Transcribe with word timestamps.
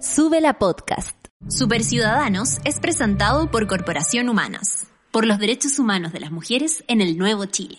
Sube 0.00 0.40
la 0.40 0.54
podcast. 0.54 1.14
Superciudadanos 1.46 2.58
es 2.64 2.80
presentado 2.80 3.50
por 3.50 3.66
Corporación 3.66 4.30
Humanas, 4.30 4.86
por 5.10 5.26
los 5.26 5.38
derechos 5.38 5.78
humanos 5.78 6.14
de 6.14 6.20
las 6.20 6.30
mujeres 6.30 6.82
en 6.88 7.02
el 7.02 7.18
nuevo 7.18 7.44
Chile. 7.44 7.76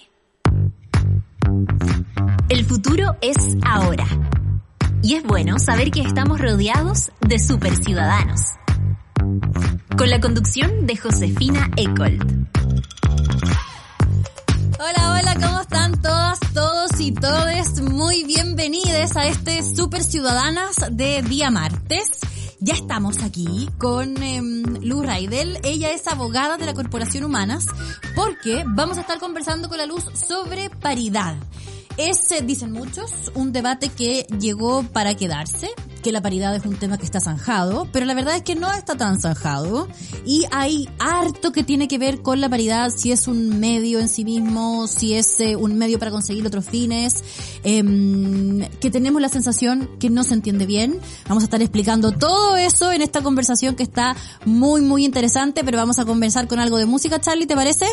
El 2.47 2.63
futuro 2.65 3.17
es 3.21 3.37
ahora. 3.65 4.05
Y 5.01 5.15
es 5.15 5.23
bueno 5.23 5.57
saber 5.57 5.89
que 5.89 6.01
estamos 6.01 6.39
rodeados 6.39 7.11
de 7.21 7.39
superciudadanos. 7.39 8.41
Con 9.97 10.11
la 10.11 10.21
conducción 10.21 10.85
de 10.85 10.97
Josefina 10.97 11.71
Ecold. 11.75 12.47
Hola, 14.83 15.11
hola, 15.11 15.35
¿cómo 15.35 15.61
están 15.61 16.01
todas, 16.01 16.39
todos 16.55 16.99
y 16.99 17.13
todes? 17.13 17.81
Muy 17.83 18.23
bienvenidos 18.23 19.15
a 19.15 19.27
este 19.27 19.61
Super 19.61 20.03
Ciudadanas 20.03 20.75
de 20.89 21.21
día 21.21 21.51
martes. 21.51 22.09
Ya 22.59 22.73
estamos 22.73 23.21
aquí 23.21 23.69
con 23.77 24.17
eh, 24.23 24.41
Luz 24.81 25.05
Raidel. 25.05 25.59
Ella 25.63 25.91
es 25.91 26.07
abogada 26.07 26.57
de 26.57 26.65
la 26.65 26.73
Corporación 26.73 27.25
Humanas 27.25 27.67
porque 28.15 28.63
vamos 28.65 28.97
a 28.97 29.01
estar 29.01 29.19
conversando 29.19 29.69
con 29.69 29.77
la 29.77 29.85
Luz 29.85 30.03
sobre 30.15 30.71
paridad. 30.71 31.35
Es, 32.09 32.33
dicen 32.47 32.71
muchos, 32.71 33.11
un 33.35 33.51
debate 33.51 33.89
que 33.89 34.25
llegó 34.39 34.81
para 34.81 35.13
quedarse, 35.13 35.69
que 36.01 36.11
la 36.11 36.19
paridad 36.19 36.55
es 36.55 36.65
un 36.65 36.75
tema 36.75 36.97
que 36.97 37.05
está 37.05 37.19
zanjado, 37.19 37.87
pero 37.91 38.07
la 38.07 38.15
verdad 38.15 38.35
es 38.35 38.41
que 38.41 38.55
no 38.55 38.71
está 38.73 38.97
tan 38.97 39.21
zanjado 39.21 39.87
y 40.25 40.45
hay 40.49 40.89
harto 40.97 41.51
que 41.51 41.63
tiene 41.63 41.87
que 41.87 41.99
ver 41.99 42.23
con 42.23 42.41
la 42.41 42.49
paridad, 42.49 42.89
si 42.89 43.11
es 43.11 43.27
un 43.27 43.59
medio 43.59 43.99
en 43.99 44.09
sí 44.09 44.25
mismo, 44.25 44.87
si 44.87 45.13
es 45.13 45.39
eh, 45.39 45.55
un 45.55 45.77
medio 45.77 45.99
para 45.99 46.09
conseguir 46.09 46.45
otros 46.47 46.65
fines, 46.65 47.23
em, 47.63 48.67
que 48.79 48.89
tenemos 48.89 49.21
la 49.21 49.29
sensación 49.29 49.87
que 49.99 50.09
no 50.09 50.23
se 50.23 50.33
entiende 50.33 50.65
bien. 50.65 50.99
Vamos 51.27 51.43
a 51.43 51.45
estar 51.45 51.61
explicando 51.61 52.11
todo 52.13 52.57
eso 52.57 52.91
en 52.91 53.03
esta 53.03 53.21
conversación 53.21 53.75
que 53.75 53.83
está 53.83 54.15
muy, 54.43 54.81
muy 54.81 55.05
interesante, 55.05 55.63
pero 55.63 55.77
vamos 55.77 55.99
a 55.99 56.05
conversar 56.05 56.47
con 56.47 56.59
algo 56.59 56.77
de 56.77 56.87
música, 56.87 57.21
Charlie, 57.21 57.45
¿te 57.45 57.55
parece? 57.55 57.85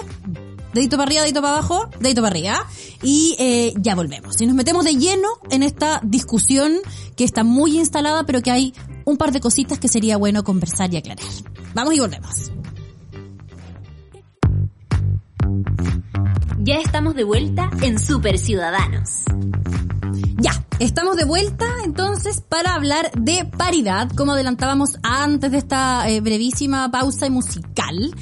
Dedito 0.73 0.97
para 0.97 1.09
arriba, 1.09 1.23
dedito 1.23 1.41
para 1.41 1.55
abajo, 1.55 1.89
dedito 2.01 2.23
para 2.23 2.33
arriba. 2.33 2.67
Y 3.03 3.37
eh, 3.39 3.75
ya 3.77 3.95
volvemos. 3.95 4.41
Y 4.41 4.47
nos 4.47 4.55
metemos 4.55 4.85
de 4.85 4.95
lleno 4.95 5.29
en 5.51 5.63
esta 5.63 6.01
discusión 6.03 6.73
que 7.17 7.25
está 7.25 7.45
muy 7.45 7.79
instalada, 7.79 8.25
pero 8.25 8.43
que 8.43 8.51
hay 8.51 8.75
un 9.05 9.17
par 9.17 9.33
de 9.33 9.41
cositas 9.41 9.79
que 9.79 9.89
sería 9.89 10.17
bueno 10.17 10.45
conversar 10.45 10.93
y 10.93 10.99
aclarar. 10.99 11.25
Vamos 11.75 11.95
y 11.95 12.01
volvemos. 12.01 12.53
Ya 16.61 16.77
estamos 16.81 17.15
de 17.15 17.25
vuelta 17.25 17.71
en 17.81 17.99
Super 17.99 18.39
Ciudadanos. 18.39 19.23
Ya, 20.37 20.67
estamos 20.79 21.17
de 21.17 21.25
vuelta 21.25 21.65
entonces 21.85 22.43
para 22.47 22.75
hablar 22.75 23.11
de 23.13 23.45
paridad, 23.45 24.11
como 24.15 24.33
adelantábamos 24.33 24.91
antes 25.03 25.51
de 25.51 25.59
esta 25.59 26.09
eh, 26.11 26.21
brevísima 26.21 26.91
pausa 26.91 27.31
musical. 27.31 28.15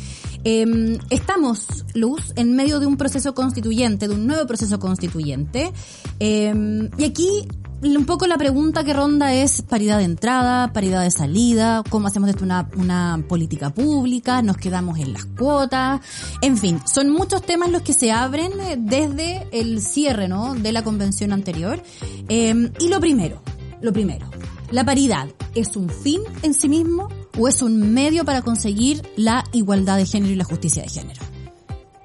Eh, 0.45 0.98
estamos, 1.11 1.84
Luz, 1.95 2.33
en 2.37 2.55
medio 2.55 2.81
de 2.81 2.87
un 2.87 2.97
proceso 2.97 3.34
constituyente, 3.34 4.09
de 4.09 4.15
un 4.15 4.27
nuevo 4.27 4.47
proceso 4.47 4.78
constituyente. 4.78 5.73
Eh, 6.20 6.89
y 6.98 7.05
aquí 7.05 7.47
un 7.83 8.06
poco 8.06 8.27
la 8.27 8.39
pregunta 8.39 8.84
que 8.84 8.93
ronda 8.93 9.34
es 9.34 9.62
paridad 9.62 9.98
de 9.98 10.05
entrada, 10.05 10.73
paridad 10.73 11.03
de 11.03 11.11
salida, 11.11 11.83
cómo 11.89 12.09
hacemos 12.09 12.31
esto 12.31 12.45
una, 12.45 13.25
política 13.28 13.70
pública, 13.70 14.43
nos 14.43 14.56
quedamos 14.56 14.98
en 14.98 15.12
las 15.12 15.27
cuotas, 15.27 16.01
en 16.41 16.56
fin, 16.56 16.81
son 16.87 17.11
muchos 17.11 17.43
temas 17.43 17.71
los 17.71 17.83
que 17.83 17.93
se 17.93 18.11
abren 18.11 18.53
eh, 18.61 18.77
desde 18.78 19.47
el 19.53 19.81
cierre, 19.81 20.28
¿no? 20.28 20.55
De 20.55 20.73
la 20.73 20.83
convención 20.83 21.33
anterior. 21.33 21.83
Eh, 22.28 22.71
y 22.81 22.89
lo 22.89 23.00
primero, 23.00 23.43
lo 23.83 23.93
primero, 23.93 24.31
la 24.71 24.84
paridad 24.84 25.28
es 25.55 25.77
un 25.77 25.89
fin 25.89 26.23
en 26.43 26.55
sí 26.55 26.69
mismo 26.69 27.09
o 27.39 27.48
es 27.48 27.62
un 27.62 27.92
medio 27.92 28.25
para 28.25 28.42
conseguir 28.42 29.03
la 29.17 29.45
igualdad 29.53 29.97
de 29.97 30.06
género 30.06 30.33
y 30.33 30.37
la 30.37 30.45
justicia 30.45 30.83
de 30.83 30.89
género? 30.89 31.20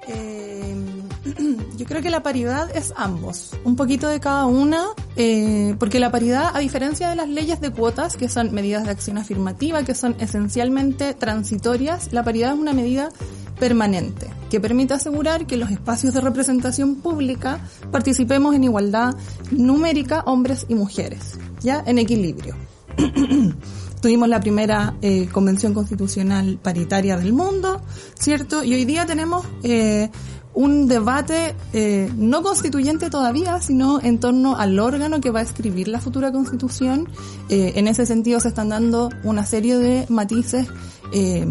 Eh, 0.08 0.76
yo 1.76 1.86
creo 1.86 2.02
que 2.02 2.10
la 2.10 2.22
paridad 2.22 2.74
es 2.76 2.92
ambos, 2.96 3.50
un 3.64 3.76
poquito 3.76 4.08
de 4.08 4.20
cada 4.20 4.46
una, 4.46 4.86
eh, 5.16 5.74
porque 5.78 6.00
la 6.00 6.10
paridad, 6.10 6.50
a 6.54 6.58
diferencia 6.58 7.08
de 7.08 7.16
las 7.16 7.28
leyes 7.28 7.60
de 7.60 7.70
cuotas, 7.70 8.16
que 8.16 8.28
son 8.28 8.52
medidas 8.52 8.84
de 8.84 8.90
acción 8.90 9.18
afirmativa, 9.18 9.82
que 9.84 9.94
son 9.94 10.16
esencialmente 10.20 11.14
transitorias, 11.14 12.12
la 12.12 12.22
paridad 12.22 12.54
es 12.54 12.58
una 12.58 12.72
medida 12.72 13.10
permanente, 13.58 14.28
que 14.50 14.60
permite 14.60 14.94
asegurar 14.94 15.46
que 15.46 15.54
en 15.54 15.60
los 15.60 15.70
espacios 15.70 16.14
de 16.14 16.20
representación 16.20 16.96
pública 16.96 17.60
participemos 17.90 18.54
en 18.54 18.64
igualdad 18.64 19.14
numérica 19.50 20.22
hombres 20.26 20.66
y 20.68 20.74
mujeres, 20.74 21.38
ya 21.60 21.82
en 21.86 21.98
equilibrio. 21.98 22.56
Tuvimos 24.02 24.28
la 24.28 24.40
primera 24.40 24.96
eh, 25.00 25.28
convención 25.32 25.72
constitucional 25.72 26.58
paritaria 26.60 27.16
del 27.16 27.32
mundo, 27.32 27.80
¿cierto? 28.18 28.64
Y 28.64 28.74
hoy 28.74 28.84
día 28.84 29.06
tenemos 29.06 29.46
eh, 29.62 30.10
un 30.54 30.86
debate 30.86 31.54
eh, 31.72 32.10
no 32.16 32.42
constituyente 32.42 33.10
todavía, 33.10 33.60
sino 33.60 34.00
en 34.02 34.20
torno 34.20 34.56
al 34.56 34.78
órgano 34.78 35.20
que 35.20 35.30
va 35.30 35.40
a 35.40 35.42
escribir 35.42 35.88
la 35.88 36.00
futura 36.00 36.30
constitución. 36.32 37.08
Eh, 37.48 37.72
en 37.76 37.88
ese 37.88 38.04
sentido 38.04 38.40
se 38.40 38.48
están 38.48 38.68
dando 38.68 39.08
una 39.24 39.46
serie 39.46 39.78
de 39.78 40.06
matices 40.08 40.66
eh, 41.12 41.46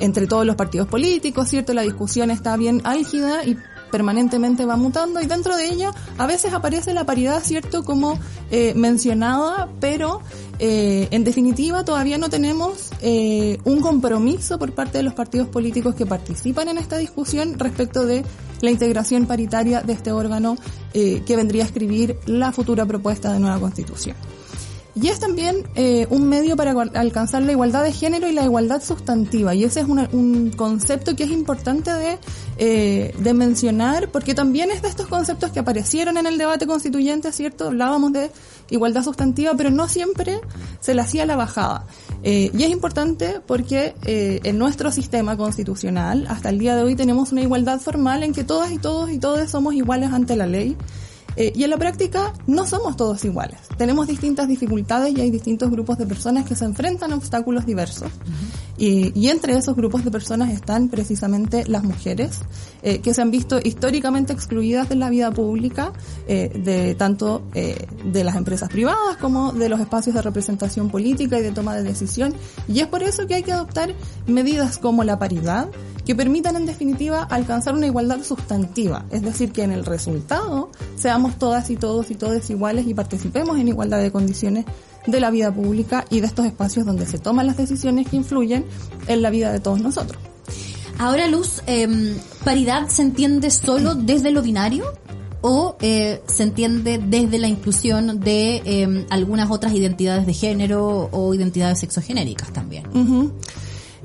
entre 0.00 0.26
todos 0.26 0.44
los 0.44 0.56
partidos 0.56 0.88
políticos, 0.88 1.48
¿cierto? 1.48 1.74
La 1.74 1.82
discusión 1.82 2.30
está 2.30 2.56
bien 2.56 2.80
álgida 2.84 3.44
y 3.44 3.56
permanentemente 3.90 4.64
va 4.64 4.76
mutando 4.76 5.20
y 5.20 5.26
dentro 5.26 5.56
de 5.56 5.68
ella 5.68 5.92
a 6.16 6.26
veces 6.26 6.52
aparece 6.52 6.94
la 6.94 7.04
paridad, 7.04 7.42
¿cierto? 7.42 7.84
Como 7.84 8.18
eh, 8.50 8.74
mencionada, 8.74 9.68
pero 9.80 10.20
eh, 10.60 11.06
en 11.12 11.22
definitiva 11.22 11.84
todavía 11.84 12.18
no 12.18 12.28
tenemos 12.28 12.90
eh, 13.00 13.58
un 13.64 13.80
compromiso 13.80 14.58
por 14.58 14.72
parte 14.72 14.98
de 14.98 15.04
los 15.04 15.14
partidos 15.14 15.48
políticos 15.48 15.94
que 15.94 16.04
participan 16.04 16.68
en 16.68 16.78
esta 16.78 16.96
discusión 16.98 17.58
respecto 17.58 18.04
de 18.04 18.24
la 18.60 18.70
integración 18.70 19.26
paritaria 19.26 19.82
de 19.82 19.92
este 19.92 20.10
órgano 20.10 20.56
eh, 20.94 21.22
que 21.24 21.36
vendría 21.36 21.62
a 21.62 21.66
escribir 21.66 22.18
la 22.26 22.50
futura 22.50 22.86
propuesta 22.86 23.32
de 23.32 23.38
nueva 23.38 23.60
constitución. 23.60 24.16
Y 25.00 25.08
es 25.08 25.20
también 25.20 25.64
eh, 25.76 26.06
un 26.10 26.28
medio 26.28 26.56
para 26.56 26.72
alcanzar 26.72 27.42
la 27.42 27.52
igualdad 27.52 27.84
de 27.84 27.92
género 27.92 28.28
y 28.28 28.32
la 28.32 28.44
igualdad 28.44 28.82
sustantiva. 28.82 29.54
Y 29.54 29.64
ese 29.64 29.80
es 29.80 29.86
una, 29.86 30.08
un 30.12 30.50
concepto 30.50 31.14
que 31.14 31.24
es 31.24 31.30
importante 31.30 31.92
de, 31.92 32.18
eh, 32.58 33.14
de 33.16 33.34
mencionar 33.34 34.10
porque 34.10 34.34
también 34.34 34.70
es 34.70 34.82
de 34.82 34.88
estos 34.88 35.06
conceptos 35.06 35.52
que 35.52 35.60
aparecieron 35.60 36.16
en 36.16 36.26
el 36.26 36.38
debate 36.38 36.66
constituyente, 36.66 37.30
¿cierto? 37.32 37.68
Hablábamos 37.68 38.12
de 38.12 38.30
igualdad 38.70 39.02
sustantiva, 39.04 39.52
pero 39.56 39.70
no 39.70 39.88
siempre 39.88 40.40
se 40.80 40.94
le 40.94 41.02
hacía 41.02 41.26
la 41.26 41.36
bajada. 41.36 41.86
Eh, 42.22 42.50
y 42.52 42.64
es 42.64 42.70
importante 42.70 43.40
porque 43.46 43.94
eh, 44.04 44.40
en 44.42 44.58
nuestro 44.58 44.90
sistema 44.90 45.36
constitucional, 45.36 46.26
hasta 46.28 46.48
el 46.48 46.58
día 46.58 46.74
de 46.74 46.82
hoy, 46.82 46.96
tenemos 46.96 47.32
una 47.32 47.42
igualdad 47.42 47.80
formal 47.80 48.22
en 48.22 48.32
que 48.32 48.44
todas 48.44 48.72
y 48.72 48.78
todos 48.78 49.10
y 49.10 49.18
todos 49.18 49.48
somos 49.50 49.74
iguales 49.74 50.12
ante 50.12 50.36
la 50.36 50.46
ley. 50.46 50.76
Eh, 51.40 51.52
y 51.54 51.62
en 51.62 51.70
la 51.70 51.76
práctica 51.76 52.34
no 52.48 52.66
somos 52.66 52.96
todos 52.96 53.24
iguales. 53.24 53.60
Tenemos 53.76 54.08
distintas 54.08 54.48
dificultades 54.48 55.16
y 55.16 55.20
hay 55.20 55.30
distintos 55.30 55.70
grupos 55.70 55.96
de 55.96 56.04
personas 56.04 56.44
que 56.44 56.56
se 56.56 56.64
enfrentan 56.64 57.12
a 57.12 57.14
obstáculos 57.14 57.64
diversos. 57.64 58.10
y, 58.76 59.12
y, 59.18 59.28
entre 59.28 59.56
esos 59.56 59.76
grupos 59.76 60.04
de 60.04 60.10
personas 60.10 60.50
están 60.50 60.88
precisamente 60.88 61.64
las 61.66 61.84
mujeres, 61.84 62.40
eh, 62.80 63.00
que 63.00 63.12
se 63.12 63.20
han 63.20 63.32
visto 63.32 63.58
históricamente 63.62 64.32
excluidas 64.32 64.88
de 64.88 64.94
la 64.94 65.10
vida 65.10 65.32
pública, 65.32 65.92
eh, 66.28 66.50
de 66.62 66.94
tanto 66.94 67.42
eh, 67.54 67.86
de 68.04 68.22
las 68.22 68.36
empresas 68.36 68.68
privadas 68.68 69.16
como 69.20 69.52
de 69.52 69.68
los 69.68 69.80
espacios 69.80 70.14
de 70.14 70.22
representación 70.22 70.88
política 70.88 71.40
y 71.40 71.42
de 71.42 71.50
toma 71.50 71.74
de 71.74 71.82
decisión. 71.82 72.34
Y 72.68 72.78
es 72.78 72.86
por 72.86 73.02
eso 73.02 73.26
que 73.26 73.34
hay 73.34 73.42
que 73.42 73.52
adoptar 73.52 73.94
medidas 74.28 74.78
como 74.78 75.02
la 75.02 75.18
paridad, 75.18 75.68
que 76.06 76.14
permitan 76.14 76.54
en 76.54 76.66
definitiva 76.66 77.24
alcanzar 77.24 77.74
una 77.74 77.86
igualdad 77.86 78.22
sustantiva, 78.22 79.04
es 79.10 79.22
decir, 79.22 79.52
que 79.52 79.62
en 79.64 79.72
el 79.72 79.84
resultado 79.84 80.70
seamos 80.96 81.27
todas 81.36 81.70
y 81.70 81.76
todos 81.76 82.10
y 82.10 82.14
todas 82.14 82.48
iguales 82.50 82.86
y 82.86 82.94
participemos 82.94 83.58
en 83.58 83.68
igualdad 83.68 84.00
de 84.00 84.10
condiciones 84.10 84.64
de 85.06 85.20
la 85.20 85.30
vida 85.30 85.52
pública 85.52 86.04
y 86.10 86.20
de 86.20 86.26
estos 86.26 86.46
espacios 86.46 86.86
donde 86.86 87.06
se 87.06 87.18
toman 87.18 87.46
las 87.46 87.56
decisiones 87.56 88.08
que 88.08 88.16
influyen 88.16 88.64
en 89.06 89.22
la 89.22 89.30
vida 89.30 89.52
de 89.52 89.60
todos 89.60 89.80
nosotros. 89.80 90.20
Ahora, 90.98 91.28
Luz, 91.28 91.62
eh, 91.66 92.16
¿paridad 92.44 92.88
se 92.88 93.02
entiende 93.02 93.50
solo 93.50 93.94
desde 93.94 94.30
lo 94.32 94.42
binario? 94.42 94.84
¿O 95.40 95.76
eh, 95.80 96.20
se 96.26 96.42
entiende 96.42 96.98
desde 96.98 97.38
la 97.38 97.46
inclusión 97.46 98.18
de 98.18 98.60
eh, 98.64 99.06
algunas 99.08 99.48
otras 99.52 99.72
identidades 99.72 100.26
de 100.26 100.34
género 100.34 101.08
o 101.12 101.32
identidades 101.32 101.78
sexogenéricas 101.78 102.52
también? 102.52 102.88
Uh 102.88 103.04
-huh. 103.04 103.32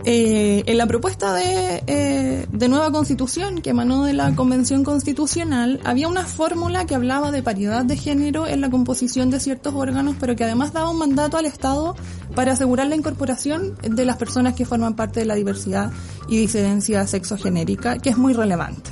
Eh, 0.05 0.63
en 0.65 0.77
la 0.77 0.85
propuesta 0.85 1.33
de, 1.33 1.81
eh, 1.87 2.45
de, 2.51 2.67
nueva 2.67 2.91
constitución 2.91 3.61
que 3.61 3.69
emanó 3.69 4.03
de 4.03 4.11
la 4.11 4.35
convención 4.35 4.83
constitucional 4.83 5.79
había 5.85 6.09
una 6.09 6.25
fórmula 6.25 6.85
que 6.85 6.95
hablaba 6.95 7.31
de 7.31 7.41
paridad 7.41 7.85
de 7.85 7.95
género 7.95 8.45
en 8.45 8.59
la 8.59 8.69
composición 8.69 9.29
de 9.29 9.39
ciertos 9.39 9.73
órganos, 9.73 10.17
pero 10.19 10.35
que 10.35 10.43
además 10.43 10.73
daba 10.73 10.89
un 10.89 10.97
mandato 10.97 11.37
al 11.37 11.45
Estado 11.45 11.95
para 12.35 12.51
asegurar 12.51 12.87
la 12.87 12.95
incorporación 12.95 13.75
de 13.81 14.05
las 14.05 14.17
personas 14.17 14.55
que 14.55 14.65
forman 14.65 14.95
parte 14.95 15.21
de 15.21 15.25
la 15.25 15.35
diversidad 15.35 15.91
y 16.27 16.37
disidencia 16.37 17.07
sexogenérica, 17.07 17.97
que 17.99 18.09
es 18.09 18.17
muy 18.17 18.33
relevante. 18.33 18.91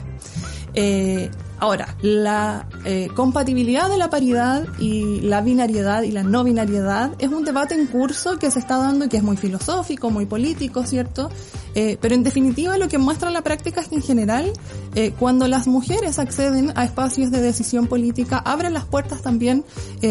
Eh, 0.74 1.30
ahora, 1.62 1.96
la 2.02 2.68
eh, 2.86 3.08
compatibilidad 3.16 3.88
de 3.88 3.98
la 3.98 4.10
paridad 4.10 4.66
y 4.80 5.22
la 5.22 5.42
binariedad 5.42 6.02
y 6.02 6.12
la 6.12 6.24
no 6.24 6.44
binariedad 6.44 7.12
es 7.20 7.30
un 7.30 7.46
debate 7.46 7.76
en 7.76 7.86
curso 7.86 8.40
que 8.40 8.50
se 8.50 8.58
está 8.58 8.78
dando 8.78 9.06
y 9.06 9.10
que 9.10 9.18
es 9.18 9.24
muy 9.24 9.38
filosófico, 9.38 10.10
muy 10.10 10.26
político, 10.26 10.84
¿cierto? 10.84 11.30
Eh, 11.76 12.00
pero 12.02 12.16
en 12.16 12.24
definitiva 12.24 12.78
lo 12.80 12.90
que 12.90 12.98
muestra 12.98 13.30
la 13.30 13.44
práctica 13.44 13.80
es 13.80 13.90
que 13.90 13.96
en 13.96 14.02
general, 14.02 14.52
eh, 14.96 15.14
cuando 15.20 15.48
las 15.48 15.68
mujeres 15.68 16.18
acceden 16.18 16.74
a 16.76 16.84
espacios 16.84 17.30
de 17.30 17.42
decisión 17.42 17.86
política, 17.86 18.40
abren 18.40 18.74
las 18.74 18.86
puertas 18.86 19.22
también 19.22 19.64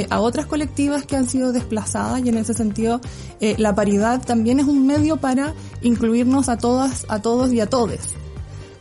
a 0.08 0.20
otras 0.20 0.46
colectivas 0.46 1.04
que 1.04 1.16
han 1.16 1.28
sido 1.28 1.52
desplazadas 1.52 2.24
y 2.24 2.28
en 2.28 2.38
ese 2.38 2.54
sentido 2.54 3.00
la 3.40 3.74
paridad 3.74 4.22
también 4.24 4.60
es 4.60 4.66
un 4.66 4.86
medio 4.86 5.16
para 5.16 5.52
incluirnos 5.82 6.48
a 6.48 6.56
todas, 6.56 7.06
a 7.08 7.20
todos 7.20 7.52
y 7.52 7.60
a 7.60 7.66
todes. 7.66 8.14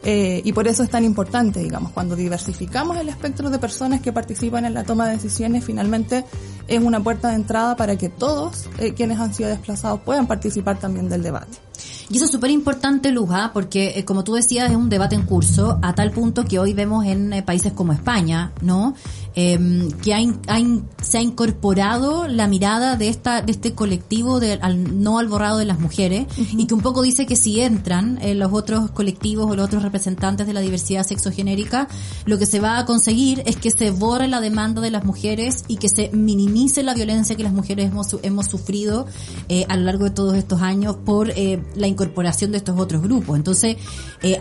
Eh, 0.04 0.42
y 0.46 0.54
por 0.54 0.68
eso 0.68 0.84
es 0.84 0.90
tan 0.90 1.04
importante, 1.04 1.60
digamos, 1.60 1.92
cuando 1.92 2.16
diversificamos 2.16 2.98
el 2.98 3.10
espectro 3.10 3.50
de 3.50 3.60
personas 3.60 4.02
que 4.02 4.14
participan 4.14 4.66
en 4.66 4.74
la 4.74 4.84
toma 4.84 5.08
de 5.08 5.14
decisiones, 5.14 5.66
finalmente 5.66 6.24
es 6.68 6.82
una 6.82 7.02
puerta 7.02 7.30
de 7.30 7.36
entrada 7.36 7.76
para 7.76 7.98
que 7.98 8.10
todos 8.10 8.70
eh, 8.78 8.94
quienes 8.94 9.20
han 9.20 9.34
sido 9.34 9.50
desplazados 9.50 10.00
puedan 10.02 10.28
participar 10.28 10.80
también 10.80 11.10
del 11.10 11.24
debate. 11.24 11.58
Y 12.10 12.16
eso 12.16 12.26
es 12.26 12.32
súper 12.32 12.50
importante, 12.50 13.12
Luja, 13.12 13.52
porque 13.54 13.94
eh, 13.96 14.04
como 14.04 14.24
tú 14.24 14.34
decías, 14.34 14.72
es 14.72 14.76
un 14.76 14.90
debate 14.90 15.16
en 15.16 15.24
curso 15.24 15.78
a 15.82 15.94
tal 15.94 16.12
punto 16.12 16.44
que 16.44 16.58
hoy 16.58 16.74
vemos 16.74 17.06
en 17.06 17.32
eh, 17.34 17.44
países 17.44 17.72
como 17.74 17.94
España, 17.94 18.52
¿no? 18.62 18.96
Eh, 19.42 19.58
que 20.04 20.14
ha, 20.14 20.20
in- 20.20 20.40
ha 20.48 20.60
in- 20.60 20.84
se 21.02 21.18
ha 21.18 21.22
incorporado 21.22 22.28
la 22.28 22.48
mirada 22.48 22.98
de 22.98 23.08
esta 23.08 23.42
de 23.42 23.54
este 23.54 23.74
colectivo 23.74 24.42
de, 24.42 24.54
al, 24.62 25.02
no 25.02 25.18
al 25.18 25.30
borrado 25.30 25.60
de 25.60 25.64
las 25.66 25.80
mujeres 25.80 26.26
y 26.58 26.66
que 26.68 26.74
un 26.74 26.82
poco 26.82 27.04
dice 27.04 27.26
que 27.26 27.38
si 27.38 27.62
entran 27.62 28.20
eh, 28.22 28.36
los 28.36 28.52
otros 28.52 28.92
colectivos 28.92 29.50
o 29.50 29.56
los 29.56 29.66
otros 29.66 29.82
representantes 29.84 30.46
de 30.46 30.52
la 30.52 30.60
diversidad 30.60 31.06
sexogenérica, 31.08 31.88
lo 32.26 32.38
que 32.38 32.46
se 32.46 32.60
va 32.60 32.80
a 32.80 32.86
conseguir 32.86 33.42
es 33.46 33.56
que 33.56 33.72
se 33.72 33.92
borre 33.92 34.28
la 34.28 34.42
demanda 34.42 34.82
de 34.82 34.92
las 34.92 35.06
mujeres 35.06 35.64
y 35.70 35.78
que 35.78 35.88
se 35.88 36.10
minimice 36.12 36.84
la 36.84 36.94
violencia 36.94 37.38
que 37.38 37.44
las 37.44 37.54
mujeres 37.54 37.92
hemos, 37.92 38.08
hemos 38.24 38.48
sufrido 38.48 39.06
eh, 39.48 39.66
a 39.70 39.78
lo 39.78 39.84
largo 39.84 40.04
de 40.04 40.12
todos 40.12 40.36
estos 40.36 40.62
años 40.62 40.98
por 41.06 41.30
eh, 41.30 41.64
la 41.76 41.88
incorporación 41.88 42.52
de 42.52 42.58
estos 42.58 42.78
otros 42.78 43.02
grupos. 43.02 43.38
Entonces, 43.38 43.78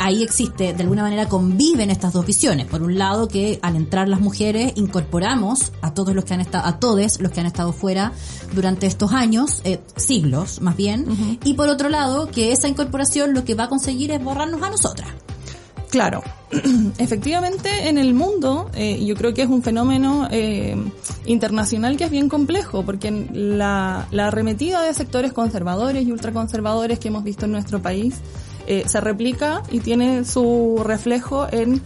ahí 0.00 0.24
existe, 0.24 0.72
de 0.72 0.82
alguna 0.82 1.02
manera 1.02 1.28
conviven 1.28 1.90
estas 1.90 2.12
dos 2.12 2.26
visiones. 2.26 2.66
Por 2.66 2.82
un 2.82 2.98
lado, 2.98 3.28
que 3.28 3.60
al 3.62 3.76
entrar 3.76 4.08
las 4.08 4.20
mujeres 4.20 4.72
incorporamos 4.88 5.72
a 5.82 5.92
todos 5.92 6.14
los 6.14 6.24
que 6.24 6.34
han 6.34 6.40
estado, 6.40 6.66
a 6.66 6.80
todos 6.80 7.20
los 7.20 7.30
que 7.30 7.40
han 7.40 7.46
estado 7.46 7.72
fuera 7.72 8.12
durante 8.54 8.86
estos 8.86 9.12
años, 9.12 9.60
eh, 9.64 9.80
siglos 9.96 10.62
más 10.62 10.76
bien, 10.76 11.38
y 11.44 11.54
por 11.54 11.68
otro 11.68 11.90
lado, 11.90 12.28
que 12.28 12.52
esa 12.52 12.68
incorporación 12.68 13.34
lo 13.34 13.44
que 13.44 13.54
va 13.54 13.64
a 13.64 13.68
conseguir 13.68 14.10
es 14.10 14.24
borrarnos 14.24 14.62
a 14.62 14.70
nosotras. 14.70 15.10
Claro, 15.90 16.22
efectivamente 16.98 17.88
en 17.88 17.98
el 17.98 18.12
mundo 18.12 18.70
eh, 18.74 19.04
yo 19.04 19.14
creo 19.14 19.32
que 19.32 19.42
es 19.42 19.48
un 19.48 19.62
fenómeno 19.62 20.28
eh, 20.30 20.76
internacional 21.24 21.96
que 21.96 22.04
es 22.04 22.10
bien 22.10 22.28
complejo 22.28 22.84
porque 22.84 23.10
la, 23.32 24.06
la 24.10 24.26
arremetida 24.26 24.82
de 24.82 24.92
sectores 24.92 25.32
conservadores 25.32 26.06
y 26.06 26.12
ultraconservadores 26.12 26.98
que 26.98 27.08
hemos 27.08 27.24
visto 27.24 27.46
en 27.46 27.52
nuestro 27.52 27.80
país 27.80 28.16
eh, 28.70 28.84
se 28.86 29.00
replica 29.00 29.62
y 29.70 29.80
tiene 29.80 30.26
su 30.26 30.82
reflejo 30.84 31.46
en 31.50 31.80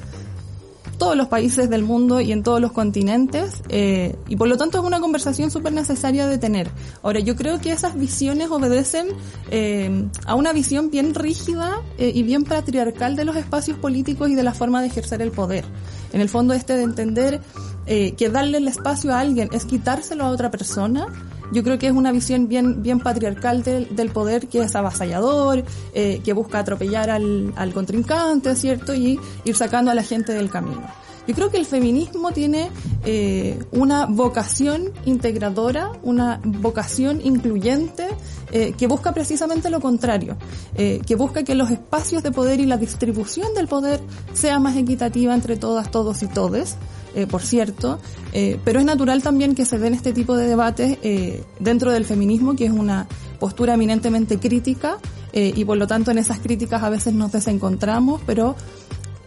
todos 1.02 1.16
los 1.16 1.26
países 1.26 1.68
del 1.68 1.82
mundo 1.82 2.20
y 2.20 2.30
en 2.30 2.44
todos 2.44 2.60
los 2.60 2.70
continentes 2.70 3.64
eh, 3.70 4.14
y 4.28 4.36
por 4.36 4.46
lo 4.46 4.56
tanto 4.56 4.78
es 4.78 4.84
una 4.84 5.00
conversación 5.00 5.50
súper 5.50 5.72
necesaria 5.72 6.28
de 6.28 6.38
tener. 6.38 6.70
Ahora 7.02 7.18
yo 7.18 7.34
creo 7.34 7.60
que 7.60 7.72
esas 7.72 7.98
visiones 7.98 8.52
obedecen 8.52 9.08
eh, 9.50 10.04
a 10.26 10.36
una 10.36 10.52
visión 10.52 10.92
bien 10.92 11.12
rígida 11.16 11.82
eh, 11.98 12.12
y 12.14 12.22
bien 12.22 12.44
patriarcal 12.44 13.16
de 13.16 13.24
los 13.24 13.34
espacios 13.34 13.78
políticos 13.78 14.30
y 14.30 14.36
de 14.36 14.44
la 14.44 14.54
forma 14.54 14.80
de 14.80 14.86
ejercer 14.86 15.22
el 15.22 15.32
poder. 15.32 15.64
En 16.12 16.20
el 16.20 16.28
fondo 16.28 16.54
este 16.54 16.76
de 16.76 16.84
entender 16.84 17.40
que 17.84 18.28
darle 18.30 18.58
el 18.58 18.68
espacio 18.68 19.12
a 19.12 19.18
alguien 19.18 19.48
es 19.50 19.64
quitárselo 19.64 20.24
a 20.24 20.28
otra 20.28 20.52
persona 20.52 21.08
yo 21.52 21.62
creo 21.62 21.78
que 21.78 21.86
es 21.86 21.92
una 21.92 22.12
visión 22.12 22.48
bien, 22.48 22.82
bien 22.82 23.00
patriarcal 23.00 23.62
del, 23.62 23.94
del 23.94 24.10
poder 24.10 24.48
que 24.48 24.60
es 24.60 24.74
avasallador, 24.74 25.64
eh, 25.94 26.20
que 26.24 26.32
busca 26.32 26.58
atropellar 26.58 27.10
al, 27.10 27.52
al 27.56 27.72
contrincante, 27.72 28.56
¿cierto? 28.56 28.94
Y 28.94 29.20
ir 29.44 29.54
sacando 29.54 29.90
a 29.90 29.94
la 29.94 30.02
gente 30.02 30.32
del 30.32 30.50
camino. 30.50 30.82
Yo 31.26 31.36
creo 31.36 31.50
que 31.52 31.56
el 31.58 31.66
feminismo 31.66 32.32
tiene 32.32 32.68
eh, 33.04 33.56
una 33.70 34.06
vocación 34.06 34.90
integradora, 35.04 35.92
una 36.02 36.40
vocación 36.42 37.20
incluyente, 37.22 38.08
eh, 38.50 38.74
que 38.76 38.88
busca 38.88 39.12
precisamente 39.12 39.70
lo 39.70 39.80
contrario, 39.80 40.36
que 40.74 41.14
busca 41.14 41.44
que 41.44 41.54
los 41.54 41.70
espacios 41.70 42.24
de 42.24 42.32
poder 42.32 42.58
y 42.58 42.66
la 42.66 42.76
distribución 42.76 43.54
del 43.54 43.68
poder 43.68 44.00
sea 44.32 44.58
más 44.58 44.76
equitativa 44.76 45.32
entre 45.32 45.56
todas, 45.56 45.92
todos 45.92 46.24
y 46.24 46.26
todes, 46.26 46.76
eh, 47.14 47.26
por 47.26 47.42
cierto, 47.42 47.98
eh, 48.32 48.58
pero 48.64 48.80
es 48.80 48.86
natural 48.86 49.22
también 49.22 49.54
que 49.54 49.64
se 49.64 49.78
den 49.78 49.94
este 49.94 50.12
tipo 50.12 50.36
de 50.36 50.46
debates 50.46 50.98
eh, 51.02 51.44
dentro 51.58 51.92
del 51.92 52.04
feminismo, 52.04 52.56
que 52.56 52.66
es 52.66 52.72
una 52.72 53.06
postura 53.38 53.74
eminentemente 53.74 54.38
crítica, 54.38 54.98
y 55.34 55.64
por 55.64 55.78
lo 55.78 55.86
tanto 55.86 56.10
en 56.10 56.18
esas 56.18 56.40
críticas 56.40 56.82
a 56.82 56.90
veces 56.90 57.14
nos 57.14 57.32
desencontramos, 57.32 58.20
pero 58.26 58.54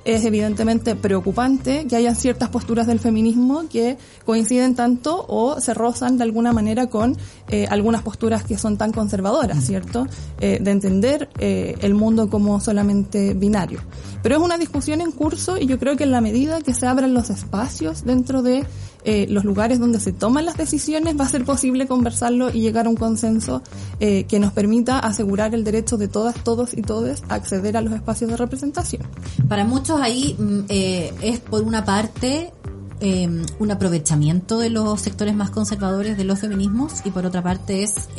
es 0.06 0.24
evidentemente 0.24 0.96
preocupante 0.96 1.88
que 1.88 1.96
haya 1.96 2.14
ciertas 2.14 2.50
posturas 2.50 2.86
del 2.86 3.00
feminismo 3.00 3.68
que 3.68 3.98
coinciden 4.24 4.76
tanto 4.76 5.26
o 5.28 5.60
se 5.60 5.74
rozan 5.74 6.18
de 6.18 6.24
alguna 6.24 6.54
manera 6.54 6.88
con 6.88 7.18
eh, 7.50 7.66
algunas 7.70 8.04
posturas 8.04 8.44
que 8.44 8.58
son 8.58 8.78
tan 8.78 8.92
conservadoras, 8.92 9.66
¿cierto? 9.66 10.08
Eh, 10.40 10.60
de 10.62 10.72
entender 10.72 11.30
eh, 11.40 11.76
el 11.82 11.96
mundo 11.96 12.30
como 12.30 12.62
solamente 12.62 13.34
binario. 13.34 13.82
Pero 14.22 14.38
es 14.38 14.42
una 14.42 14.58
discusión 14.58 15.02
en 15.02 15.12
curso 15.12 15.58
y 15.58 15.66
yo 15.66 15.80
creo 15.80 15.98
que 15.98 16.04
en 16.04 16.12
la 16.12 16.22
medida 16.22 16.62
que 16.62 16.74
se 16.74 16.86
abran 16.86 17.14
los 17.14 17.32
espacios 17.32 18.06
dentro 18.06 18.44
de 18.44 18.64
eh, 19.06 19.28
los 19.30 19.46
lugares 19.46 19.80
donde 19.80 20.00
se 20.00 20.12
toman 20.12 20.46
las 20.46 20.58
decisiones 20.58 21.16
va 21.20 21.26
a 21.26 21.30
ser 21.30 21.46
posible 21.46 21.88
conversarlo 21.88 22.50
y 22.52 22.62
llegar 22.62 22.88
a 22.88 22.90
un 22.90 22.96
consenso 22.96 23.62
eh, 24.00 24.24
que 24.26 24.40
nos 24.40 24.52
permita 24.52 25.00
asegurar 25.00 25.54
el 25.56 25.64
derecho 25.64 25.98
de 25.98 26.08
todas, 26.08 26.36
todos 26.44 26.76
y 26.76 26.82
todes 26.82 27.24
a 27.30 27.36
acceder 27.36 27.78
a 27.78 27.82
los 27.82 27.94
espacios 27.94 28.32
de 28.32 28.38
representación. 28.38 29.04
Para 29.48 29.64
muchos 29.64 30.02
ahí 30.02 30.36
mm, 30.38 30.60
eh, 30.70 31.14
es 31.22 31.40
por 31.40 31.62
una 31.64 31.86
parte 31.86 32.52
eh, 33.00 33.30
un 33.60 33.72
aprovechamiento 33.72 34.58
de 34.58 34.70
los 34.70 35.02
sectores 35.02 35.36
más 35.36 35.50
conservadores 35.50 36.18
de 36.18 36.24
los 36.24 36.40
feminismos 36.40 36.94
y 37.06 37.12
por 37.12 37.26
otra 37.26 37.44
parte 37.44 37.84
es 37.84 38.10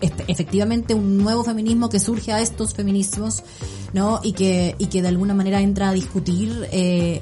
efe- 0.00 0.24
efectivamente 0.28 0.94
un 0.94 1.18
nuevo 1.18 1.44
feminismo 1.44 1.88
que 1.90 2.00
surge 2.00 2.32
a 2.32 2.40
estos 2.40 2.74
feminismos, 2.74 3.42
¿no? 3.92 4.20
Y 4.22 4.32
que, 4.32 4.74
y 4.78 4.86
que 4.86 5.02
de 5.02 5.08
alguna 5.08 5.34
manera 5.34 5.60
entra 5.60 5.90
a 5.90 5.92
discutir 5.92 6.50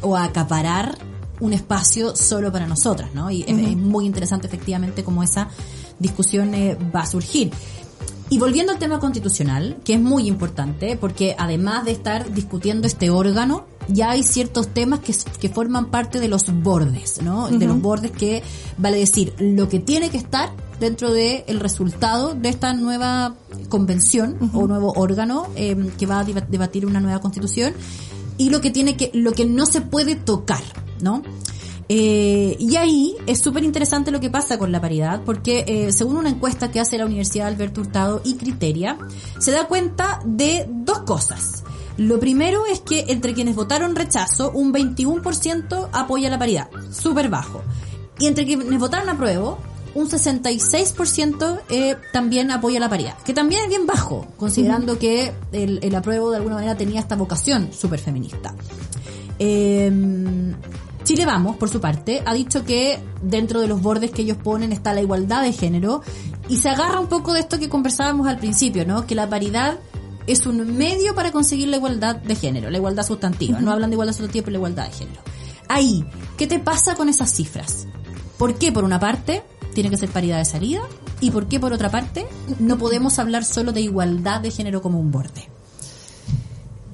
o 0.02 0.16
a 0.16 0.24
acaparar 0.24 0.96
un 1.42 1.52
espacio 1.52 2.14
solo 2.16 2.50
para 2.52 2.66
nosotras, 2.66 3.10
¿no? 3.14 3.30
Y 3.30 3.42
es- 3.42 3.48
es, 3.72 3.76
muy 3.76 4.06
interesante 4.06 4.46
efectivamente 4.46 5.02
cómo 5.04 5.22
esa 5.22 5.48
discusión 5.98 6.54
eh, 6.54 6.76
va 6.94 7.00
a 7.02 7.06
surgir. 7.06 7.50
Y 8.30 8.38
volviendo 8.38 8.72
al 8.72 8.78
tema 8.78 8.98
constitucional, 8.98 9.76
que 9.84 9.92
es 9.94 10.00
muy 10.00 10.26
importante, 10.26 10.96
porque 10.96 11.36
además 11.38 11.84
de 11.84 11.90
estar 11.92 12.32
discutiendo 12.32 12.86
este 12.86 13.10
órgano, 13.10 13.66
ya 13.88 14.10
hay 14.12 14.22
ciertos 14.22 14.68
temas 14.68 15.00
que, 15.00 15.14
que 15.38 15.48
forman 15.50 15.90
parte 15.90 16.18
de 16.18 16.28
los 16.28 16.44
bordes, 16.62 17.20
¿no? 17.22 17.48
De 17.48 17.66
los 17.66 17.82
bordes 17.82 18.10
que, 18.12 18.42
vale 18.78 18.96
decir, 18.98 19.34
lo 19.38 19.68
que 19.68 19.80
tiene 19.80 20.08
que 20.08 20.16
estar 20.16 20.50
dentro 20.80 21.12
del 21.12 21.44
el 21.46 21.60
resultado 21.60 22.34
de 22.34 22.48
esta 22.48 22.72
nueva 22.72 23.34
convención 23.68 24.36
o 24.54 24.66
nuevo 24.66 24.92
órgano 24.96 25.48
eh, 25.56 25.76
que 25.98 26.06
va 26.06 26.20
a 26.20 26.24
deba- 26.24 26.46
debatir 26.48 26.86
una 26.86 27.00
nueva 27.00 27.20
constitución 27.20 27.74
y 28.38 28.48
lo 28.50 28.60
que 28.62 28.70
tiene 28.70 28.96
que, 28.96 29.10
lo 29.12 29.32
que 29.32 29.44
no 29.44 29.66
se 29.66 29.80
puede 29.82 30.14
tocar, 30.16 30.62
Eh, 31.88 32.56
y 32.58 32.76
ahí 32.76 33.14
es 33.26 33.40
súper 33.40 33.64
interesante 33.64 34.10
lo 34.10 34.20
que 34.20 34.30
pasa 34.30 34.58
con 34.58 34.72
la 34.72 34.80
paridad, 34.80 35.22
porque 35.24 35.64
eh, 35.66 35.92
según 35.92 36.16
una 36.16 36.30
encuesta 36.30 36.70
que 36.70 36.80
hace 36.80 36.96
la 36.96 37.06
Universidad 37.06 37.48
Alberto 37.48 37.82
Hurtado 37.82 38.22
y 38.24 38.36
Criteria, 38.36 38.96
se 39.38 39.50
da 39.50 39.66
cuenta 39.66 40.20
de 40.24 40.66
dos 40.68 41.00
cosas. 41.00 41.64
Lo 41.98 42.18
primero 42.18 42.64
es 42.66 42.80
que 42.80 43.04
entre 43.08 43.34
quienes 43.34 43.54
votaron 43.54 43.94
rechazo, 43.94 44.50
un 44.52 44.72
21% 44.72 45.88
apoya 45.92 46.30
la 46.30 46.38
paridad, 46.38 46.70
súper 46.90 47.28
bajo. 47.28 47.62
Y 48.18 48.26
entre 48.26 48.46
quienes 48.46 48.78
votaron 48.78 49.10
apruebo, 49.10 49.58
un 49.94 50.08
66% 50.08 51.60
eh, 51.68 51.96
también 52.12 52.50
apoya 52.50 52.80
la 52.80 52.88
paridad, 52.88 53.18
que 53.24 53.34
también 53.34 53.62
es 53.64 53.68
bien 53.68 53.86
bajo, 53.86 54.26
considerando 54.38 54.98
que 54.98 55.32
el, 55.52 55.80
el 55.82 55.94
apruebo 55.94 56.30
de 56.30 56.38
alguna 56.38 56.54
manera 56.54 56.74
tenía 56.74 57.00
esta 57.00 57.16
vocación 57.16 57.70
súper 57.72 58.00
feminista. 58.00 58.54
Chile 61.04 61.26
Vamos, 61.26 61.56
por 61.56 61.68
su 61.68 61.80
parte, 61.80 62.22
ha 62.24 62.34
dicho 62.34 62.64
que 62.64 62.98
dentro 63.22 63.60
de 63.60 63.66
los 63.66 63.82
bordes 63.82 64.10
que 64.10 64.22
ellos 64.22 64.36
ponen 64.36 64.72
está 64.72 64.94
la 64.94 65.00
igualdad 65.00 65.42
de 65.42 65.52
género 65.52 66.02
y 66.48 66.58
se 66.58 66.68
agarra 66.68 67.00
un 67.00 67.08
poco 67.08 67.32
de 67.32 67.40
esto 67.40 67.58
que 67.58 67.68
conversábamos 67.68 68.26
al 68.28 68.38
principio, 68.38 68.86
¿no? 68.86 69.06
Que 69.06 69.14
la 69.14 69.28
paridad 69.28 69.78
es 70.26 70.46
un 70.46 70.76
medio 70.76 71.14
para 71.14 71.32
conseguir 71.32 71.68
la 71.68 71.76
igualdad 71.76 72.16
de 72.16 72.34
género, 72.34 72.70
la 72.70 72.78
igualdad 72.78 73.04
sustantiva. 73.04 73.60
No 73.60 73.72
hablan 73.72 73.90
de 73.90 73.94
igualdad 73.94 74.14
sustantiva, 74.14 74.44
pero 74.44 74.52
la 74.52 74.58
igualdad 74.58 74.86
de 74.86 74.92
género. 74.92 75.22
Ahí, 75.68 76.04
¿qué 76.36 76.46
te 76.46 76.58
pasa 76.58 76.94
con 76.94 77.08
esas 77.08 77.32
cifras? 77.32 77.86
¿Por 78.38 78.54
qué, 78.54 78.70
por 78.72 78.84
una 78.84 79.00
parte, 79.00 79.42
tiene 79.74 79.90
que 79.90 79.96
ser 79.96 80.10
paridad 80.10 80.38
de 80.38 80.44
salida? 80.44 80.82
¿Y 81.20 81.30
por 81.30 81.46
qué, 81.46 81.58
por 81.58 81.72
otra 81.72 81.90
parte, 81.90 82.26
no 82.58 82.78
podemos 82.78 83.18
hablar 83.18 83.44
solo 83.44 83.72
de 83.72 83.80
igualdad 83.80 84.40
de 84.40 84.50
género 84.50 84.82
como 84.82 85.00
un 85.00 85.10
borde? 85.10 85.48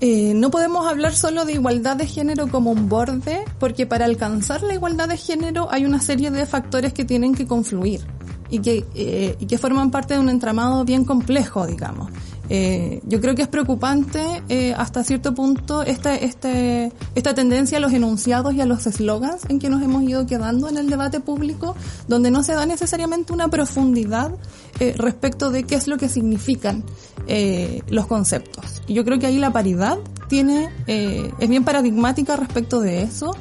Eh, 0.00 0.32
no 0.34 0.50
podemos 0.50 0.86
hablar 0.86 1.14
solo 1.14 1.44
de 1.44 1.54
igualdad 1.54 1.96
de 1.96 2.06
género 2.06 2.46
como 2.48 2.70
un 2.70 2.88
borde, 2.88 3.44
porque 3.58 3.84
para 3.84 4.04
alcanzar 4.04 4.62
la 4.62 4.74
igualdad 4.74 5.08
de 5.08 5.16
género 5.16 5.68
hay 5.72 5.84
una 5.84 6.00
serie 6.00 6.30
de 6.30 6.46
factores 6.46 6.92
que 6.92 7.04
tienen 7.04 7.34
que 7.34 7.46
confluir 7.48 8.06
y 8.48 8.60
que, 8.60 8.84
eh, 8.94 9.36
y 9.40 9.46
que 9.46 9.58
forman 9.58 9.90
parte 9.90 10.14
de 10.14 10.20
un 10.20 10.28
entramado 10.28 10.84
bien 10.84 11.04
complejo, 11.04 11.66
digamos. 11.66 12.10
Eh, 12.50 13.02
yo 13.06 13.20
creo 13.20 13.34
que 13.34 13.42
es 13.42 13.48
preocupante 13.48 14.42
eh, 14.48 14.72
hasta 14.74 15.04
cierto 15.04 15.34
punto 15.34 15.82
esta, 15.82 16.14
este, 16.14 16.92
esta 17.14 17.34
tendencia 17.34 17.78
a 17.78 17.80
los 17.80 17.92
enunciados 17.92 18.54
y 18.54 18.60
a 18.60 18.66
los 18.66 18.86
eslogans 18.86 19.42
en 19.48 19.58
que 19.58 19.68
nos 19.68 19.82
hemos 19.82 20.02
ido 20.02 20.26
quedando 20.26 20.68
en 20.68 20.78
el 20.78 20.88
debate 20.88 21.20
público, 21.20 21.76
donde 22.06 22.30
no 22.30 22.42
se 22.42 22.54
da 22.54 22.64
necesariamente 22.64 23.32
una 23.32 23.48
profundidad 23.48 24.32
eh, 24.80 24.94
respecto 24.96 25.50
de 25.50 25.64
qué 25.64 25.74
es 25.74 25.88
lo 25.88 25.98
que 25.98 26.08
significan 26.08 26.84
eh, 27.26 27.82
los 27.88 28.06
conceptos. 28.06 28.82
Y 28.86 28.94
yo 28.94 29.04
creo 29.04 29.18
que 29.18 29.26
ahí 29.26 29.38
la 29.38 29.52
paridad 29.52 29.98
tiene, 30.28 30.68
es 30.86 31.48
bien 31.48 31.64
paradigmática 31.64 32.36
respecto 32.36 32.80
de 32.80 33.02
eso, 33.02 33.34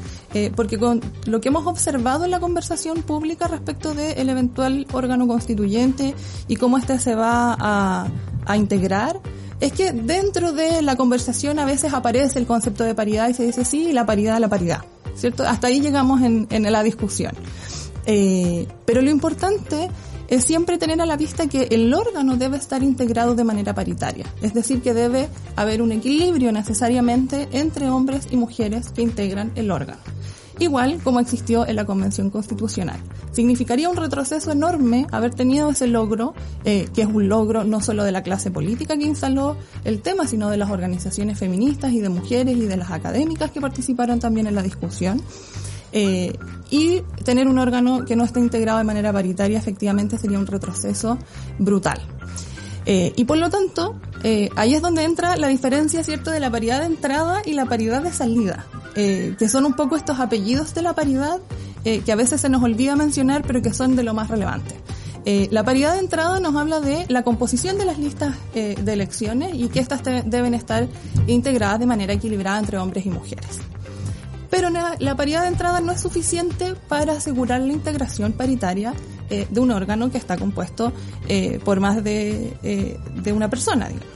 porque 0.55 0.77
con 0.77 1.01
lo 1.25 1.41
que 1.41 1.49
hemos 1.49 1.67
observado 1.67 2.23
en 2.23 2.31
la 2.31 2.39
conversación 2.39 3.01
pública 3.01 3.47
respecto 3.49 3.93
del 3.93 4.29
eventual 4.29 4.87
órgano 4.93 5.27
constituyente 5.27 6.15
y 6.47 6.55
cómo 6.55 6.77
este 6.77 6.97
se 6.97 7.15
va 7.15 7.57
a, 7.59 8.07
a 8.47 8.57
integrar, 8.57 9.19
es 9.59 9.73
que 9.73 9.91
dentro 9.91 10.53
de 10.53 10.81
la 10.81 10.95
conversación 10.95 11.59
a 11.59 11.65
veces 11.65 11.93
aparece 11.93 12.39
el 12.39 12.45
concepto 12.45 12.83
de 12.83 12.95
paridad 12.95 13.29
y 13.29 13.33
se 13.33 13.45
dice 13.45 13.65
sí, 13.65 13.91
la 13.91 14.05
paridad, 14.05 14.39
la 14.39 14.49
paridad, 14.49 14.83
¿cierto? 15.15 15.43
Hasta 15.43 15.67
ahí 15.67 15.81
llegamos 15.81 16.21
en, 16.21 16.47
en 16.49 16.71
la 16.71 16.83
discusión. 16.83 17.33
Eh, 18.05 18.67
pero 18.85 19.01
lo 19.01 19.09
importante 19.09 19.89
es 20.27 20.43
siempre 20.43 20.77
tener 20.77 21.01
a 21.01 21.05
la 21.05 21.17
vista 21.17 21.47
que 21.47 21.67
el 21.71 21.93
órgano 21.93 22.35
debe 22.37 22.57
estar 22.57 22.83
integrado 22.83 23.35
de 23.35 23.43
manera 23.43 23.73
paritaria, 23.73 24.25
es 24.41 24.53
decir, 24.53 24.81
que 24.81 24.93
debe 24.93 25.29
haber 25.55 25.81
un 25.81 25.91
equilibrio 25.91 26.51
necesariamente 26.51 27.47
entre 27.51 27.89
hombres 27.89 28.27
y 28.31 28.37
mujeres 28.37 28.91
que 28.91 29.01
integran 29.01 29.51
el 29.55 29.71
órgano 29.71 29.99
igual 30.59 30.99
como 31.03 31.19
existió 31.19 31.67
en 31.67 31.75
la 31.75 31.85
Convención 31.85 32.29
Constitucional. 32.29 32.99
Significaría 33.31 33.89
un 33.89 33.95
retroceso 33.95 34.51
enorme 34.51 35.07
haber 35.11 35.33
tenido 35.33 35.69
ese 35.69 35.87
logro, 35.87 36.33
eh, 36.65 36.87
que 36.93 37.01
es 37.01 37.07
un 37.07 37.29
logro 37.29 37.63
no 37.63 37.81
solo 37.81 38.03
de 38.03 38.11
la 38.11 38.23
clase 38.23 38.51
política 38.51 38.97
que 38.97 39.05
instaló 39.05 39.57
el 39.83 40.01
tema, 40.01 40.27
sino 40.27 40.49
de 40.49 40.57
las 40.57 40.69
organizaciones 40.69 41.37
feministas 41.37 41.91
y 41.91 41.99
de 41.99 42.09
mujeres 42.09 42.55
y 42.55 42.65
de 42.65 42.77
las 42.77 42.91
académicas 42.91 43.51
que 43.51 43.61
participaron 43.61 44.19
también 44.19 44.47
en 44.47 44.55
la 44.55 44.63
discusión. 44.63 45.21
Eh, 45.93 46.37
y 46.69 47.01
tener 47.23 47.47
un 47.47 47.57
órgano 47.59 48.03
que 48.03 48.15
no 48.15 48.25
esté 48.25 48.39
integrado 48.39 48.77
de 48.77 48.83
manera 48.83 49.13
paritaria 49.13 49.57
efectivamente 49.57 50.17
sería 50.17 50.37
un 50.37 50.47
retroceso 50.47 51.17
brutal. 51.57 52.01
Eh, 52.89 53.11
y 53.17 53.25
por 53.25 53.37
lo 53.37 53.49
tanto, 53.49 53.99
eh, 54.23 54.49
ahí 54.55 54.73
es 54.73 54.81
donde 54.81 55.03
entra 55.03 55.35
la 55.35 55.49
diferencia, 55.49 56.05
¿cierto?, 56.05 56.31
de 56.31 56.39
la 56.39 56.49
paridad 56.49 56.79
de 56.79 56.85
entrada 56.85 57.41
y 57.45 57.51
la 57.51 57.65
paridad 57.65 58.01
de 58.01 58.13
salida, 58.13 58.65
eh, 58.95 59.35
que 59.37 59.49
son 59.49 59.65
un 59.65 59.73
poco 59.73 59.97
estos 59.97 60.21
apellidos 60.21 60.73
de 60.73 60.81
la 60.81 60.93
paridad 60.93 61.39
que 61.83 62.11
a 62.11 62.17
veces 62.17 62.41
se 62.41 62.49
nos 62.49 62.61
olvida 62.63 62.97
mencionar, 62.97 63.43
pero 63.47 63.61
que 63.61 63.73
son 63.73 63.95
de 63.95 64.03
lo 64.03 64.13
más 64.13 64.27
relevante. 64.29 64.75
La 65.51 65.63
paridad 65.63 65.93
de 65.93 65.99
entrada 65.99 66.37
nos 66.41 66.53
habla 66.57 66.81
de 66.81 67.05
la 67.07 67.23
composición 67.23 67.77
de 67.77 67.85
las 67.85 67.97
listas 67.97 68.35
de 68.53 68.91
elecciones 68.91 69.51
y 69.53 69.69
que 69.69 69.79
éstas 69.79 70.01
deben 70.25 70.53
estar 70.53 70.89
integradas 71.27 71.79
de 71.79 71.85
manera 71.85 72.11
equilibrada 72.11 72.59
entre 72.59 72.77
hombres 72.77 73.05
y 73.05 73.09
mujeres. 73.09 73.59
Pero 74.49 74.69
la 74.69 75.15
paridad 75.15 75.43
de 75.43 75.47
entrada 75.47 75.79
no 75.79 75.93
es 75.93 76.01
suficiente 76.01 76.75
para 76.89 77.13
asegurar 77.13 77.61
la 77.61 77.71
integración 77.71 78.33
paritaria 78.33 78.93
eh, 79.29 79.47
de 79.49 79.59
un 79.59 79.71
órgano 79.71 80.09
que 80.09 80.17
está 80.17 80.37
compuesto 80.37 80.93
eh, 81.27 81.59
por 81.65 81.79
más 81.79 82.03
de, 82.03 82.53
eh, 82.63 82.97
de 83.21 83.33
una 83.33 83.49
persona, 83.49 83.87
digamos. 83.87 84.15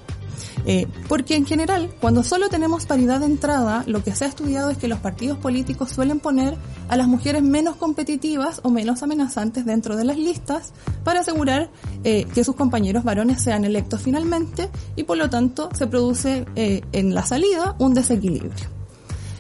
Porque 1.08 1.36
en 1.36 1.46
general, 1.48 1.90
cuando 2.00 2.24
solo 2.24 2.48
tenemos 2.48 2.86
paridad 2.86 3.20
de 3.20 3.26
entrada, 3.26 3.84
lo 3.88 4.04
que 4.04 4.16
se 4.16 4.26
ha 4.26 4.28
estudiado 4.28 4.70
es 4.70 4.78
que 4.78 4.88
los 4.88 5.00
partidos 5.00 5.40
políticos 5.40 5.90
suelen 5.90 6.20
poner 6.20 6.56
a 6.88 6.96
las 6.96 7.08
mujeres 7.08 7.42
menos 7.42 7.78
competitivas 7.78 8.62
o 8.64 8.70
menos 8.70 9.02
amenazantes 9.02 9.66
dentro 9.66 9.96
de 9.96 10.06
las 10.06 10.18
listas 10.18 10.72
para 11.04 11.22
asegurar 11.22 11.72
que 12.04 12.44
sus 12.44 12.56
compañeros 12.56 13.04
varones 13.04 13.42
sean 13.42 13.66
electos 13.66 14.02
finalmente 14.02 14.70
y 14.96 15.04
por 15.04 15.18
lo 15.18 15.32
tanto 15.32 15.70
se 15.74 15.88
produce 15.88 16.46
en 16.56 17.16
la 17.16 17.26
salida 17.26 17.76
un 17.80 17.96
desequilibrio. 17.96 18.70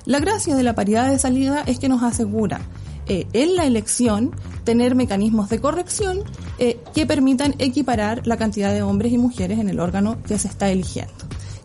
La 0.06 0.20
gracia 0.20 0.56
de 0.56 0.64
la 0.64 0.74
paridad 0.74 1.08
de 1.12 1.20
salida 1.20 1.62
es 1.68 1.78
que 1.78 1.88
nos 1.88 2.02
asegura 2.02 2.62
eh, 3.08 3.28
en 3.34 3.56
la 3.56 3.66
elección 3.66 4.32
tener 4.64 4.96
mecanismos 4.96 5.50
de 5.50 5.60
corrección 5.60 6.20
eh, 6.60 6.80
que 6.94 7.06
permitan 7.06 7.56
equiparar 7.60 8.26
la 8.28 8.38
cantidad 8.38 8.72
de 8.72 8.84
hombres 8.84 9.12
y 9.12 9.18
mujeres 9.18 9.60
en 9.60 9.70
el 9.70 9.80
órgano 9.80 10.18
que 10.28 10.38
se 10.38 10.48
está 10.48 10.70
eligiendo, 10.70 11.14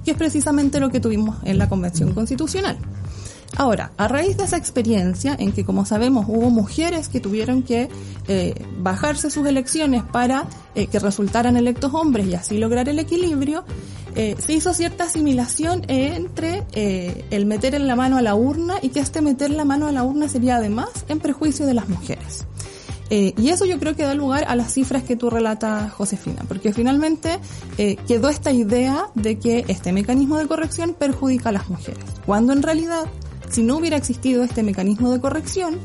que 0.05 0.12
es 0.12 0.16
precisamente 0.16 0.81
lo 0.81 0.90
que 0.90 1.00
tuvimos 1.00 1.37
en 1.45 1.59
la 1.59 1.69
Convención 1.69 2.14
Constitucional. 2.14 2.78
Ahora, 3.59 3.93
a 3.97 4.09
raíz 4.09 4.37
de 4.37 4.45
esa 4.45 4.57
experiencia 4.57 5.35
en 5.38 5.52
que, 5.52 5.64
como 5.64 5.87
sabemos, 5.87 6.26
hubo 6.28 6.50
mujeres 6.50 7.09
que 7.09 7.21
tuvieron 7.21 7.62
que 7.62 7.88
eh, 8.28 8.55
bajarse 8.81 9.31
sus 9.31 9.47
elecciones 9.47 10.02
para 10.02 10.47
que 10.75 10.99
resultaran 10.99 11.57
electos 11.57 11.95
hombres 11.95 12.26
y 12.26 12.35
así 12.35 12.59
lograr 12.59 12.90
el 12.90 12.99
equilibrio, 12.99 13.64
eh, 14.16 14.35
se 14.38 14.54
hizo 14.54 14.73
cierta 14.73 15.04
asimilación 15.04 15.82
entre 15.88 16.64
eh, 16.73 17.26
el 17.30 17.44
meter 17.44 17.75
en 17.75 17.87
la 17.87 17.96
mano 17.96 18.16
a 18.16 18.23
la 18.23 18.35
urna 18.35 18.76
y 18.80 18.88
que 18.88 19.00
este 19.00 19.20
meter 19.20 19.50
la 19.50 19.66
mano 19.66 19.87
a 19.87 19.92
la 19.92 20.04
urna 20.04 20.26
sería 20.26 20.56
además 20.56 20.88
en 21.08 21.20
perjuicio 21.20 21.66
de 21.66 21.75
las 21.75 21.90
mujeres. 21.90 22.46
Eh, 23.11 23.35
y 23.37 23.50
eso 23.50 23.66
yo 23.66 23.78
creo 23.78 23.94
que 23.94 24.04
da 24.04 24.14
lugar 24.14 24.46
a 24.49 24.56
las 24.56 24.73
cifras 24.73 25.02
que 25.02 25.16
tú 25.16 25.28
relatas, 25.28 25.92
Josefina, 25.92 26.42
porque 26.49 26.73
finalmente 26.73 27.38
quedó 28.08 28.30
esta 28.30 28.52
idea 28.52 29.06
de 29.14 29.38
que 29.38 29.66
este 29.68 29.92
mecanismo 29.92 30.38
de 30.38 30.49
corrección 30.49 30.94
perjudica 30.94 31.50
a 31.50 31.52
las 31.52 31.68
mujeres, 31.68 32.02
cuando 32.25 32.54
en 32.54 32.62
realidad, 32.62 33.04
si 33.50 33.62
no 33.62 33.76
hubiera 33.76 33.99
existido 33.99 34.42
este 34.42 34.62
mecanismo 34.62 35.12
de 35.12 35.20
corrección, 35.20 35.78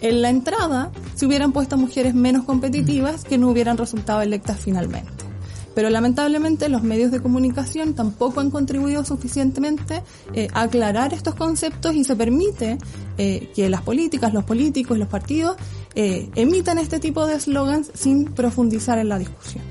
en 0.00 0.22
la 0.22 0.30
entrada 0.30 0.92
se 1.14 1.26
hubieran 1.26 1.52
puesto 1.52 1.76
mujeres 1.76 2.14
menos 2.14 2.44
competitivas 2.44 3.24
que 3.24 3.38
no 3.38 3.50
hubieran 3.50 3.76
resultado 3.76 4.22
electas 4.22 4.58
finalmente. 4.58 5.31
Pero 5.74 5.90
lamentablemente 5.90 6.68
los 6.68 6.82
medios 6.82 7.10
de 7.10 7.20
comunicación 7.20 7.94
tampoco 7.94 8.40
han 8.40 8.50
contribuido 8.50 9.04
suficientemente 9.04 10.02
eh, 10.34 10.48
a 10.52 10.62
aclarar 10.62 11.14
estos 11.14 11.34
conceptos 11.34 11.94
y 11.94 12.04
se 12.04 12.16
permite 12.16 12.78
eh, 13.18 13.50
que 13.54 13.68
las 13.68 13.82
políticas, 13.82 14.34
los 14.34 14.44
políticos 14.44 14.98
los 14.98 15.08
partidos 15.08 15.56
eh, 15.94 16.30
emitan 16.34 16.78
este 16.78 16.98
tipo 16.98 17.26
de 17.26 17.36
eslogans 17.36 17.90
sin 17.94 18.26
profundizar 18.26 18.98
en 18.98 19.08
la 19.08 19.18
discusión. 19.18 19.62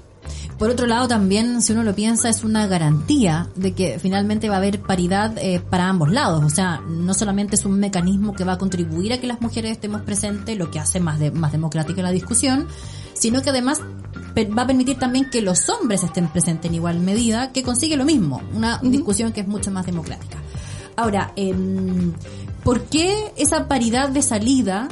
Por 0.58 0.70
otro 0.70 0.86
lado, 0.86 1.08
también, 1.08 1.63
si 1.63 1.74
uno 1.74 1.81
lo 1.81 1.96
piensa, 1.96 2.29
es 2.29 2.43
una 2.43 2.67
garantía 2.67 3.50
de 3.55 3.74
que 3.74 3.98
finalmente 3.98 4.48
va 4.48 4.55
a 4.55 4.58
haber 4.60 4.79
paridad 4.79 5.36
para 5.72 5.89
ambos 5.89 6.12
lados. 6.12 6.43
O 6.43 6.51
sea, 6.51 6.81
no 6.88 7.15
solamente 7.15 7.55
es 7.55 7.65
un 7.65 7.79
mecanismo 7.79 8.34
que 8.34 8.43
va 8.43 8.53
a 8.53 8.58
contribuir 8.60 9.12
a 9.12 9.20
que 9.20 9.25
las 9.25 9.41
mujeres 9.41 9.72
estemos 9.72 10.01
presentes, 10.01 10.55
lo 10.60 10.70
que 10.70 10.77
hace 10.77 11.00
más, 11.00 11.20
de, 11.20 11.31
más 11.31 11.51
democrática 11.51 12.03
la 12.03 12.12
discusión, 12.12 12.67
sino 13.13 13.41
que 13.41 13.50
además 13.50 13.81
va 14.35 14.63
a 14.63 14.67
permitir 14.67 14.97
también 14.97 15.29
que 15.29 15.41
los 15.41 15.69
hombres 15.69 16.03
estén 16.03 16.27
presentes 16.27 16.69
en 16.69 16.75
igual 16.75 17.00
medida, 17.00 17.51
que 17.51 17.63
consigue 17.63 17.97
lo 17.97 18.05
mismo, 18.05 18.41
una 18.53 18.79
discusión 18.83 19.31
que 19.31 19.41
es 19.41 19.47
mucho 19.47 19.71
más 19.71 19.85
democrática. 19.85 20.38
Ahora, 20.95 21.33
em, 21.35 22.13
¿por 22.63 22.83
qué 22.83 23.33
esa 23.38 23.67
paridad 23.67 24.09
de 24.09 24.21
salida 24.21 24.88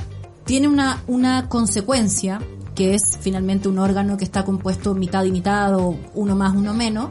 tiene 0.45 0.67
una, 0.67 1.03
una 1.07 1.49
consecuencia 1.49 2.39
que 2.75 2.95
es 2.95 3.17
finalmente 3.19 3.67
un 3.67 3.77
órgano 3.77 4.15
que 4.17 4.23
está 4.23 4.45
compuesto 4.45 4.95
mitad 4.95 5.25
y 5.25 5.31
mitad 5.31 5.75
o 5.75 5.97
uno 6.13 6.35
más, 6.35 6.55
uno 6.55 6.73
menos, 6.73 7.09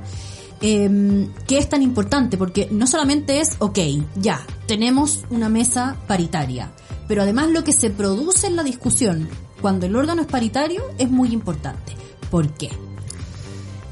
eh, 0.61 1.29
que 1.47 1.59
es 1.59 1.69
tan 1.69 1.83
importante 1.83 2.37
porque 2.37 2.69
no 2.71 2.87
solamente 2.87 3.41
es, 3.41 3.57
ok, 3.59 3.79
ya, 4.17 4.41
tenemos 4.67 5.25
una 5.31 5.49
mesa 5.49 5.97
paritaria, 6.07 6.73
pero 7.07 7.23
además 7.23 7.51
lo 7.51 7.65
que 7.65 7.73
se 7.73 7.91
produce 7.91 8.47
en 8.47 8.57
la 8.57 8.63
discusión 8.63 9.29
cuando 9.61 9.87
el 9.87 9.95
órgano 9.95 10.23
es 10.23 10.29
paritario 10.29 10.83
es 10.99 11.11
muy 11.11 11.33
importante. 11.33 11.93
¿Por 12.31 12.49
qué? 12.53 12.71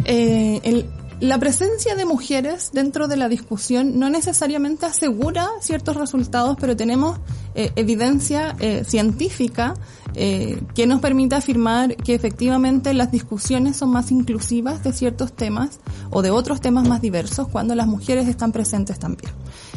Eh, 0.04 0.84
la 1.18 1.38
presencia 1.38 1.96
de 1.96 2.04
mujeres 2.04 2.70
dentro 2.74 3.08
de 3.08 3.16
la 3.16 3.28
discusión 3.30 3.98
no 3.98 4.10
necesariamente 4.10 4.84
asegura 4.84 5.48
ciertos 5.60 5.96
resultados, 5.96 6.58
pero 6.60 6.76
tenemos 6.76 7.18
eh, 7.54 7.72
evidencia 7.76 8.54
eh, 8.60 8.84
científica 8.84 9.74
que 10.14 10.86
nos 10.86 11.02
permite 11.02 11.34
afirmar 11.34 11.94
que 11.94 12.14
efectivamente 12.14 12.94
las 12.94 13.12
discusiones 13.12 13.76
son 13.76 13.90
más 13.90 14.10
inclusivas 14.10 14.82
de 14.82 14.94
ciertos 14.94 15.34
temas 15.34 15.78
o 16.08 16.22
de 16.22 16.30
otros 16.30 16.62
temas 16.62 16.88
más 16.88 17.02
diversos 17.02 17.48
cuando 17.48 17.74
las 17.74 17.86
mujeres 17.86 18.26
están 18.26 18.50
presentes 18.50 18.98
también. 18.98 19.30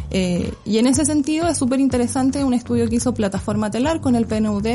Y 0.09 0.77
en 0.77 0.87
ese 0.87 1.03
sentido 1.03 1.49
es 1.49 1.57
súper 1.57 1.81
interesante 1.81 2.45
un 2.45 2.53
estudio 2.53 2.87
que 2.87 2.95
hizo 2.95 3.13
Plataforma 3.13 3.69
Telar 3.69 3.99
con 3.99 4.15
el 4.15 4.27
PNUD 4.27 4.65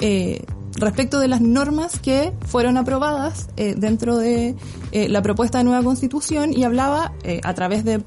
eh, 0.00 0.44
respecto 0.74 1.18
de 1.18 1.28
las 1.28 1.40
normas 1.40 1.98
que 1.98 2.32
fueron 2.46 2.76
aprobadas 2.76 3.48
eh, 3.56 3.74
dentro 3.76 4.16
de 4.16 4.54
eh, 4.92 5.08
la 5.08 5.22
propuesta 5.22 5.58
de 5.58 5.64
nueva 5.64 5.82
constitución 5.82 6.52
y 6.52 6.64
hablaba 6.64 7.12
eh, 7.22 7.40
a 7.44 7.54
través 7.54 7.84
de 7.84 8.02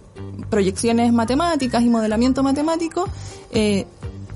proyecciones 0.50 1.12
matemáticas 1.14 1.84
y 1.84 1.90
modelamiento 1.90 2.44
matemático 2.44 3.06
eh, 3.52 3.86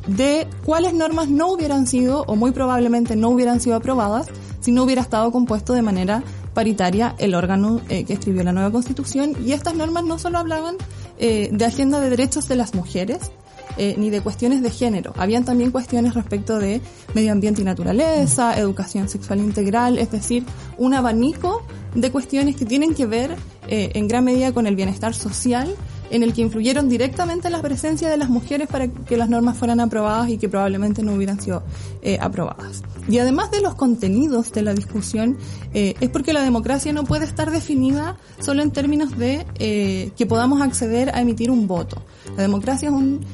de 0.08 0.48
cuáles 0.66 0.94
normas 0.94 1.30
no 1.30 1.50
hubieran 1.52 1.86
sido 1.86 2.24
o 2.24 2.36
muy 2.36 2.52
probablemente 2.52 3.16
no 3.16 3.30
hubieran 3.30 3.60
sido 3.60 3.76
aprobadas 3.76 4.28
si 4.62 4.72
no 4.72 4.84
hubiera 4.84 5.02
estado 5.02 5.32
compuesto 5.32 5.74
de 5.74 5.82
manera 5.82 6.24
paritaria 6.54 7.14
el 7.20 7.36
órgano 7.36 7.82
eh, 7.90 8.04
que 8.04 8.14
escribió 8.14 8.44
la 8.44 8.52
nueva 8.52 8.72
constitución. 8.72 9.36
Y 9.46 9.52
estas 9.52 9.76
normas 9.76 10.04
no 10.06 10.18
solo 10.18 10.40
hablaban 10.40 10.76
eh, 11.20 11.50
de 11.52 11.66
agenda 11.66 12.00
de 12.00 12.10
derechos 12.10 12.48
de 12.48 12.56
las 12.56 12.74
mujeres, 12.74 13.32
eh, 13.78 13.96
ni 13.98 14.10
de 14.10 14.22
cuestiones 14.22 14.62
de 14.62 14.70
género. 14.70 15.14
Habían 15.18 15.46
también 15.46 15.72
cuestiones 15.72 16.14
respecto 16.14 16.60
de 16.60 16.82
medio 17.14 17.32
ambiente 17.32 17.62
y 17.62 17.66
naturaleza, 17.66 18.58
educación 18.58 19.10
sexual 19.10 19.40
integral, 19.40 19.98
es 19.98 20.12
decir, 20.12 20.44
un 20.78 20.94
abanico 20.94 21.64
de 21.94 22.12
cuestiones 22.12 22.56
que 22.56 22.66
tienen 22.66 22.94
que 22.94 23.06
ver 23.06 23.36
eh, 23.68 23.92
en 23.94 24.08
gran 24.08 24.24
medida 24.24 24.52
con 24.54 24.68
el 24.68 24.76
bienestar 24.76 25.14
social 25.14 25.76
en 26.10 26.24
el 26.24 26.34
que 26.34 26.42
influyeron 26.42 26.90
directamente 26.90 27.50
la 27.50 27.62
presencia 27.62 28.10
de 28.10 28.18
las 28.18 28.30
mujeres 28.30 28.68
para 28.68 28.88
que 28.88 29.18
las 29.18 29.30
normas 29.30 29.58
fueran 29.58 29.80
aprobadas 29.80 30.30
y 30.30 30.38
que 30.38 30.50
probablemente 30.50 31.04
no 31.04 31.14
hubieran 31.14 31.40
sido 31.40 31.64
eh, 32.02 32.18
aprobadas. 32.22 32.84
Y 33.10 33.20
además 33.20 33.52
de 33.52 33.62
los 33.62 33.76
contenidos 33.76 34.52
de 34.52 34.62
la 34.62 34.74
discusión, 34.74 35.38
eh, 35.74 35.96
es 36.00 36.10
porque 36.10 36.34
la 36.34 36.44
democracia 36.44 36.92
no 36.94 37.04
puede 37.04 37.26
estar 37.26 37.52
definida 37.52 38.18
solo 38.40 38.62
en 38.62 38.72
términos 38.72 39.18
de 39.18 39.46
eh, 39.60 40.12
que 40.18 40.26
podamos 40.26 40.62
acceder 40.62 41.14
a 41.16 41.22
emitir 41.22 41.52
un 41.52 41.68
voto. 41.68 42.02
La 42.36 42.44
democracia 42.44 42.90
es 42.90 42.94
un 42.94 43.26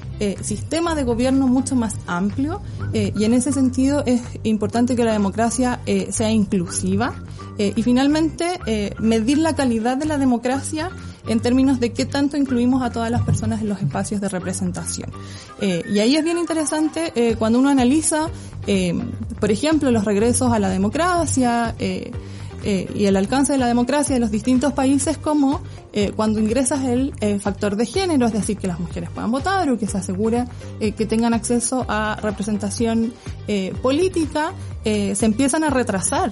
sistema 0.41 0.95
de 0.95 1.03
gobierno 1.03 1.47
mucho 1.47 1.75
más 1.75 1.97
amplio 2.07 2.61
y 2.93 3.25
en 3.25 3.33
ese 3.33 3.51
sentido 3.51 4.03
es 4.05 4.21
importante 4.43 4.95
que 4.95 5.03
la 5.03 5.11
democracia 5.11 5.81
sea 6.11 6.31
inclusiva 6.31 7.13
y 7.57 7.83
finalmente 7.83 8.59
medir 8.99 9.39
la 9.39 9.53
calidad 9.53 9.97
de 9.97 10.05
la 10.05 10.17
democracia 10.17 10.91
en 11.27 11.39
términos 11.39 11.79
de 11.79 11.91
qué 11.91 12.05
tanto 12.05 12.37
incluimos 12.37 12.83
a 12.83 12.91
todas 12.91 13.09
las 13.09 13.21
personas 13.21 13.61
en 13.61 13.69
los 13.69 13.81
espacios 13.81 14.21
de 14.21 14.29
representación. 14.29 15.09
Eh, 15.61 15.83
y 15.89 15.99
ahí 15.99 16.15
es 16.15 16.23
bien 16.23 16.37
interesante 16.37 17.11
eh, 17.15 17.35
cuando 17.37 17.59
uno 17.59 17.69
analiza, 17.69 18.29
eh, 18.67 18.93
por 19.39 19.51
ejemplo, 19.51 19.91
los 19.91 20.05
regresos 20.05 20.51
a 20.51 20.59
la 20.59 20.69
democracia 20.69 21.75
y 22.65 23.05
el 23.05 23.17
alcance 23.17 23.51
de 23.51 23.59
la 23.59 23.67
democracia 23.67 24.15
en 24.15 24.21
los 24.21 24.31
distintos 24.31 24.71
países 24.71 25.17
como 25.17 25.61
cuando 26.15 26.39
ingresas 26.39 26.85
el 26.85 27.41
factor 27.41 27.75
de 27.75 27.85
género, 27.85 28.25
es 28.25 28.31
decir, 28.31 28.57
que 28.57 28.67
las 28.67 28.79
mujeres 28.79 29.09
puedan 29.09 29.31
votar 29.31 29.69
o 29.69 29.77
que 29.77 29.85
se 29.85 29.97
asegure 29.97 30.45
que 30.79 31.05
tengan 31.05 31.33
acceso 31.33 31.85
a 31.89 32.17
representación 32.21 33.13
política, 33.81 34.53
se 34.85 35.25
empiezan 35.25 35.65
a 35.65 35.71
retrasar 35.71 36.31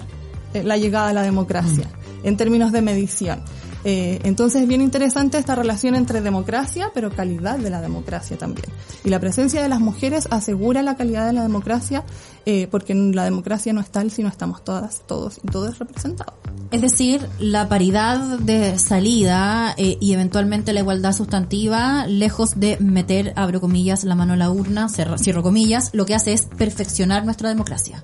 la 0.54 0.78
llegada 0.78 1.10
a 1.10 1.12
la 1.12 1.22
democracia 1.22 1.84
mm. 1.86 2.26
en 2.26 2.36
términos 2.38 2.72
de 2.72 2.80
medición. 2.80 3.42
Eh, 3.84 4.20
entonces 4.24 4.62
es 4.62 4.68
bien 4.68 4.80
interesante 4.80 5.38
esta 5.38 5.54
relación 5.54 5.94
entre 5.94 6.20
democracia, 6.20 6.90
pero 6.94 7.10
calidad 7.10 7.58
de 7.58 7.70
la 7.70 7.80
democracia 7.80 8.38
también. 8.38 8.66
Y 9.04 9.10
la 9.10 9.20
presencia 9.20 9.62
de 9.62 9.68
las 9.68 9.80
mujeres 9.80 10.28
asegura 10.30 10.82
la 10.82 10.96
calidad 10.96 11.26
de 11.26 11.32
la 11.32 11.42
democracia, 11.42 12.04
eh, 12.46 12.68
porque 12.70 12.94
la 12.94 13.24
democracia 13.24 13.72
no 13.72 13.80
es 13.80 13.90
tal 13.90 14.10
si 14.10 14.22
no 14.22 14.28
estamos 14.28 14.64
todas, 14.64 15.02
todos 15.06 15.38
y 15.42 15.48
todos 15.48 15.78
representados. 15.78 16.34
Es 16.70 16.80
decir, 16.80 17.28
la 17.38 17.68
paridad 17.68 18.38
de 18.38 18.78
salida 18.78 19.74
eh, 19.76 19.98
y 20.00 20.14
eventualmente 20.14 20.72
la 20.72 20.80
igualdad 20.80 21.12
sustantiva, 21.12 22.06
lejos 22.06 22.58
de 22.58 22.78
meter, 22.78 23.32
abro 23.36 23.60
comillas, 23.60 24.04
la 24.04 24.14
mano 24.14 24.32
a 24.34 24.36
la 24.36 24.50
urna, 24.50 24.88
cierro, 24.88 25.42
comillas, 25.42 25.90
lo 25.92 26.06
que 26.06 26.14
hace 26.14 26.32
es 26.32 26.42
perfeccionar 26.42 27.24
nuestra 27.24 27.48
democracia. 27.48 28.02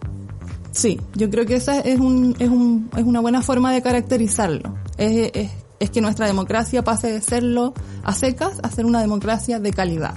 Sí, 0.70 1.00
yo 1.14 1.30
creo 1.30 1.46
que 1.46 1.56
esa 1.56 1.80
es, 1.80 1.98
un, 1.98 2.36
es, 2.38 2.48
un, 2.48 2.90
es 2.96 3.04
una 3.04 3.20
buena 3.20 3.42
forma 3.42 3.72
de 3.72 3.80
caracterizarlo. 3.80 4.74
Es, 4.98 5.30
es 5.34 5.50
es 5.80 5.90
que 5.90 6.00
nuestra 6.00 6.26
democracia 6.26 6.82
pase 6.82 7.12
de 7.12 7.20
serlo 7.20 7.74
a 8.02 8.12
secas 8.12 8.60
a 8.62 8.70
ser 8.70 8.86
una 8.86 9.00
democracia 9.00 9.60
de 9.60 9.72
calidad, 9.72 10.14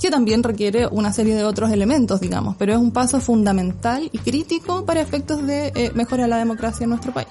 que 0.00 0.10
también 0.10 0.42
requiere 0.42 0.86
una 0.86 1.12
serie 1.12 1.34
de 1.34 1.44
otros 1.44 1.70
elementos, 1.70 2.20
digamos, 2.20 2.56
pero 2.58 2.72
es 2.72 2.78
un 2.78 2.90
paso 2.90 3.20
fundamental 3.20 4.08
y 4.12 4.18
crítico 4.18 4.84
para 4.84 5.00
efectos 5.00 5.46
de 5.46 5.72
eh, 5.74 5.92
mejorar 5.94 6.28
la 6.28 6.38
democracia 6.38 6.84
en 6.84 6.90
nuestro 6.90 7.12
país. 7.12 7.28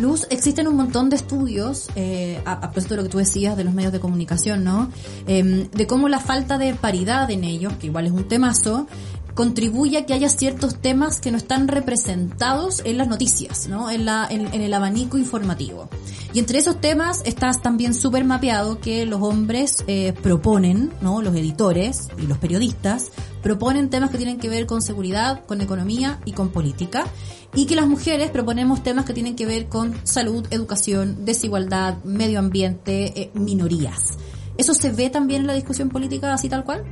Luz, 0.00 0.26
existen 0.28 0.66
un 0.66 0.74
montón 0.74 1.08
de 1.08 1.14
estudios, 1.14 1.88
eh, 1.94 2.42
a, 2.44 2.60
propósito 2.60 2.94
de 2.94 2.96
lo 2.96 3.02
que 3.04 3.10
tú 3.10 3.18
decías 3.18 3.56
de 3.56 3.62
los 3.62 3.72
medios 3.74 3.92
de 3.92 4.00
comunicación, 4.00 4.64
¿no? 4.64 4.90
Em, 5.28 5.70
de 5.70 5.86
cómo 5.86 6.08
la 6.08 6.18
falta 6.18 6.58
de 6.58 6.74
paridad 6.74 7.30
en 7.30 7.44
ellos, 7.44 7.74
que 7.74 7.86
igual 7.86 8.06
es 8.06 8.12
un 8.12 8.26
temazo, 8.26 8.88
contribuye 9.34 9.98
a 9.98 10.06
que 10.06 10.14
haya 10.14 10.28
ciertos 10.28 10.76
temas 10.80 11.20
que 11.20 11.30
no 11.30 11.36
están 11.36 11.68
representados 11.68 12.82
en 12.84 12.98
las 12.98 13.08
noticias, 13.08 13.68
¿no? 13.68 13.90
En, 13.90 14.04
la, 14.04 14.26
en, 14.30 14.46
el 14.60 14.72
abanico 14.72 15.18
informativo. 15.18 15.88
Y 16.32 16.38
entre 16.38 16.58
esos 16.58 16.80
temas 16.80 17.22
está 17.24 17.52
también 17.52 17.94
súper 17.94 18.24
mapeado 18.24 18.80
que 18.80 19.06
los 19.06 19.20
hombres 19.22 19.84
eh, 19.86 20.12
proponen, 20.22 20.92
¿no? 21.00 21.20
Los 21.20 21.34
editores 21.34 22.08
y 22.18 22.26
los 22.26 22.38
periodistas 22.38 23.10
proponen 23.42 23.90
temas 23.90 24.10
que 24.10 24.16
tienen 24.16 24.38
que 24.38 24.48
ver 24.48 24.66
con 24.66 24.82
seguridad, 24.82 25.44
con 25.44 25.60
economía 25.60 26.20
y 26.24 26.32
con 26.32 26.50
política. 26.50 27.04
Y 27.56 27.66
que 27.66 27.76
las 27.76 27.86
mujeres 27.86 28.30
proponemos 28.30 28.82
temas 28.82 29.04
que 29.04 29.14
tienen 29.14 29.36
que 29.36 29.46
ver 29.46 29.68
con 29.68 29.94
salud, 30.04 30.44
educación, 30.50 31.24
desigualdad, 31.24 32.02
medio 32.02 32.40
ambiente, 32.40 33.20
eh, 33.20 33.30
minorías. 33.34 34.18
¿Eso 34.56 34.74
se 34.74 34.90
ve 34.90 35.10
también 35.10 35.42
en 35.42 35.46
la 35.48 35.54
discusión 35.54 35.88
política 35.88 36.32
así 36.32 36.48
tal 36.48 36.64
cual? 36.64 36.84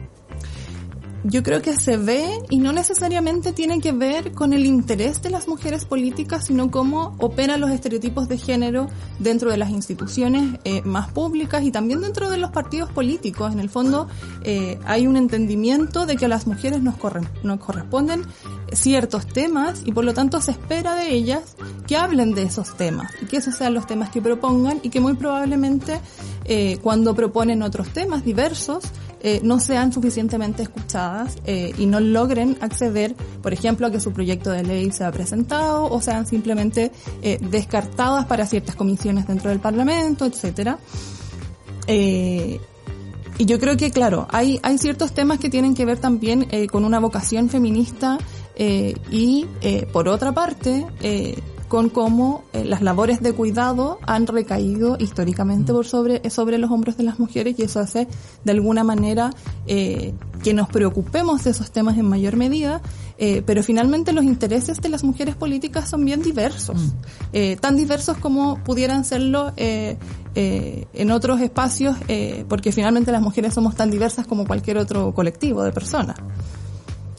Yo 1.24 1.42
creo 1.42 1.62
que 1.62 1.76
se 1.76 1.96
ve 1.96 2.26
y 2.50 2.58
no 2.58 2.72
necesariamente 2.72 3.52
tiene 3.52 3.80
que 3.80 3.92
ver 3.92 4.32
con 4.32 4.52
el 4.52 4.66
interés 4.66 5.22
de 5.22 5.30
las 5.30 5.46
mujeres 5.46 5.84
políticas, 5.84 6.46
sino 6.46 6.70
cómo 6.70 7.14
operan 7.18 7.60
los 7.60 7.70
estereotipos 7.70 8.28
de 8.28 8.38
género 8.38 8.88
dentro 9.18 9.50
de 9.50 9.56
las 9.56 9.70
instituciones 9.70 10.58
eh, 10.64 10.82
más 10.82 11.10
públicas 11.10 11.62
y 11.62 11.70
también 11.70 12.00
dentro 12.00 12.30
de 12.30 12.38
los 12.38 12.50
partidos 12.50 12.90
políticos. 12.90 13.52
En 13.52 13.60
el 13.60 13.70
fondo 13.70 14.08
eh, 14.42 14.78
hay 14.84 15.06
un 15.06 15.16
entendimiento 15.16 16.06
de 16.06 16.16
que 16.16 16.24
a 16.24 16.28
las 16.28 16.46
mujeres 16.46 16.82
nos, 16.82 16.96
nos 17.42 17.58
corresponden 17.60 18.22
ciertos 18.72 19.26
temas 19.26 19.82
y 19.84 19.92
por 19.92 20.04
lo 20.04 20.14
tanto 20.14 20.40
se 20.40 20.50
espera 20.50 20.94
de 20.94 21.12
ellas 21.12 21.56
que 21.86 21.96
hablen 21.96 22.34
de 22.34 22.42
esos 22.42 22.76
temas 22.76 23.12
y 23.20 23.26
que 23.26 23.36
esos 23.36 23.54
sean 23.54 23.74
los 23.74 23.86
temas 23.86 24.10
que 24.10 24.20
propongan 24.20 24.80
y 24.82 24.90
que 24.90 25.00
muy 25.00 25.14
probablemente 25.14 26.00
eh, 26.44 26.78
cuando 26.82 27.14
proponen 27.14 27.62
otros 27.62 27.90
temas 27.90 28.24
diversos 28.24 28.84
eh, 29.24 29.40
no 29.44 29.60
sean 29.60 29.92
suficientemente 29.92 30.64
escuchadas 30.64 31.36
eh, 31.46 31.72
y 31.78 31.86
no 31.86 32.00
logren 32.00 32.58
acceder, 32.60 33.14
por 33.40 33.52
ejemplo, 33.52 33.86
a 33.86 33.90
que 33.92 34.00
su 34.00 34.12
proyecto 34.12 34.50
de 34.50 34.64
ley 34.64 34.90
sea 34.90 35.12
presentado 35.12 35.84
o 35.84 36.00
sean 36.00 36.26
simplemente 36.26 36.90
eh, 37.22 37.38
descartadas 37.40 38.26
para 38.26 38.46
ciertas 38.46 38.74
comisiones 38.74 39.28
dentro 39.28 39.50
del 39.50 39.60
Parlamento, 39.60 40.24
etcétera. 40.26 40.76
y 41.86 42.58
yo 43.38 43.60
creo 43.60 43.76
que, 43.76 43.92
claro, 43.92 44.26
hay, 44.28 44.58
hay 44.64 44.78
ciertos 44.78 45.12
temas 45.12 45.38
que 45.38 45.48
tienen 45.48 45.74
que 45.74 45.84
ver 45.84 45.98
también 45.98 46.48
con 46.70 46.84
una 46.84 46.98
vocación 46.98 47.48
feminista 47.48 48.18
y, 48.58 49.46
por 49.92 50.08
otra 50.08 50.32
parte, 50.32 50.84
con 51.72 51.88
cómo 51.88 52.44
eh, 52.52 52.66
las 52.66 52.82
labores 52.82 53.22
de 53.22 53.32
cuidado 53.32 53.98
han 54.06 54.26
recaído 54.26 54.98
históricamente 55.00 55.72
por 55.72 55.86
sobre, 55.86 56.28
sobre 56.28 56.58
los 56.58 56.70
hombros 56.70 56.98
de 56.98 57.02
las 57.02 57.18
mujeres 57.18 57.54
y 57.58 57.62
eso 57.62 57.80
hace 57.80 58.08
de 58.44 58.52
alguna 58.52 58.84
manera 58.84 59.30
eh, 59.66 60.12
que 60.44 60.52
nos 60.52 60.68
preocupemos 60.68 61.44
de 61.44 61.52
esos 61.52 61.70
temas 61.70 61.96
en 61.96 62.04
mayor 62.04 62.36
medida, 62.36 62.82
eh, 63.16 63.42
pero 63.46 63.62
finalmente 63.62 64.12
los 64.12 64.24
intereses 64.24 64.82
de 64.82 64.90
las 64.90 65.02
mujeres 65.02 65.34
políticas 65.34 65.88
son 65.88 66.04
bien 66.04 66.20
diversos, 66.20 66.76
mm. 66.76 67.56
tan 67.58 67.74
diversos 67.74 68.18
como 68.18 68.62
pudieran 68.62 69.06
serlo 69.06 69.54
en 69.56 71.10
otros 71.10 71.40
espacios, 71.40 71.96
porque 72.50 72.72
finalmente 72.72 73.12
las 73.12 73.22
mujeres 73.22 73.54
somos 73.54 73.76
tan 73.76 73.90
diversas 73.90 74.26
como 74.26 74.46
cualquier 74.46 74.76
otro 74.76 75.14
colectivo 75.14 75.62
de 75.62 75.72
personas 75.72 76.16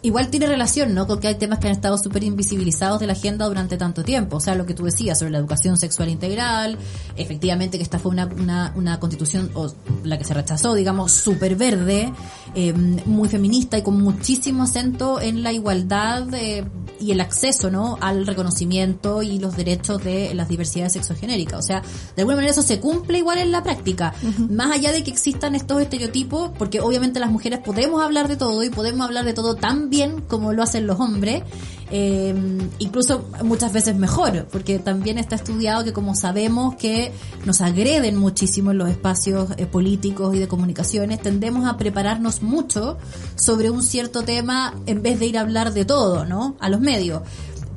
igual 0.04 0.28
tiene 0.28 0.46
relación, 0.46 0.94
¿no? 0.94 1.08
Con 1.08 1.20
que 1.20 1.30
hay 1.30 1.36
temas 1.36 1.60
que 1.60 1.68
han 1.68 1.74
estado 1.74 1.98
súper 1.98 2.24
invisibilizados 2.24 3.00
de 3.00 3.08
la 3.08 3.14
agenda 3.14 3.48
durante 3.48 3.78
tanto 3.78 4.04
tiempo. 4.04 4.38
O 4.38 4.40
sea, 4.40 4.54
lo 4.54 4.66
que 4.66 4.74
tú 4.74 4.84
decías 4.84 5.18
sobre 5.18 5.32
la 5.32 5.40
educación 5.40 5.78
sexual 5.78 6.10
integral, 6.10 6.78
efectivamente 7.16 7.78
que 7.78 7.84
esta 7.84 8.00
fue 8.00 8.12
una, 8.12 8.26
una, 8.26 8.74
una 8.76 9.00
constitución, 9.00 9.50
o 9.54 9.74
la 10.04 10.18
que 10.18 10.26
se 10.26 10.34
rechazó, 10.34 10.76
digamos, 10.76 11.14
súper 11.14 11.56
verde, 11.56 12.12
eh, 12.54 12.74
muy 12.74 13.30
feminista 13.30 13.78
y 13.78 13.82
con 13.82 14.02
muchísimo 14.02 14.64
acento 14.64 15.22
en 15.22 15.42
la 15.42 15.54
igualdad 15.54 16.32
eh, 16.34 16.66
y 17.00 17.12
el 17.12 17.22
acceso, 17.22 17.72
¿no? 17.72 17.98
Al 18.02 18.28
reconocimiento 18.28 19.24
y 19.24 19.40
los 19.40 19.56
derechos 19.56 20.04
de 20.04 20.34
las 20.34 20.50
diversidades 20.50 20.94
sexogenéricas. 20.94 21.60
O 21.60 21.64
sea, 21.64 21.82
de 22.16 22.22
alguna 22.22 22.36
manera 22.36 22.52
eso 22.52 22.62
se 22.62 22.82
cumple 22.82 23.20
igual 23.20 23.38
en 23.38 23.54
la 23.54 23.64
práctica. 23.64 24.14
Más 24.50 24.72
allá 24.72 24.92
de 24.92 25.04
que 25.04 25.12
existan 25.12 25.56
estos 25.56 25.82
estereotipos, 25.82 26.52
porque 26.58 26.82
obviamente 26.82 27.22
las 27.22 27.32
mujeres 27.32 27.60
podemos 27.60 28.04
hablar 28.04 28.28
de 28.28 28.36
todo 28.36 28.64
y 28.64 28.70
podemos 28.70 29.08
hablar 29.08 29.24
de 29.24 29.34
todo 29.34 29.56
tan 29.56 29.90
bien 29.94 30.22
como 30.28 30.54
lo 30.54 30.64
hacen 30.64 30.88
los 30.88 31.00
hombres, 31.00 31.44
eh, 31.92 32.34
incluso 32.80 33.30
muchas 33.44 33.72
veces 33.72 33.96
mejor, 33.96 34.48
porque 34.52 34.80
también 34.80 35.20
está 35.20 35.36
estudiado 35.36 35.84
que 35.84 35.94
como 35.94 36.16
sabemos 36.16 36.76
que 36.76 37.12
nos 37.46 37.62
agreden 37.62 38.16
muchísimo 38.16 38.72
en 38.72 38.80
los 38.80 38.90
espacios 38.90 39.52
eh, 39.58 39.68
políticos 39.68 40.36
y 40.36 40.40
de 40.40 40.48
comunicaciones, 40.48 41.22
tendemos 41.22 41.68
a 41.68 41.78
prepararnos 41.78 42.42
mucho 42.42 42.98
sobre 43.36 43.70
un 43.70 43.84
cierto 43.84 44.24
tema 44.24 44.74
en 44.88 45.04
vez 45.04 45.20
de 45.20 45.28
ir 45.28 45.38
a 45.38 45.42
hablar 45.42 45.74
de 45.74 45.86
todo, 45.86 46.26
¿no? 46.26 46.56
A 46.60 46.70
los 46.70 46.82
medios 46.82 47.22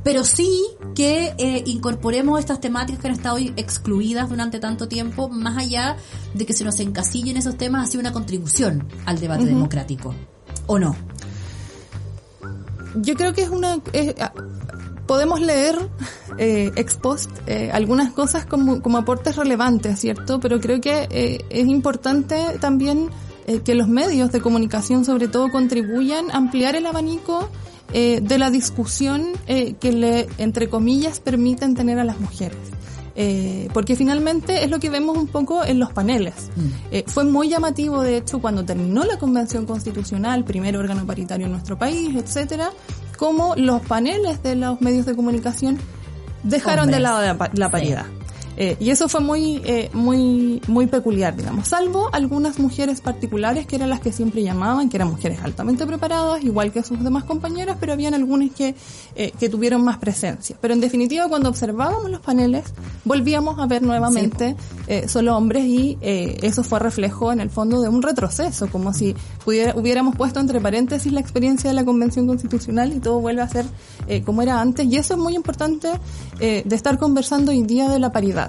pero 0.07 0.23
sí 0.23 0.49
que 0.95 1.35
eh, 1.37 1.65
incorporemos 1.67 2.39
estas 2.39 2.61
temáticas 2.61 3.01
que 3.01 3.09
han 3.09 3.15
estado 3.15 3.39
excluidas 3.39 4.29
durante 4.29 4.61
tanto 4.61 4.87
tiempo, 4.87 5.29
más 5.29 5.59
allá 5.59 5.97
de 6.33 6.47
que 6.47 6.53
se 6.53 6.63
nos 6.63 6.79
encasillen 6.79 7.37
esos 7.37 7.59
temas, 7.59 7.89
hacia 7.89 7.99
una 7.99 8.13
contribución 8.13 8.87
al 9.05 9.19
debate 9.19 9.47
democrático. 9.47 10.15
¿O 10.69 10.79
no? 10.79 10.95
Yo 12.97 13.15
creo 13.15 13.33
que 13.33 13.43
es 13.43 13.49
una... 13.51 13.79
podemos 15.07 15.41
leer 15.41 15.77
eh, 16.39 16.73
ex 16.75 16.97
post 16.97 17.31
eh, 17.47 17.71
algunas 17.73 18.13
cosas 18.13 18.45
como, 18.45 18.83
como 18.83 18.99
aportes 18.99 19.37
relevantes, 19.37 20.01
¿cierto? 20.01 20.41
Pero 20.41 20.61
creo 20.61 20.81
que 20.81 21.07
eh, 21.11 21.45
es 21.49 21.67
importante 21.67 22.37
también 22.61 23.11
eh, 23.47 23.61
que 23.61 23.77
los 23.77 23.87
medios 23.87 24.33
de 24.33 24.41
comunicación 24.41 25.05
sobre 25.05 25.29
todo 25.29 25.51
contribuyan 25.51 26.31
a 26.33 26.37
ampliar 26.39 26.75
el 26.75 26.87
abanico 26.87 27.49
eh, 27.93 28.21
de 28.21 28.39
la 28.39 28.51
discusión 28.51 29.29
eh, 29.47 29.75
que 29.79 29.93
le, 29.93 30.27
entre 30.39 30.69
comillas, 30.69 31.21
permiten 31.21 31.77
tener 31.77 32.01
a 32.01 32.05
las 32.05 32.19
mujeres. 32.19 32.59
Eh, 33.19 33.69
porque 33.73 33.97
finalmente 33.97 34.63
es 34.63 34.71
lo 34.71 34.79
que 34.79 34.91
vemos 34.91 35.17
un 35.17 35.27
poco 35.27 35.65
en 35.65 35.79
los 35.79 35.91
paneles. 35.93 36.51
Eh, 36.91 37.05
fue 37.07 37.25
muy 37.25 37.49
llamativo, 37.49 38.03
de 38.03 38.19
hecho, 38.19 38.41
cuando 38.41 38.65
terminó 38.65 39.05
la 39.05 39.19
Convención 39.19 39.65
Constitucional, 39.65 40.45
primer 40.45 40.77
órgano 40.77 41.07
paritario 41.07 41.47
en 41.47 41.53
nuestro 41.53 41.79
país, 41.79 42.15
etcétera, 42.15 42.71
como 43.17 43.57
los 43.57 43.81
paneles 43.81 44.43
de 44.43 44.57
los 44.57 44.83
medios 44.83 45.07
de 45.07 45.17
comunicación 45.17 45.79
dejaron 46.43 46.91
de 46.91 47.01
lado 47.01 47.23
la, 47.23 47.51
la 47.55 47.71
paridad. 47.71 48.07
Eh, 48.57 48.77
y 48.81 48.91
eso 48.91 49.09
fue 49.09 49.21
muy, 49.21 49.61
eh, 49.65 49.91
muy, 49.93 50.61
muy 50.67 50.87
peculiar, 50.87 51.37
digamos, 51.37 51.69
salvo 51.69 52.09
algunas 52.13 52.59
mujeres 52.59 53.01
particulares 53.01 53.67
que 53.67 53.77
eran 53.77 53.91
las 53.91 54.01
que 54.01 54.13
siempre 54.13 54.43
llamaban, 54.43 54.89
que 54.89 54.97
eran 54.97 55.09
mujeres 55.09 55.41
altamente 55.43 55.87
preparadas, 55.87 56.43
igual 56.43 56.73
que 56.73 56.83
sus 56.83 57.03
demás 57.03 57.25
compañeras, 57.25 57.77
pero 57.79 57.93
habían 57.93 58.15
algunas 58.15 58.51
que, 58.51 58.75
eh, 59.15 59.33
que 59.39 59.49
tuvieron 59.49 59.85
más 59.85 59.99
presencia. 59.99 60.57
Pero 60.61 60.75
en 60.75 60.81
definitiva, 60.81 61.29
cuando 61.29 61.49
observábamos 61.49 62.11
los 62.11 62.21
paneles, 62.21 62.65
volvíamos 63.05 63.59
a 63.59 63.67
ver 63.67 63.83
nuevamente 63.83 64.57
eh, 64.87 65.09
solo 65.09 65.37
hombres 65.37 65.65
y 65.65 65.99
eh, 66.01 66.39
eso 66.43 66.63
fue 66.63 66.79
reflejo 66.79 67.33
en 67.33 67.41
el 67.41 67.51
fondo 67.51 67.81
de 67.81 67.89
un 67.89 68.03
retroceso, 68.03 68.69
como 68.69 68.93
si 68.93 69.15
pudiera, 69.45 69.75
hubiéramos 69.77 70.17
puesto 70.17 70.41
entre 70.41 70.61
paréntesis 70.61 71.13
la 71.13 71.21
experiencia 71.21 71.71
de 71.71 71.75
la 71.75 71.85
Convención 71.85 72.27
Constitucional 72.27 72.93
y 72.93 73.01
todo 73.01 73.21
vuelve 73.21 73.43
a 73.43 73.49
ser 73.49 73.67
eh, 74.07 74.23
como 74.23 74.43
era 74.43 74.61
antes. 74.61 74.87
Y 74.87 74.97
eso 74.97 75.15
es 75.15 75.21
muy 75.21 75.35
importante 75.35 75.89
eh, 76.41 76.63
de 76.65 76.77
estar 76.77 76.99
conversando 76.99 77.51
hoy 77.51 77.63
día 77.63 77.89
de 77.89 77.99
la 77.99 78.13
paridad. 78.13 78.46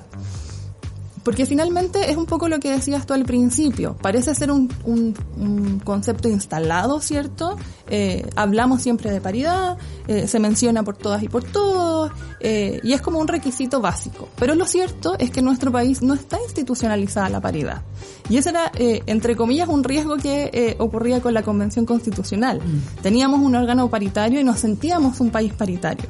Porque 1.24 1.46
finalmente 1.46 2.10
es 2.10 2.16
un 2.16 2.26
poco 2.26 2.48
lo 2.48 2.58
que 2.58 2.72
decías 2.72 3.06
tú 3.06 3.14
al 3.14 3.26
principio. 3.26 3.98
Parece 4.02 4.34
ser 4.34 4.50
un, 4.50 4.72
un- 4.86 5.14
un 5.38 5.80
concepto 5.84 6.30
instalado, 6.30 7.02
¿cierto? 7.02 7.58
Eh, 7.90 8.26
hablamos 8.38 8.82
siempre 8.82 9.12
de 9.12 9.20
paridad, 9.20 9.78
eh, 10.08 10.26
se 10.30 10.40
menciona 10.40 10.84
por 10.84 10.96
todas 10.96 11.22
y 11.24 11.28
por 11.28 11.44
todos, 11.44 12.12
eh, 12.40 12.80
y 12.82 12.94
es 12.94 13.02
como 13.02 13.20
un 13.20 13.28
requisito 13.28 13.82
básico. 13.82 14.30
Pero 14.40 14.56
lo 14.56 14.66
cierto 14.66 15.18
es 15.20 15.30
que 15.30 15.40
en 15.40 15.46
nuestro 15.48 15.70
país 15.70 16.02
no 16.02 16.14
está 16.14 16.38
institucionalizada 16.42 17.28
la 17.28 17.42
paridad. 17.42 17.82
Y 18.30 18.38
ese 18.38 18.52
era, 18.52 18.72
entre 18.78 19.36
comillas, 19.36 19.68
un 19.68 19.84
riesgo 19.84 20.16
que 20.16 20.78
ocurría 20.80 21.20
con 21.22 21.34
la 21.34 21.44
Convención 21.44 21.86
Constitucional. 21.86 22.62
Teníamos 23.02 23.42
un 23.42 23.54
órgano 23.54 23.90
paritario 23.90 24.40
y 24.40 24.46
nos 24.46 24.62
sentíamos 24.62 25.20
un 25.20 25.30
país 25.30 25.52
paritario. 25.52 26.06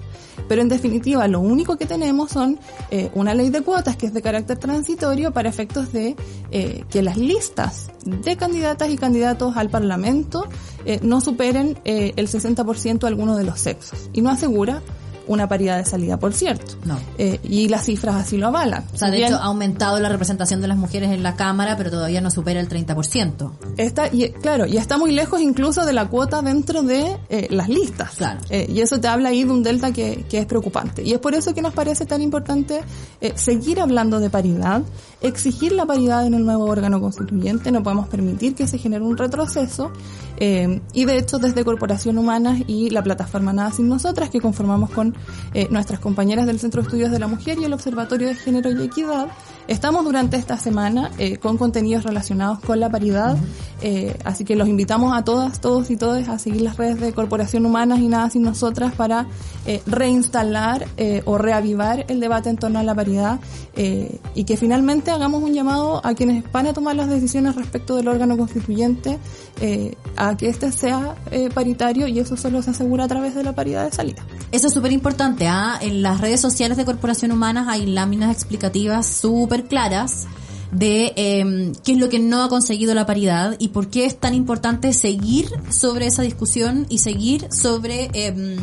Pero 0.47 0.61
en 0.61 0.69
definitiva, 0.69 1.27
lo 1.27 1.39
único 1.39 1.77
que 1.77 1.85
tenemos 1.85 2.31
son 2.31 2.59
eh, 2.91 3.09
una 3.13 3.33
ley 3.33 3.49
de 3.49 3.61
cuotas 3.61 3.95
que 3.95 4.07
es 4.07 4.13
de 4.13 4.21
carácter 4.21 4.57
transitorio 4.57 5.31
para 5.31 5.49
efectos 5.49 5.91
de 5.91 6.15
eh, 6.51 6.83
que 6.89 7.01
las 7.01 7.17
listas 7.17 7.91
de 8.05 8.37
candidatas 8.37 8.89
y 8.89 8.97
candidatos 8.97 9.57
al 9.57 9.69
Parlamento 9.69 10.47
eh, 10.85 10.99
no 11.03 11.19
superen 11.19 11.77
eh, 11.83 12.13
el 12.15 12.27
60% 12.27 13.03
alguno 13.03 13.35
de 13.35 13.43
los 13.43 13.59
sexos. 13.59 14.09
Y 14.13 14.21
no 14.21 14.29
asegura 14.29 14.81
una 15.27 15.47
paridad 15.47 15.77
de 15.77 15.85
salida, 15.85 16.17
por 16.17 16.33
cierto. 16.33 16.75
No. 16.85 16.97
Eh, 17.17 17.39
y 17.43 17.67
las 17.67 17.85
cifras 17.85 18.15
así 18.15 18.37
lo 18.37 18.47
avalan. 18.47 18.83
O 18.93 18.97
sea, 18.97 19.09
de 19.09 19.17
Bien, 19.17 19.29
hecho, 19.29 19.41
ha 19.41 19.45
aumentado 19.45 19.99
la 19.99 20.09
representación 20.09 20.61
de 20.61 20.67
las 20.67 20.77
mujeres 20.77 21.11
en 21.11 21.23
la 21.23 21.35
Cámara, 21.35 21.75
pero 21.77 21.91
todavía 21.91 22.21
no 22.21 22.31
supera 22.31 22.59
el 22.59 22.69
30%. 22.69 23.51
Está, 23.77 24.07
y, 24.07 24.29
claro, 24.29 24.65
y 24.65 24.77
está 24.77 24.97
muy 24.97 25.11
lejos 25.11 25.41
incluso 25.41 25.85
de 25.85 25.93
la 25.93 26.07
cuota 26.07 26.41
dentro 26.41 26.83
de 26.83 27.17
eh, 27.29 27.47
las 27.51 27.69
listas. 27.69 28.15
Claro. 28.15 28.39
Eh, 28.49 28.67
y 28.69 28.81
eso 28.81 28.99
te 28.99 29.07
habla 29.07 29.29
ahí 29.29 29.43
de 29.43 29.51
un 29.51 29.63
delta 29.63 29.91
que, 29.91 30.25
que 30.29 30.39
es 30.39 30.45
preocupante. 30.45 31.03
Y 31.03 31.13
es 31.13 31.19
por 31.19 31.33
eso 31.33 31.53
que 31.53 31.61
nos 31.61 31.73
parece 31.73 32.05
tan 32.05 32.21
importante 32.21 32.81
eh, 33.21 33.33
seguir 33.35 33.79
hablando 33.79 34.19
de 34.19 34.29
paridad, 34.29 34.83
exigir 35.21 35.71
la 35.73 35.85
paridad 35.85 36.25
en 36.25 36.33
el 36.33 36.45
nuevo 36.45 36.65
órgano 36.65 37.01
constituyente. 37.01 37.71
No 37.71 37.83
podemos 37.83 38.07
permitir 38.07 38.55
que 38.55 38.67
se 38.67 38.77
genere 38.77 39.03
un 39.03 39.17
retroceso. 39.17 39.91
y 40.39 41.05
de 41.05 41.17
hecho, 41.17 41.39
desde 41.39 41.65
Corporación 41.65 42.17
Humanas 42.17 42.61
y 42.67 42.89
la 42.91 43.03
plataforma 43.03 43.53
Nada 43.53 43.71
Sin 43.71 43.89
Nosotras, 43.89 44.29
que 44.29 44.39
conformamos 44.39 44.91
con 44.91 45.15
eh, 45.53 45.67
nuestras 45.71 45.99
compañeras 45.99 46.45
del 46.45 46.59
Centro 46.59 46.81
de 46.81 46.87
Estudios 46.87 47.11
de 47.11 47.19
la 47.19 47.27
Mujer 47.27 47.57
y 47.59 47.65
el 47.65 47.73
Observatorio 47.73 48.27
de 48.27 48.35
Género 48.35 48.71
y 48.71 48.83
Equidad, 48.83 49.27
estamos 49.67 50.03
durante 50.05 50.37
esta 50.37 50.57
semana 50.57 51.11
eh, 51.17 51.37
con 51.37 51.57
contenidos 51.57 52.03
relacionados 52.03 52.59
con 52.59 52.79
la 52.79 52.89
paridad. 52.89 53.37
Eh, 53.81 54.17
así 54.23 54.43
que 54.43 54.55
los 54.55 54.67
invitamos 54.67 55.15
a 55.15 55.23
todas, 55.23 55.61
todos 55.61 55.89
y 55.89 55.97
todas 55.97 56.29
a 56.29 56.39
seguir 56.39 56.61
las 56.61 56.77
redes 56.77 56.99
de 56.99 57.13
Corporación 57.13 57.65
Humanas 57.65 57.99
y 57.99 58.07
Nada 58.07 58.29
Sin 58.29 58.41
Nosotras 58.41 58.93
para 58.95 59.27
eh, 59.65 59.81
reinstalar 59.85 60.87
eh, 60.97 61.21
o 61.25 61.37
reavivar 61.37 62.05
el 62.07 62.19
debate 62.19 62.49
en 62.49 62.57
torno 62.57 62.79
a 62.79 62.83
la 62.83 62.95
paridad 62.95 63.39
eh, 63.75 64.19
y 64.33 64.43
que 64.43 64.57
finalmente 64.57 65.11
hagamos 65.11 65.43
un 65.43 65.53
llamado 65.53 66.01
a 66.03 66.15
quienes 66.15 66.51
van 66.51 66.65
a 66.65 66.73
tomar 66.73 66.95
las 66.95 67.09
decisiones 67.09 67.55
respecto 67.55 67.95
del 67.95 68.07
órgano 68.07 68.35
constituyente 68.35 69.19
eh, 69.61 69.95
a 70.15 70.35
que 70.35 70.49
éste 70.49 70.71
sea 70.71 71.15
eh, 71.29 71.49
paritario 71.53 72.07
y 72.07 72.17
eso 72.19 72.35
solo 72.37 72.63
se 72.63 72.71
asegura 72.71 73.03
a 73.03 73.07
través 73.07 73.35
de 73.35 73.43
la 73.43 73.53
paridad 73.53 73.85
de 73.85 73.91
salida. 73.91 74.25
Eso 74.51 74.67
es 74.67 74.73
súper 74.73 74.91
importante. 74.91 75.47
¿ah? 75.47 75.77
En 75.79 76.01
las 76.01 76.21
redes 76.21 76.41
sociales 76.41 76.77
de 76.77 76.85
Corporación 76.85 77.31
Humanas 77.31 77.67
hay 77.67 77.85
láminas 77.85 78.31
explicativas 78.31 79.05
súper 79.05 79.65
claras 79.65 80.25
de 80.71 81.13
eh, 81.15 81.71
qué 81.83 81.93
es 81.93 81.97
lo 81.97 82.09
que 82.09 82.19
no 82.19 82.43
ha 82.43 82.49
conseguido 82.49 82.93
la 82.93 83.05
paridad 83.05 83.55
y 83.59 83.69
por 83.69 83.89
qué 83.89 84.05
es 84.05 84.19
tan 84.19 84.33
importante 84.33 84.93
seguir 84.93 85.49
sobre 85.69 86.07
esa 86.07 86.21
discusión 86.21 86.85
y 86.89 86.99
seguir 86.99 87.47
sobre 87.51 88.09
eh, 88.13 88.57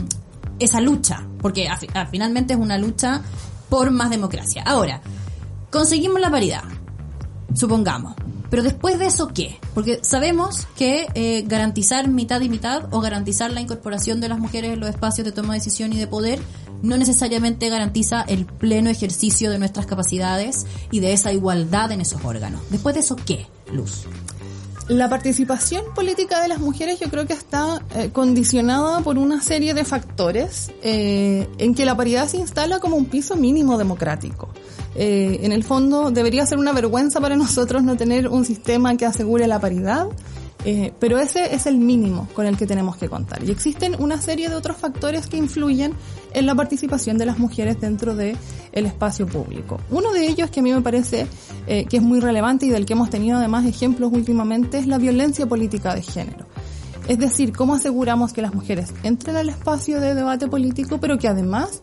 esa 0.58 0.80
lucha, 0.80 1.26
porque 1.40 1.68
finalmente 2.10 2.54
es 2.54 2.60
una 2.60 2.78
lucha 2.78 3.22
por 3.68 3.90
más 3.90 4.10
democracia. 4.10 4.62
Ahora, 4.64 5.00
conseguimos 5.70 6.20
la 6.20 6.30
paridad, 6.30 6.62
supongamos. 7.54 8.14
Pero 8.54 8.62
después 8.62 9.00
de 9.00 9.06
eso, 9.06 9.32
¿qué? 9.34 9.58
Porque 9.74 9.98
sabemos 10.02 10.68
que 10.76 11.08
eh, 11.16 11.42
garantizar 11.44 12.06
mitad 12.06 12.40
y 12.40 12.48
mitad 12.48 12.84
o 12.94 13.00
garantizar 13.00 13.52
la 13.52 13.60
incorporación 13.60 14.20
de 14.20 14.28
las 14.28 14.38
mujeres 14.38 14.74
en 14.74 14.78
los 14.78 14.88
espacios 14.88 15.24
de 15.24 15.32
toma 15.32 15.54
de 15.54 15.58
decisión 15.58 15.92
y 15.92 15.96
de 15.96 16.06
poder 16.06 16.38
no 16.80 16.96
necesariamente 16.96 17.68
garantiza 17.68 18.22
el 18.22 18.46
pleno 18.46 18.90
ejercicio 18.90 19.50
de 19.50 19.58
nuestras 19.58 19.86
capacidades 19.86 20.66
y 20.92 21.00
de 21.00 21.14
esa 21.14 21.32
igualdad 21.32 21.90
en 21.90 22.00
esos 22.00 22.24
órganos. 22.24 22.60
Después 22.70 22.94
de 22.94 23.00
eso, 23.00 23.16
¿qué? 23.16 23.48
Luz. 23.72 24.06
La 24.88 25.08
participación 25.08 25.82
política 25.94 26.42
de 26.42 26.48
las 26.48 26.58
mujeres 26.58 27.00
yo 27.00 27.08
creo 27.08 27.26
que 27.26 27.32
está 27.32 27.82
eh, 27.94 28.10
condicionada 28.12 29.00
por 29.00 29.16
una 29.16 29.40
serie 29.40 29.72
de 29.72 29.82
factores 29.82 30.72
eh, 30.82 31.48
en 31.56 31.74
que 31.74 31.86
la 31.86 31.96
paridad 31.96 32.28
se 32.28 32.36
instala 32.36 32.80
como 32.80 32.96
un 32.96 33.06
piso 33.06 33.34
mínimo 33.34 33.78
democrático. 33.78 34.50
Eh, 34.94 35.40
en 35.42 35.52
el 35.52 35.64
fondo 35.64 36.10
debería 36.10 36.44
ser 36.44 36.58
una 36.58 36.72
vergüenza 36.72 37.18
para 37.22 37.34
nosotros 37.36 37.82
no 37.82 37.96
tener 37.96 38.28
un 38.28 38.44
sistema 38.44 38.94
que 38.98 39.06
asegure 39.06 39.46
la 39.46 39.58
paridad, 39.58 40.06
eh, 40.64 40.92
pero 40.98 41.18
ese 41.18 41.54
es 41.54 41.66
el 41.66 41.76
mínimo 41.76 42.28
con 42.34 42.46
el 42.46 42.56
que 42.56 42.66
tenemos 42.66 42.96
que 42.96 43.08
contar. 43.08 43.44
Y 43.44 43.50
existen 43.50 43.96
una 43.98 44.20
serie 44.20 44.48
de 44.48 44.54
otros 44.54 44.76
factores 44.76 45.26
que 45.26 45.36
influyen 45.36 45.92
en 46.32 46.46
la 46.46 46.54
participación 46.54 47.18
de 47.18 47.26
las 47.26 47.38
mujeres 47.38 47.80
dentro 47.80 48.14
de 48.14 48.36
el 48.72 48.86
espacio 48.86 49.26
público. 49.26 49.78
Uno 49.90 50.12
de 50.12 50.26
ellos 50.26 50.50
que 50.50 50.60
a 50.60 50.62
mí 50.62 50.72
me 50.72 50.80
parece 50.80 51.26
eh, 51.66 51.84
que 51.84 51.98
es 51.98 52.02
muy 52.02 52.20
relevante 52.20 52.66
y 52.66 52.70
del 52.70 52.86
que 52.86 52.94
hemos 52.94 53.10
tenido 53.10 53.38
además 53.38 53.66
ejemplos 53.66 54.10
últimamente 54.12 54.78
es 54.78 54.86
la 54.86 54.98
violencia 54.98 55.46
política 55.46 55.94
de 55.94 56.02
género. 56.02 56.46
Es 57.08 57.18
decir, 57.18 57.52
cómo 57.52 57.74
aseguramos 57.74 58.32
que 58.32 58.40
las 58.40 58.54
mujeres 58.54 58.94
entren 59.02 59.36
al 59.36 59.50
espacio 59.50 60.00
de 60.00 60.14
debate 60.14 60.48
político, 60.48 60.98
pero 60.98 61.18
que 61.18 61.28
además 61.28 61.82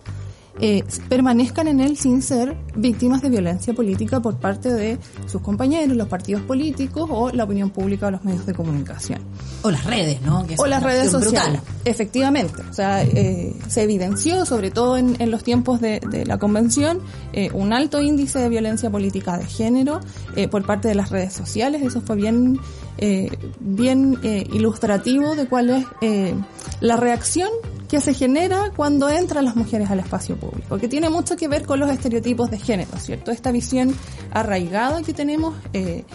eh, 0.59 0.83
permanezcan 1.09 1.67
en 1.67 1.79
él 1.79 1.97
sin 1.97 2.21
ser 2.21 2.55
víctimas 2.75 3.21
de 3.21 3.29
violencia 3.29 3.73
política 3.73 4.19
por 4.19 4.35
parte 4.37 4.71
de 4.73 4.97
sus 5.27 5.41
compañeros, 5.41 5.95
los 5.95 6.07
partidos 6.07 6.41
políticos 6.43 7.09
o 7.11 7.29
la 7.31 7.45
opinión 7.45 7.69
pública 7.69 8.07
o 8.07 8.11
los 8.11 8.23
medios 8.23 8.45
de 8.45 8.53
comunicación. 8.53 9.19
O 9.63 9.71
las 9.71 9.83
redes, 9.85 10.21
¿no? 10.21 10.45
Que 10.45 10.55
O 10.57 10.65
las 10.65 10.83
redes 10.83 11.11
sociales. 11.11 11.61
brutal. 11.61 11.75
Efectivamente. 11.85 12.61
O 12.69 12.73
sea, 12.73 13.03
eh, 13.03 13.55
se 13.67 13.83
evidenció, 13.83 14.45
sobre 14.45 14.71
todo 14.71 14.97
en, 14.97 15.15
en 15.19 15.31
los 15.31 15.43
tiempos 15.43 15.79
de, 15.81 15.99
de 15.99 16.25
la 16.25 16.37
convención, 16.37 16.99
eh, 17.33 17.49
un 17.53 17.73
alto 17.73 18.01
índice 18.01 18.39
de 18.39 18.49
violencia 18.49 18.89
política 18.89 19.37
de 19.37 19.45
género 19.45 19.99
eh, 20.35 20.47
por 20.47 20.65
parte 20.65 20.87
de 20.87 20.95
las 20.95 21.09
redes 21.09 21.33
sociales. 21.33 21.81
Eso 21.81 22.01
fue 22.01 22.15
bien, 22.15 22.59
eh, 22.97 23.29
bien 23.59 24.19
eh, 24.23 24.47
ilustrativo 24.51 25.35
de 25.35 25.47
cuál 25.47 25.69
es 25.69 25.85
eh, 26.01 26.33
la 26.79 26.97
reacción 26.97 27.49
que 27.87 27.99
se 27.99 28.13
genera 28.13 28.71
cuando 28.75 29.09
entran 29.09 29.43
las 29.43 29.55
mujeres 29.55 29.89
al 29.91 29.99
espacio 29.99 30.37
público, 30.37 30.77
que 30.77 30.87
tiene 30.87 31.09
mucho 31.09 31.35
que 31.35 31.47
ver 31.47 31.65
con 31.65 31.79
los 31.79 31.89
estereotipos 31.89 32.49
de 32.49 32.57
género, 32.57 32.91
¿cierto? 32.97 33.31
Esta 33.31 33.51
visión 33.51 33.93
arraigada 34.31 35.01
que 35.03 35.13
tenemos 35.13 35.55
eh, 35.73 36.05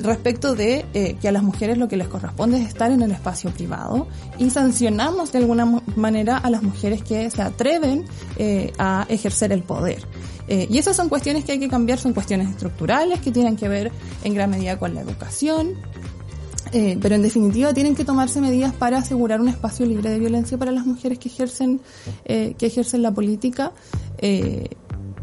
respecto 0.00 0.54
de 0.54 0.84
eh, 0.94 1.16
que 1.20 1.28
a 1.28 1.32
las 1.32 1.42
mujeres 1.42 1.78
lo 1.78 1.88
que 1.88 1.96
les 1.96 2.08
corresponde 2.08 2.60
es 2.60 2.68
estar 2.68 2.90
en 2.90 3.02
el 3.02 3.10
espacio 3.10 3.50
privado 3.50 4.06
y 4.38 4.50
sancionamos 4.50 5.32
de 5.32 5.38
alguna 5.38 5.82
manera 5.96 6.36
a 6.36 6.50
las 6.50 6.62
mujeres 6.62 7.02
que 7.02 7.30
se 7.30 7.42
atreven 7.42 8.04
eh, 8.36 8.72
a 8.78 9.06
ejercer 9.08 9.52
el 9.52 9.62
poder. 9.62 10.02
Eh, 10.48 10.66
y 10.70 10.78
esas 10.78 10.96
son 10.96 11.08
cuestiones 11.08 11.44
que 11.44 11.52
hay 11.52 11.58
que 11.58 11.68
cambiar, 11.68 11.98
son 11.98 12.12
cuestiones 12.14 12.48
estructurales 12.48 13.20
que 13.20 13.30
tienen 13.30 13.56
que 13.56 13.68
ver 13.68 13.92
en 14.24 14.34
gran 14.34 14.50
medida 14.50 14.78
con 14.78 14.94
la 14.94 15.02
educación, 15.02 15.74
Eh, 16.72 16.98
pero 17.00 17.14
en 17.14 17.22
definitiva 17.22 17.72
tienen 17.72 17.94
que 17.94 18.04
tomarse 18.04 18.42
medidas 18.42 18.74
para 18.74 18.98
asegurar 18.98 19.40
un 19.40 19.48
espacio 19.48 19.86
libre 19.86 20.10
de 20.10 20.18
violencia 20.18 20.58
para 20.58 20.70
las 20.70 20.84
mujeres 20.84 21.18
que 21.18 21.30
ejercen, 21.30 21.80
eh, 22.26 22.54
que 22.58 22.66
ejercen 22.66 23.00
la 23.00 23.10
política. 23.10 23.72
Eh, 24.18 24.68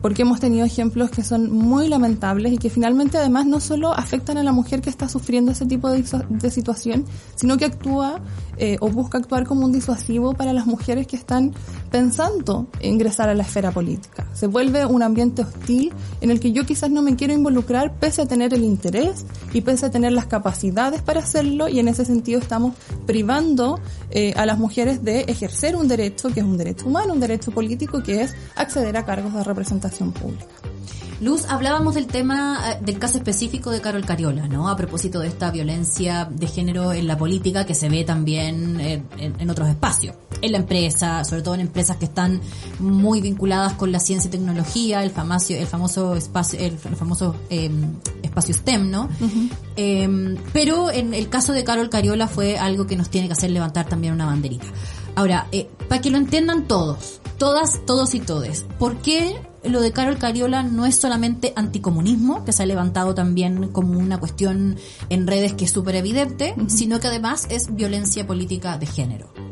porque 0.02 0.22
hemos 0.22 0.40
tenido 0.40 0.66
ejemplos 0.66 1.10
que 1.10 1.24
son 1.24 1.52
muy 1.52 1.88
lamentables 1.88 2.54
y 2.54 2.60
que 2.60 2.70
finalmente 2.70 3.18
además 3.18 3.48
no 3.48 3.60
solo 3.60 3.92
afectan 3.92 4.38
a 4.38 4.44
la 4.44 4.52
mujer 4.52 4.82
que 4.82 4.92
está 4.92 5.10
sufriendo 5.10 5.52
ese 5.52 5.66
tipo 5.66 5.90
de, 5.90 6.04
de 6.30 6.52
situación, 6.52 7.06
sino 7.34 7.58
que 7.58 7.66
actúa 7.66 8.22
eh, 8.58 8.78
o 8.82 8.90
busca 8.90 9.18
actuar 9.18 9.48
como 9.48 9.66
un 9.66 9.72
disuasivo 9.72 10.34
para 10.34 10.54
las 10.54 10.68
mujeres 10.68 11.08
que 11.08 11.16
están 11.16 11.54
pensando 11.95 12.67
ingresar 12.81 13.29
a 13.29 13.34
la 13.34 13.43
esfera 13.43 13.71
política. 13.71 14.27
Se 14.34 14.47
vuelve 14.47 14.86
un 14.86 15.01
ambiente 15.01 15.43
hostil 15.43 15.93
en 16.19 16.29
el 16.29 16.41
que 16.41 16.51
yo 16.51 16.65
quizás 16.65 16.91
no 16.91 17.01
me 17.01 17.15
quiero 17.15 17.31
involucrar 17.31 17.93
pese 17.97 18.21
a 18.21 18.25
tener 18.25 18.53
el 18.53 18.65
interés 18.65 19.25
y 19.53 19.62
pese 19.62 19.86
a 19.86 19.91
tener 19.91 20.12
las 20.12 20.25
capacidades 20.25 21.01
para 21.01 21.21
hacerlo 21.21 21.69
y 21.69 21.79
en 21.79 21.88
ese 21.88 22.03
sentido 22.03 22.41
estamos 22.41 22.75
privando 23.05 23.79
eh, 24.12 24.34
a 24.36 24.45
las 24.45 24.60
mujeres 24.60 25.05
de 25.05 25.21
ejercer 25.21 25.77
un 25.77 25.88
derecho 25.88 26.27
que 26.34 26.41
es 26.41 26.45
un 26.45 26.58
derecho 26.58 26.86
humano, 26.86 27.13
un 27.13 27.21
derecho 27.21 27.51
político 27.51 28.03
que 28.03 28.23
es 28.23 28.34
acceder 28.58 28.97
a 28.97 29.05
cargos 29.05 29.34
de 29.34 29.45
representación 29.45 30.12
pública. 30.12 30.75
Luz, 31.21 31.45
hablábamos 31.47 31.95
del 31.95 32.08
tema, 32.08 32.60
eh, 32.71 32.78
del 32.82 32.99
caso 32.99 33.17
específico 33.17 33.71
de 33.71 33.80
Carol 33.80 34.06
Cariola, 34.06 34.47
¿no? 34.49 34.67
A 34.67 34.75
propósito 34.75 35.19
de 35.19 35.30
esta 35.30 35.49
violencia 35.49 36.25
de 36.30 36.47
género 36.47 36.91
en 36.91 37.08
la 37.08 37.17
política 37.17 37.65
que 37.65 37.73
se 37.73 37.88
ve 37.88 38.04
también 38.04 38.80
eh, 38.82 39.01
en, 39.17 39.49
otros 39.49 39.69
espacios. 39.69 40.15
En 40.41 40.51
la 40.51 40.58
empresa, 40.58 41.23
sobre 41.23 41.41
todo 41.41 41.56
en 41.56 41.62
empresas 41.62 41.95
que 41.97 42.06
están 42.06 42.41
muy 42.80 43.21
vinculadas 43.21 43.73
con 43.73 43.93
la 43.93 43.99
ciencia 43.99 44.28
y 44.28 44.32
tecnología, 44.32 45.04
el 45.04 45.12
famoso, 45.12 45.54
el 45.54 45.67
famoso 45.67 46.15
espacio, 46.15 46.60
el, 46.60 46.78
famoso 46.78 47.36
em, 47.49 47.93
espacio 48.21 48.54
STEM, 48.54 48.91
¿no? 48.91 49.08
Em, 49.78 50.36
pero 50.51 50.91
en 50.91 51.13
el 51.13 51.30
caso 51.30 51.54
de 51.54 51.63
Carol 51.63 51.89
Cariola 51.89 52.28
fue 52.28 52.58
algo 52.58 52.86
que 52.88 52.97
nos 52.97 53.10
tiene 53.10 53.28
que 53.28 53.34
hacer 53.34 53.51
levantar 53.51 53.88
también 53.88 54.13
una 54.13 54.25
banderita. 54.25 54.65
Ahora, 55.15 55.47
eh, 55.54 55.69
para 55.88 56.01
que 56.01 56.10
lo 56.10 56.17
entiendan 56.17 56.67
todos, 56.67 57.21
todas, 57.38 57.86
todos 57.86 58.13
y 58.15 58.19
todes, 58.19 58.65
¿por 58.78 58.97
qué 58.97 59.36
lo 59.69 59.82
de 59.82 59.91
Carol 59.91 60.17
Cariola 60.17 60.63
no 60.63 60.86
es 60.86 60.95
solamente 60.95 61.54
anticomunismo, 61.56 62.43
que 62.45 62.51
se 62.51 62.63
ha 62.63 62.65
levantado 62.65 63.15
también 63.15 63.69
como 63.69 63.99
una 63.99 64.19
cuestión 64.19 64.78
en 65.10 65.28
redes 65.28 65.54
que 65.54 65.65
es 65.65 65.71
súper 65.71 65.95
evidente, 65.95 66.56
sino 66.67 66.99
que 66.99 67.08
además 67.08 67.47
es 67.49 67.75
violencia 67.75 68.28
política 68.28 68.78
de 68.78 68.86
género. 68.86 69.44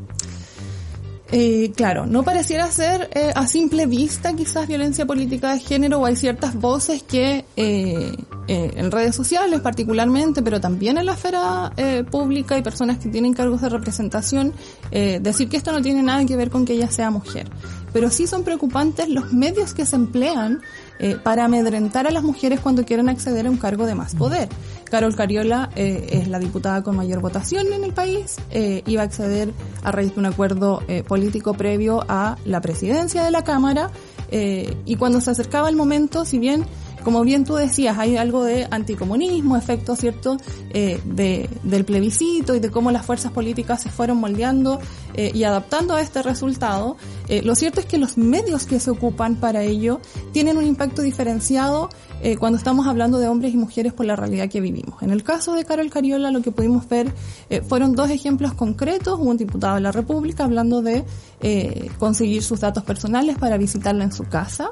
Eh, 1.31 1.71
claro, 1.75 2.05
no 2.05 2.23
pareciera 2.23 2.69
ser 2.69 3.09
eh, 3.13 3.31
a 3.33 3.47
simple 3.47 3.85
vista 3.85 4.33
quizás 4.35 4.67
violencia 4.67 5.05
política 5.05 5.53
de 5.53 5.59
género 5.59 5.99
o 5.99 6.05
hay 6.05 6.15
ciertas 6.15 6.53
voces 6.53 7.01
que 7.01 7.45
eh, 7.55 8.15
en 8.47 8.91
redes 8.91 9.15
sociales 9.15 9.61
particularmente, 9.61 10.43
pero 10.43 10.59
también 10.59 10.97
en 10.97 11.05
la 11.05 11.13
esfera 11.13 11.71
pública 12.11 12.57
y 12.57 12.61
personas 12.61 12.97
que 12.97 13.07
tienen 13.07 13.33
cargos 13.33 13.61
de 13.61 13.69
representación, 13.69 14.53
decir 14.91 15.47
que 15.47 15.55
esto 15.55 15.71
no 15.71 15.81
tiene 15.81 16.03
nada 16.03 16.25
que 16.25 16.35
ver 16.35 16.49
con 16.49 16.65
que 16.65 16.73
ella 16.73 16.91
sea 16.91 17.09
mujer. 17.09 17.49
Pero 17.93 18.09
sí 18.09 18.27
son 18.27 18.43
preocupantes 18.43 19.07
los 19.07 19.31
medios 19.31 19.73
que 19.73 19.85
se 19.85 19.95
emplean 19.95 20.61
eh, 20.99 21.17
para 21.21 21.45
amedrentar 21.45 22.07
a 22.07 22.11
las 22.11 22.23
mujeres 22.23 22.59
cuando 22.59 22.85
quieren 22.85 23.09
acceder 23.09 23.47
a 23.47 23.49
un 23.49 23.57
cargo 23.57 23.85
de 23.85 23.95
más 23.95 24.15
poder. 24.15 24.47
Carol 24.85 25.15
Cariola 25.15 25.69
eh, 25.75 26.07
es 26.11 26.27
la 26.27 26.39
diputada 26.39 26.83
con 26.83 26.95
mayor 26.95 27.19
votación 27.19 27.73
en 27.73 27.83
el 27.83 27.93
país, 27.93 28.37
eh, 28.51 28.83
iba 28.85 29.01
a 29.01 29.05
acceder 29.05 29.51
a 29.83 29.91
raíz 29.91 30.13
de 30.13 30.19
un 30.19 30.27
acuerdo 30.27 30.81
político 31.07 31.53
previo 31.55 32.05
a 32.07 32.37
la 32.45 32.61
presidencia 32.61 33.23
de 33.23 33.31
la 33.31 33.43
Cámara 33.43 33.89
y 34.31 34.95
cuando 34.95 35.21
se 35.21 35.31
acercaba 35.31 35.69
el 35.69 35.75
momento, 35.75 36.25
si 36.25 36.39
bien 36.39 36.65
como 37.03 37.23
bien 37.23 37.43
tú 37.43 37.55
decías, 37.55 37.97
hay 37.97 38.17
algo 38.17 38.43
de 38.43 38.67
anticomunismo, 38.69 39.57
efecto, 39.57 39.95
¿cierto?, 39.95 40.37
eh, 40.71 40.99
de, 41.05 41.49
del 41.63 41.85
plebiscito 41.85 42.55
y 42.55 42.59
de 42.59 42.71
cómo 42.71 42.91
las 42.91 43.05
fuerzas 43.05 43.31
políticas 43.31 43.81
se 43.81 43.89
fueron 43.89 44.17
moldeando 44.17 44.79
eh, 45.13 45.31
y 45.33 45.43
adaptando 45.43 45.95
a 45.95 46.01
este 46.01 46.23
resultado. 46.23 46.97
Eh, 47.27 47.41
lo 47.43 47.55
cierto 47.55 47.79
es 47.79 47.85
que 47.85 47.97
los 47.97 48.17
medios 48.17 48.65
que 48.65 48.79
se 48.79 48.89
ocupan 48.91 49.35
para 49.35 49.63
ello 49.63 49.99
tienen 50.31 50.57
un 50.57 50.65
impacto 50.65 51.01
diferenciado 51.01 51.89
eh, 52.23 52.37
cuando 52.37 52.57
estamos 52.57 52.87
hablando 52.87 53.19
de 53.19 53.27
hombres 53.27 53.53
y 53.53 53.57
mujeres 53.57 53.91
por 53.91 54.05
la 54.05 54.15
realidad 54.15 54.47
que 54.47 54.61
vivimos. 54.61 55.03
En 55.03 55.09
el 55.09 55.23
caso 55.23 55.55
de 55.55 55.65
Carol 55.65 55.89
Cariola, 55.89 56.31
lo 56.31 56.41
que 56.41 56.51
pudimos 56.51 56.87
ver 56.87 57.13
eh, 57.49 57.61
fueron 57.61 57.95
dos 57.95 58.09
ejemplos 58.09 58.53
concretos. 58.53 59.19
Un 59.19 59.35
diputado 59.35 59.75
de 59.75 59.81
la 59.81 59.91
República 59.91 60.45
hablando 60.45 60.81
de 60.81 61.03
eh, 61.41 61.91
conseguir 61.99 62.41
sus 62.41 62.61
datos 62.61 62.83
personales 62.83 63.37
para 63.37 63.57
visitarla 63.57 64.05
en 64.05 64.13
su 64.13 64.23
casa. 64.23 64.71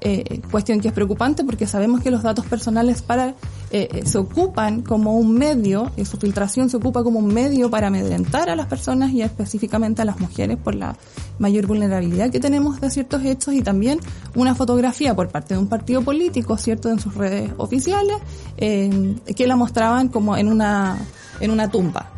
Eh, 0.00 0.40
cuestión 0.48 0.80
que 0.80 0.88
es 0.88 0.94
preocupante 0.94 1.42
porque 1.42 1.66
sabemos 1.66 2.00
que 2.00 2.12
los 2.12 2.22
datos 2.22 2.46
personales 2.46 3.02
para 3.02 3.30
eh, 3.72 3.88
eh, 3.92 4.02
se 4.06 4.16
ocupan 4.16 4.82
como 4.82 5.18
un 5.18 5.34
medio 5.34 5.90
y 5.96 6.04
su 6.04 6.18
filtración 6.18 6.70
se 6.70 6.76
ocupa 6.76 7.02
como 7.02 7.18
un 7.18 7.34
medio 7.34 7.68
para 7.68 7.88
amedrentar 7.88 8.48
a 8.48 8.54
las 8.54 8.66
personas 8.66 9.10
y 9.10 9.22
específicamente 9.22 10.00
a 10.00 10.04
las 10.04 10.20
mujeres 10.20 10.56
por 10.56 10.76
la 10.76 10.96
mayor 11.40 11.66
vulnerabilidad 11.66 12.30
que 12.30 12.38
tenemos 12.38 12.80
de 12.80 12.90
ciertos 12.90 13.24
hechos 13.24 13.54
y 13.54 13.62
también 13.62 13.98
una 14.36 14.54
fotografía 14.54 15.16
por 15.16 15.30
parte 15.30 15.54
de 15.54 15.60
un 15.60 15.66
partido 15.66 16.02
político, 16.02 16.56
cierto, 16.56 16.90
en 16.90 17.00
sus 17.00 17.16
redes 17.16 17.50
oficiales, 17.56 18.18
que 18.56 19.46
la 19.46 19.56
mostraban 19.56 20.08
como 20.08 20.36
en 20.36 20.46
una 20.46 20.96
en 21.40 21.50
una 21.50 21.70
tumba 21.70 22.17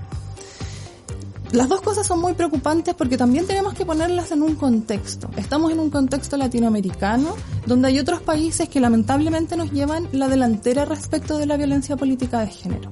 las 1.52 1.68
dos 1.68 1.80
cosas 1.80 2.06
son 2.06 2.20
muy 2.20 2.34
preocupantes 2.34 2.94
porque 2.94 3.16
también 3.16 3.46
tenemos 3.46 3.74
que 3.74 3.84
ponerlas 3.84 4.30
en 4.32 4.42
un 4.42 4.54
contexto. 4.54 5.30
Estamos 5.36 5.72
en 5.72 5.80
un 5.80 5.90
contexto 5.90 6.36
latinoamericano 6.36 7.34
donde 7.66 7.88
hay 7.88 7.98
otros 7.98 8.20
países 8.22 8.68
que 8.68 8.80
lamentablemente 8.80 9.56
nos 9.56 9.72
llevan 9.72 10.08
la 10.12 10.28
delantera 10.28 10.84
respecto 10.84 11.38
de 11.38 11.46
la 11.46 11.56
violencia 11.56 11.96
política 11.96 12.40
de 12.40 12.48
género. 12.48 12.90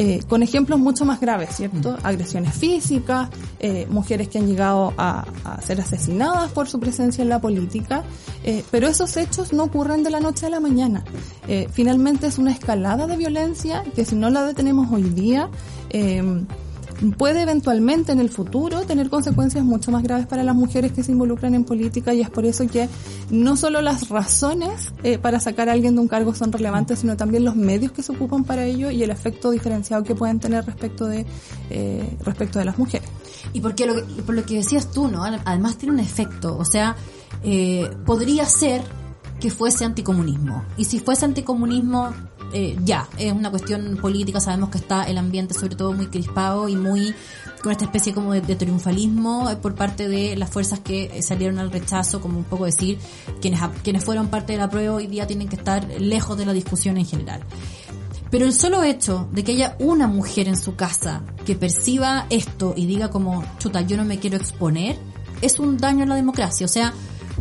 Eh, 0.00 0.20
con 0.28 0.44
ejemplos 0.44 0.78
mucho 0.78 1.04
más 1.04 1.18
graves, 1.18 1.56
¿cierto? 1.56 1.90
Mm. 1.90 2.06
Agresiones 2.06 2.54
físicas, 2.54 3.30
eh, 3.58 3.84
mujeres 3.90 4.28
que 4.28 4.38
han 4.38 4.46
llegado 4.46 4.94
a, 4.96 5.26
ser 5.66 5.80
asesinadas 5.80 6.52
por 6.52 6.68
su 6.68 6.78
presencia 6.78 7.22
en 7.22 7.28
la 7.28 7.40
política, 7.40 8.04
eh, 8.44 8.62
pero 8.70 8.86
esos 8.86 9.16
hechos 9.16 9.52
no 9.52 9.64
ocurren 9.64 10.04
de 10.04 10.10
la 10.10 10.20
noche 10.20 10.46
a 10.46 10.50
la 10.50 10.60
mañana. 10.60 11.02
finalmente 11.72 12.28
es 12.28 12.38
una 12.38 12.52
escalada 12.52 13.08
de 13.08 13.16
violencia 13.16 13.82
que 13.96 14.04
si 14.04 14.14
no 14.14 14.30
la 14.30 14.44
detenemos 14.44 14.92
hoy 14.92 15.02
día, 15.02 15.48
puede 17.16 17.42
eventualmente 17.42 18.12
en 18.12 18.20
el 18.20 18.28
futuro 18.28 18.82
tener 18.82 19.08
consecuencias 19.08 19.64
mucho 19.64 19.90
más 19.90 20.02
graves 20.02 20.26
para 20.26 20.42
las 20.42 20.54
mujeres 20.54 20.92
que 20.92 21.02
se 21.02 21.12
involucran 21.12 21.54
en 21.54 21.64
política 21.64 22.12
y 22.12 22.20
es 22.20 22.30
por 22.30 22.44
eso 22.44 22.66
que 22.66 22.88
no 23.30 23.56
solo 23.56 23.80
las 23.80 24.08
razones 24.08 24.92
eh, 25.02 25.18
para 25.18 25.40
sacar 25.40 25.68
a 25.68 25.72
alguien 25.72 25.94
de 25.94 26.00
un 26.00 26.08
cargo 26.08 26.34
son 26.34 26.52
relevantes, 26.52 27.00
sino 27.00 27.16
también 27.16 27.44
los 27.44 27.56
medios 27.56 27.92
que 27.92 28.02
se 28.02 28.12
ocupan 28.12 28.44
para 28.44 28.64
ello 28.64 28.90
y 28.90 29.02
el 29.02 29.10
efecto 29.10 29.50
diferenciado 29.50 30.02
que 30.02 30.14
pueden 30.14 30.40
tener 30.40 30.64
respecto 30.64 31.06
de 31.06 31.24
eh, 31.70 32.16
respecto 32.24 32.58
de 32.58 32.64
las 32.64 32.78
mujeres. 32.78 33.08
Y 33.52 33.60
porque 33.60 33.86
lo 33.86 33.94
por 34.24 34.34
lo 34.34 34.44
que 34.44 34.56
decías 34.56 34.90
tú, 34.90 35.08
¿no? 35.08 35.24
Además 35.24 35.76
tiene 35.78 35.94
un 35.94 36.00
efecto, 36.00 36.56
o 36.56 36.64
sea, 36.64 36.96
eh, 37.42 37.88
podría 38.04 38.44
ser 38.46 38.82
que 39.40 39.50
fuese 39.50 39.84
anticomunismo. 39.84 40.64
Y 40.76 40.84
si 40.84 40.98
fuese 40.98 41.24
anticomunismo, 41.24 42.12
eh, 42.52 42.76
ya, 42.84 43.08
es 43.18 43.32
una 43.32 43.50
cuestión 43.50 43.98
política, 44.00 44.40
sabemos 44.40 44.70
que 44.70 44.78
está 44.78 45.04
el 45.04 45.18
ambiente 45.18 45.54
sobre 45.54 45.76
todo 45.76 45.92
muy 45.92 46.06
crispado 46.06 46.68
y 46.68 46.76
muy 46.76 47.14
con 47.62 47.72
esta 47.72 47.84
especie 47.84 48.14
como 48.14 48.32
de, 48.32 48.56
triunfalismo 48.56 49.50
por 49.60 49.74
parte 49.74 50.08
de 50.08 50.36
las 50.36 50.48
fuerzas 50.48 50.80
que 50.80 51.22
salieron 51.22 51.58
al 51.58 51.70
rechazo, 51.70 52.20
como 52.20 52.38
un 52.38 52.44
poco 52.44 52.64
decir, 52.64 52.98
quienes, 53.40 53.60
quienes 53.82 54.04
fueron 54.04 54.28
parte 54.28 54.52
de 54.52 54.58
la 54.58 54.70
prueba 54.70 54.94
hoy 54.94 55.06
día 55.06 55.26
tienen 55.26 55.48
que 55.48 55.56
estar 55.56 55.86
lejos 56.00 56.38
de 56.38 56.46
la 56.46 56.52
discusión 56.52 56.96
en 56.96 57.06
general. 57.06 57.42
Pero 58.30 58.44
el 58.44 58.52
solo 58.52 58.82
hecho 58.82 59.28
de 59.32 59.42
que 59.42 59.52
haya 59.52 59.76
una 59.78 60.06
mujer 60.06 60.48
en 60.48 60.56
su 60.56 60.76
casa 60.76 61.22
que 61.46 61.54
perciba 61.54 62.26
esto 62.30 62.74
y 62.76 62.86
diga 62.86 63.10
como, 63.10 63.42
chuta, 63.58 63.80
yo 63.80 63.96
no 63.96 64.04
me 64.04 64.18
quiero 64.18 64.36
exponer, 64.36 64.98
es 65.40 65.58
un 65.58 65.78
daño 65.78 66.04
a 66.04 66.06
la 66.06 66.14
democracia. 66.14 66.66
O 66.66 66.68
sea, 66.68 66.92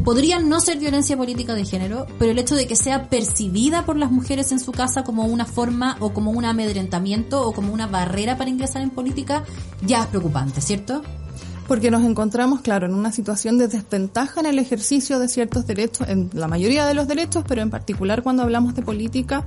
podría 0.03 0.39
no 0.39 0.59
ser 0.59 0.77
violencia 0.79 1.17
política 1.17 1.53
de 1.53 1.65
género, 1.65 2.07
pero 2.19 2.31
el 2.31 2.39
hecho 2.39 2.55
de 2.55 2.67
que 2.67 2.75
sea 2.75 3.09
percibida 3.09 3.85
por 3.85 3.97
las 3.97 4.11
mujeres 4.11 4.51
en 4.51 4.59
su 4.59 4.71
casa 4.71 5.03
como 5.03 5.25
una 5.25 5.45
forma 5.45 5.97
o 5.99 6.13
como 6.13 6.31
un 6.31 6.45
amedrentamiento 6.45 7.41
o 7.45 7.53
como 7.53 7.73
una 7.73 7.87
barrera 7.87 8.37
para 8.37 8.49
ingresar 8.49 8.81
en 8.81 8.89
política 8.89 9.43
ya 9.85 10.01
es 10.01 10.07
preocupante, 10.07 10.61
¿cierto? 10.61 11.01
Porque 11.67 11.91
nos 11.91 12.03
encontramos, 12.05 12.61
claro, 12.61 12.85
en 12.85 12.93
una 12.93 13.11
situación 13.11 13.57
de 13.57 13.67
desventaja 13.67 14.39
en 14.39 14.45
el 14.45 14.57
ejercicio 14.57 15.19
de 15.19 15.27
ciertos 15.27 15.67
derechos, 15.67 16.07
en 16.07 16.29
la 16.33 16.47
mayoría 16.47 16.85
de 16.85 16.93
los 16.93 17.07
derechos, 17.07 17.43
pero 17.47 17.61
en 17.61 17.69
particular 17.69 18.23
cuando 18.23 18.43
hablamos 18.43 18.73
de 18.73 18.83
política, 18.83 19.45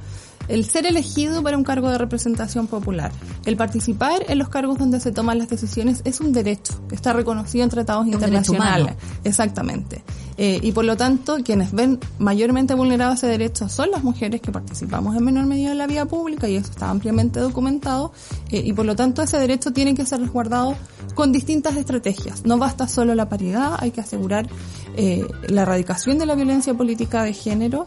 el 0.48 0.64
ser 0.64 0.86
elegido 0.86 1.42
para 1.42 1.56
un 1.56 1.64
cargo 1.64 1.90
de 1.90 1.98
representación 1.98 2.66
popular, 2.66 3.12
el 3.44 3.56
participar 3.56 4.24
en 4.28 4.38
los 4.38 4.48
cargos 4.48 4.78
donde 4.78 5.00
se 5.00 5.12
toman 5.12 5.38
las 5.38 5.48
decisiones 5.48 6.02
es 6.04 6.20
un 6.20 6.32
derecho 6.32 6.80
que 6.88 6.94
está 6.94 7.12
reconocido 7.12 7.64
en 7.64 7.70
tratados 7.70 8.06
internacionales. 8.06 8.94
Exactamente. 9.24 10.02
Eh, 10.42 10.58
y 10.62 10.72
por 10.72 10.86
lo 10.86 10.96
tanto, 10.96 11.36
quienes 11.44 11.70
ven 11.72 11.98
mayormente 12.18 12.72
vulnerado 12.72 13.12
ese 13.12 13.26
derecho 13.26 13.68
son 13.68 13.90
las 13.90 14.02
mujeres 14.02 14.40
que 14.40 14.50
participamos 14.50 15.14
en 15.14 15.22
menor 15.22 15.44
medida 15.44 15.72
en 15.72 15.76
la 15.76 15.86
vida 15.86 16.06
pública 16.06 16.48
y 16.48 16.56
eso 16.56 16.70
está 16.70 16.88
ampliamente 16.88 17.40
documentado. 17.40 18.12
Eh, 18.50 18.62
y 18.64 18.72
por 18.72 18.86
lo 18.86 18.96
tanto, 18.96 19.22
ese 19.22 19.38
derecho 19.38 19.72
tiene 19.72 19.94
que 19.94 20.06
ser 20.06 20.20
resguardado 20.20 20.76
con 21.14 21.30
distintas 21.30 21.76
estrategias. 21.76 22.46
No 22.46 22.56
basta 22.56 22.88
solo 22.88 23.14
la 23.14 23.28
paridad, 23.28 23.76
hay 23.78 23.90
que 23.90 24.00
asegurar 24.00 24.48
eh, 24.96 25.26
la 25.48 25.62
erradicación 25.62 26.18
de 26.18 26.24
la 26.24 26.34
violencia 26.34 26.72
política 26.72 27.22
de 27.22 27.34
género 27.34 27.86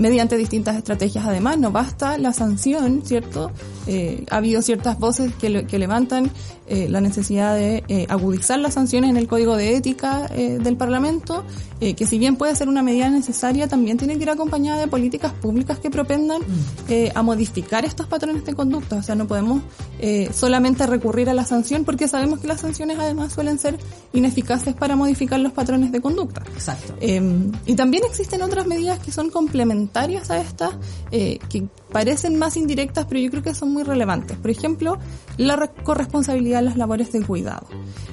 mediante 0.00 0.38
distintas 0.38 0.76
estrategias. 0.76 1.26
Además, 1.26 1.58
no 1.58 1.70
basta 1.70 2.16
la 2.16 2.32
sanción, 2.32 3.02
¿cierto? 3.04 3.52
Eh, 3.86 4.24
ha 4.30 4.38
habido 4.38 4.62
ciertas 4.62 4.98
voces 4.98 5.34
que, 5.34 5.66
que 5.66 5.78
levantan 5.78 6.30
eh, 6.70 6.88
la 6.88 7.00
necesidad 7.00 7.54
de 7.56 7.82
eh, 7.88 8.06
agudizar 8.08 8.58
las 8.58 8.74
sanciones 8.74 9.10
en 9.10 9.16
el 9.16 9.26
código 9.26 9.56
de 9.56 9.76
ética 9.76 10.30
eh, 10.34 10.58
del 10.62 10.76
Parlamento, 10.76 11.44
que 11.80 12.06
si 12.06 12.18
bien 12.18 12.36
puede 12.36 12.54
ser 12.54 12.68
una 12.68 12.82
medida 12.82 13.08
necesaria, 13.08 13.66
también 13.66 13.96
tiene 13.96 14.18
que 14.18 14.24
ir 14.24 14.28
acompañada 14.28 14.80
de 14.80 14.86
políticas 14.86 15.32
públicas 15.32 15.78
que 15.78 15.90
propendan 15.90 16.42
eh, 16.88 17.10
a 17.14 17.22
modificar 17.22 17.86
estos 17.86 18.06
patrones 18.06 18.44
de 18.44 18.54
conducta. 18.54 18.96
O 18.96 19.02
sea, 19.02 19.14
no 19.14 19.26
podemos 19.26 19.62
eh, 19.98 20.30
solamente 20.34 20.86
recurrir 20.86 21.30
a 21.30 21.34
la 21.34 21.44
sanción 21.44 21.84
porque 21.84 22.08
sabemos 22.08 22.40
que 22.40 22.46
las 22.46 22.60
sanciones 22.60 22.98
además 22.98 23.32
suelen 23.32 23.58
ser 23.58 23.78
ineficaces 24.12 24.74
para 24.74 24.96
modificar 24.96 25.40
los 25.40 25.52
patrones 25.52 25.92
de 25.92 26.00
conducta. 26.00 26.42
Exacto. 26.52 26.94
Eh, 27.00 27.22
y 27.66 27.74
también 27.74 28.04
existen 28.04 28.42
otras 28.42 28.66
medidas 28.66 28.98
que 28.98 29.12
son 29.12 29.30
complementarias 29.30 30.30
a 30.30 30.38
estas, 30.38 30.74
eh, 31.10 31.38
que 31.48 31.66
parecen 31.92 32.38
más 32.38 32.56
indirectas, 32.56 33.06
pero 33.08 33.20
yo 33.20 33.30
creo 33.30 33.42
que 33.42 33.54
son 33.54 33.72
muy 33.72 33.82
relevantes. 33.82 34.36
Por 34.38 34.50
ejemplo, 34.50 34.98
la 35.36 35.56
re- 35.56 35.70
corresponsabilidad 35.82 36.60
en 36.60 36.64
las 36.66 36.76
labores 36.76 37.12
de 37.12 37.22
cuidado. 37.22 37.66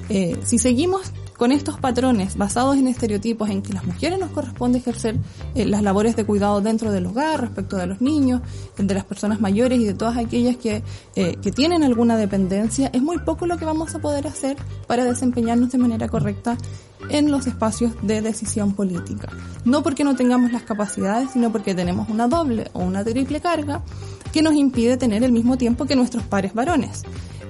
Eh, 0.08 0.36
si 0.44 0.58
seguimos 0.58 1.12
con 1.36 1.52
estos 1.52 1.78
patrones 1.78 2.36
basados 2.36 2.76
en 2.76 2.88
estereotipos 2.88 3.48
en 3.48 3.62
que 3.62 3.72
las 3.72 3.84
mujeres 3.84 4.18
nos 4.18 4.30
corresponde 4.30 4.78
ejercer 4.78 5.16
eh, 5.54 5.66
las 5.66 5.82
labores 5.82 6.16
de 6.16 6.24
cuidado 6.24 6.60
dentro 6.60 6.90
del 6.90 7.06
hogar, 7.06 7.40
respecto 7.40 7.76
de 7.76 7.86
los 7.86 8.00
niños, 8.00 8.42
de 8.76 8.92
las 8.94 9.04
personas 9.04 9.40
mayores 9.40 9.78
y 9.78 9.84
de 9.84 9.94
todas 9.94 10.16
aquellas 10.16 10.56
que, 10.56 10.82
eh, 11.14 11.36
que 11.40 11.52
tienen 11.52 11.84
alguna 11.84 12.16
dependencia, 12.16 12.90
es 12.92 13.02
muy 13.02 13.18
poco 13.18 13.46
lo 13.46 13.56
que 13.56 13.64
vamos 13.64 13.94
a 13.94 14.00
poder 14.00 14.26
hacer 14.26 14.56
para 14.88 15.04
desempeñarnos 15.04 15.70
de 15.70 15.78
manera 15.78 16.08
correcta 16.08 16.56
en 17.10 17.30
los 17.30 17.46
espacios 17.46 17.92
de 18.02 18.22
decisión 18.22 18.74
política. 18.74 19.28
No 19.64 19.82
porque 19.82 20.04
no 20.04 20.16
tengamos 20.16 20.52
las 20.52 20.62
capacidades, 20.62 21.30
sino 21.32 21.52
porque 21.52 21.74
tenemos 21.74 22.08
una 22.08 22.28
doble 22.28 22.70
o 22.72 22.80
una 22.80 23.04
triple 23.04 23.40
carga 23.40 23.82
que 24.32 24.42
nos 24.42 24.54
impide 24.54 24.96
tener 24.96 25.24
el 25.24 25.32
mismo 25.32 25.56
tiempo 25.56 25.86
que 25.86 25.96
nuestros 25.96 26.24
pares 26.24 26.54
varones. 26.54 27.02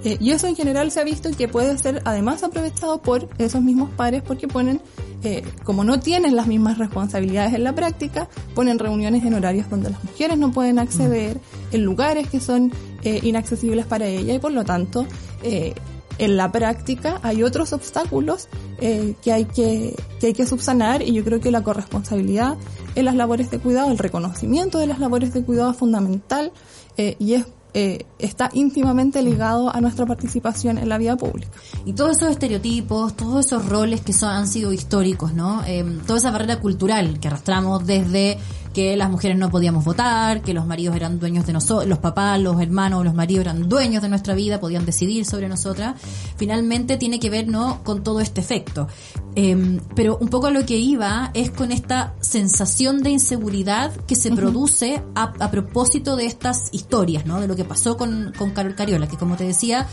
Eh, 0.05 0.17
y 0.21 0.31
eso 0.31 0.47
en 0.47 0.55
general 0.55 0.93
se 0.93 1.01
ha 1.01 1.05
visto 1.05 1.29
que 1.37 1.49
puede 1.49 1.77
ser 1.77 2.03
además 2.05 2.45
aprovechado 2.45 3.03
por 3.03 3.29
esos 3.39 3.63
mismos 3.63 3.91
pares 3.91 4.23
porque 4.23 4.47
ponen, 4.47 4.81
eh, 5.25 5.43
como 5.65 5.83
no 5.83 5.99
tienen 5.99 6.37
las 6.37 6.47
mismas 6.47 6.79
responsabilidades 6.79 7.53
en 7.55 7.65
la 7.65 7.75
práctica, 7.75 8.29
ponen 8.55 8.79
reuniones 8.79 9.25
en 9.25 9.35
horarios 9.35 9.69
donde 9.69 9.91
las 9.91 10.05
mujeres 10.05 10.39
no 10.39 10.53
pueden 10.53 10.79
acceder, 10.79 11.41
en 11.73 11.83
lugares 11.83 12.29
que 12.29 12.39
son 12.39 12.73
eh, 13.03 13.21
inaccesibles 13.23 13.87
para 13.87 14.07
ella 14.07 14.35
y 14.35 14.39
por 14.39 14.53
lo 14.53 14.65
tanto 14.65 15.07
eh, 15.43 15.75
en 16.19 16.37
la 16.37 16.53
práctica 16.53 17.21
hay 17.23 17.43
otros 17.43 17.73
obstáculos 17.73 18.49
eh, 18.81 19.15
que 19.23 19.33
hay 19.33 19.45
que, 19.45 19.97
que 20.21 20.29
hay 20.29 20.33
que 20.33 20.47
subsanar 20.47 21.03
y 21.03 21.13
yo 21.13 21.25
creo 21.25 21.41
que 21.41 21.51
la 21.51 21.63
corresponsabilidad 21.63 22.57
en 22.95 23.05
las 23.05 23.15
labores 23.15 23.51
de 23.51 23.59
cuidado, 23.59 23.91
el 23.91 23.99
reconocimiento 23.99 24.79
de 24.79 24.87
las 24.87 24.99
labores 24.99 25.33
de 25.33 25.45
cuidado 25.45 25.71
es 25.71 25.77
fundamental 25.77 26.53
eh, 26.97 27.17
y 27.19 27.35
es 27.35 27.47
eh, 27.75 28.07
está 28.19 28.49
íntimamente 28.55 29.23
ligado 29.23 29.75
a 29.75 29.81
nuestra 29.83 30.07
participación 30.07 30.79
en 30.79 30.89
la 30.89 30.97
vida 30.97 31.17
pública. 31.17 31.51
Y 31.85 31.93
todos 31.93 32.17
esos 32.17 32.31
estereotipos, 32.31 33.15
todos 33.15 33.45
esos 33.45 33.67
roles 33.67 34.01
que 34.01 34.15
son, 34.15 34.31
han 34.31 34.49
sido 34.49 34.73
históricos, 34.73 35.35
¿no? 35.35 35.63
Eh, 35.67 35.85
toda 36.07 36.19
esa 36.19 36.31
barrera 36.31 36.61
cultural 36.61 37.21
que 37.21 37.29
arrastramos 37.29 37.87
desde 37.87 38.39
que 38.73 38.97
las 38.97 39.11
mujeres 39.11 39.37
no 39.37 39.51
podíamos 39.51 39.85
votar, 39.85 40.43
que 40.43 40.55
los 40.55 40.67
maridos 40.67 40.97
eran 40.97 41.19
dueños 41.19 41.47
de 41.47 41.53
nosotros, 41.53 41.89
los 41.89 41.99
papás, 41.99 42.41
los 42.41 42.61
hermanos, 42.61 43.05
los 43.05 43.15
maridos 43.15 43.43
eran 43.43 43.69
dueños 43.69 44.03
de 44.03 44.09
nuestra 44.09 44.35
vida, 44.35 44.61
podían 44.61 44.85
decidir 44.85 45.25
sobre 45.25 45.49
nosotras. 45.49 46.01
Finalmente 46.37 46.97
tiene 46.97 47.21
que 47.21 47.31
ver, 47.31 47.49
¿no? 47.49 47.83
Con 47.85 48.03
todo 48.03 48.21
este 48.21 48.41
efecto. 48.41 48.89
Eh, 49.35 49.81
pero 49.95 50.19
un 50.21 50.29
poco 50.29 50.49
a 50.49 50.51
lo 50.51 50.67
que 50.67 50.77
iba 50.77 51.31
es 51.35 51.51
con 51.51 51.71
esta 51.71 52.15
sensación 52.21 53.03
de 53.03 53.11
inseguridad 53.11 53.95
que 54.07 54.17
se 54.17 54.31
produce 54.33 55.03
a, 55.15 55.33
a 55.39 55.51
propósito 55.51 56.17
de 56.17 56.27
estas 56.27 56.69
historias, 56.73 57.27
¿no? 57.27 57.41
De 57.41 57.47
lo 57.47 57.57
que 57.57 57.65
pasó 57.65 57.97
con, 57.97 58.33
con 58.37 58.51
Carol 58.51 58.75
Cariola, 58.75 59.09
que 59.09 59.17
como 59.17 59.37
te 59.37 59.45
decía, 59.45 59.87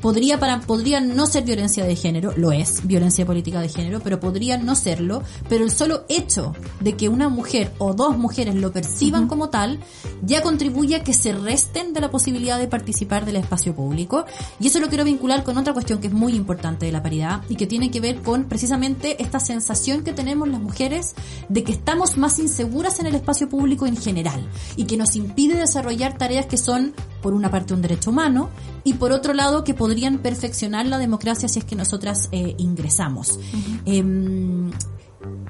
podría 0.00 0.38
para 0.38 0.60
podría 0.60 1.00
no 1.00 1.26
ser 1.26 1.44
violencia 1.44 1.84
de 1.84 1.96
género, 1.96 2.32
lo 2.36 2.52
es, 2.52 2.86
violencia 2.86 3.24
política 3.24 3.60
de 3.60 3.68
género, 3.68 4.00
pero 4.00 4.20
podría 4.20 4.58
no 4.58 4.74
serlo, 4.74 5.22
pero 5.48 5.64
el 5.64 5.70
solo 5.70 6.04
hecho 6.08 6.54
de 6.80 6.94
que 6.94 7.08
una 7.08 7.28
mujer 7.28 7.72
o 7.78 7.94
dos 7.94 8.17
mujeres 8.18 8.54
lo 8.54 8.72
perciban 8.72 9.26
como 9.28 9.48
tal 9.48 9.80
ya 10.22 10.42
contribuye 10.42 10.96
a 10.96 11.04
que 11.04 11.12
se 11.12 11.32
resten 11.32 11.92
de 11.92 12.00
la 12.00 12.10
posibilidad 12.10 12.58
de 12.58 12.68
participar 12.68 13.24
del 13.24 13.36
espacio 13.36 13.74
público. 13.74 14.24
Y 14.60 14.66
eso 14.68 14.80
lo 14.80 14.88
quiero 14.88 15.04
vincular 15.04 15.44
con 15.44 15.56
otra 15.56 15.72
cuestión 15.72 16.00
que 16.00 16.08
es 16.08 16.12
muy 16.12 16.34
importante 16.34 16.86
de 16.86 16.92
la 16.92 17.02
paridad 17.02 17.42
y 17.48 17.56
que 17.56 17.66
tiene 17.66 17.90
que 17.90 18.00
ver 18.00 18.22
con 18.22 18.44
precisamente 18.44 19.22
esta 19.22 19.40
sensación 19.40 20.02
que 20.02 20.12
tenemos 20.12 20.48
las 20.48 20.60
mujeres 20.60 21.14
de 21.48 21.64
que 21.64 21.72
estamos 21.72 22.16
más 22.16 22.38
inseguras 22.38 23.00
en 23.00 23.06
el 23.06 23.14
espacio 23.14 23.48
público 23.48 23.86
en 23.86 23.96
general 23.96 24.48
y 24.76 24.84
que 24.84 24.96
nos 24.96 25.16
impide 25.16 25.56
desarrollar 25.56 26.18
tareas 26.18 26.46
que 26.46 26.56
son 26.56 26.94
por 27.22 27.34
una 27.34 27.50
parte 27.50 27.74
un 27.74 27.82
derecho 27.82 28.10
humano 28.10 28.50
y 28.84 28.94
por 28.94 29.12
otro 29.12 29.34
lado 29.34 29.64
que 29.64 29.74
podrían 29.74 30.18
perfeccionar 30.18 30.86
la 30.86 30.98
democracia 30.98 31.48
si 31.48 31.58
es 31.58 31.64
que 31.64 31.76
nosotras 31.76 32.28
eh, 32.32 32.54
ingresamos. 32.58 33.38
Em, 33.84 34.70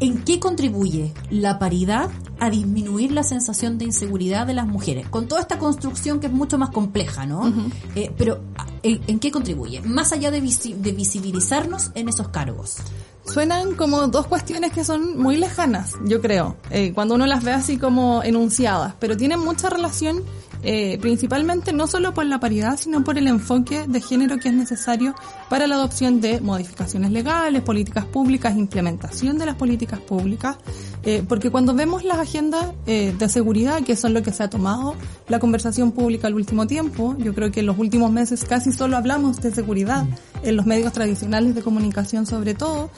¿En 0.01 0.25
qué 0.25 0.41
contribuye 0.41 1.13
la 1.31 1.59
paridad 1.59 2.09
a 2.41 2.51
disminuir 2.51 3.13
la 3.13 3.23
sensación 3.23 3.79
de 3.79 3.85
inseguridad 3.87 4.47
de 4.47 4.55
las 4.55 4.67
mujeres? 4.67 5.09
Con 5.09 5.29
toda 5.29 5.41
esta 5.43 5.59
construcción 5.59 6.21
que 6.21 6.27
es 6.29 6.33
mucho 6.33 6.57
más 6.57 6.71
compleja, 6.71 7.27
¿no? 7.27 7.53
Eh, 7.95 8.11
pero 8.17 8.41
¿en, 8.83 9.01
en 9.07 9.19
qué 9.19 9.31
contribuye? 9.31 9.81
Más 9.83 10.13
allá 10.13 10.31
de, 10.31 10.43
visi- 10.43 10.75
de 10.75 10.93
visibilizarnos 10.93 11.91
en 11.95 12.09
esos 12.09 12.29
cargos. 12.29 12.77
Suenan 13.25 13.75
como 13.75 14.07
dos 14.09 14.27
cuestiones 14.27 14.73
que 14.73 14.85
son 14.85 15.19
muy 15.19 15.37
lejanas, 15.37 15.93
yo 16.07 16.23
creo, 16.23 16.57
eh, 16.71 16.93
cuando 16.95 17.15
uno 17.17 17.27
las 17.27 17.45
ve 17.45 17.53
así 17.53 17.77
como 17.77 18.23
enunciadas, 18.23 18.95
pero 18.99 19.19
tienen 19.19 19.41
mucha 19.41 19.69
relación 19.69 20.23
eh, 20.63 20.99
principalmente 21.01 21.73
no 21.73 21.87
solo 21.87 22.15
por 22.15 22.27
la 22.27 22.41
paridad, 22.41 22.77
sino 22.79 23.05
por 23.05 23.19
el 23.19 23.29
enfoque 23.29 23.87
de 23.87 24.01
género 24.01 24.39
que 24.39 24.49
es 24.49 24.55
necesario 24.55 25.15
para 25.49 25.67
la 25.67 25.77
adopción 25.77 26.21
de 26.21 26.41
modificaciones 26.41 27.11
legales, 27.11 27.63
políticas 27.63 28.05
públicas, 28.05 28.57
implementación 28.57 29.39
de 29.39 29.47
las 29.47 29.55
políticas 29.55 30.01
públicas, 30.01 30.57
eh, 31.05 31.23
porque 31.29 31.51
cuando 31.51 31.75
vemos 31.75 32.05
las 32.05 32.19
agendas 32.19 32.73
eh, 32.87 33.15
de 33.17 33.29
seguridad, 33.29 33.83
que 33.83 33.97
son 33.97 34.15
lo 34.15 34.23
que 34.23 34.33
se 34.33 34.43
ha 34.43 34.51
tomado 34.51 34.95
la 35.29 35.39
conversación 35.39 35.93
pública 35.93 36.27
al 36.27 36.35
último 36.35 36.67
tiempo, 36.67 37.17
yo 37.19 37.35
creo 37.35 37.51
que 37.53 37.61
en 37.61 37.67
los 37.67 37.79
últimos 37.79 38.11
meses 38.11 38.45
casi 38.45 38.73
solo 38.73 38.97
hablamos 38.97 39.41
de 39.41 39.53
seguridad 39.53 40.07
en 40.43 40.57
los 40.57 40.67
medios 40.67 40.93
tradicionales 40.93 41.55
de 41.55 41.63
comunicación 41.63 42.27
sobre 42.27 42.55
todo, 42.55 42.91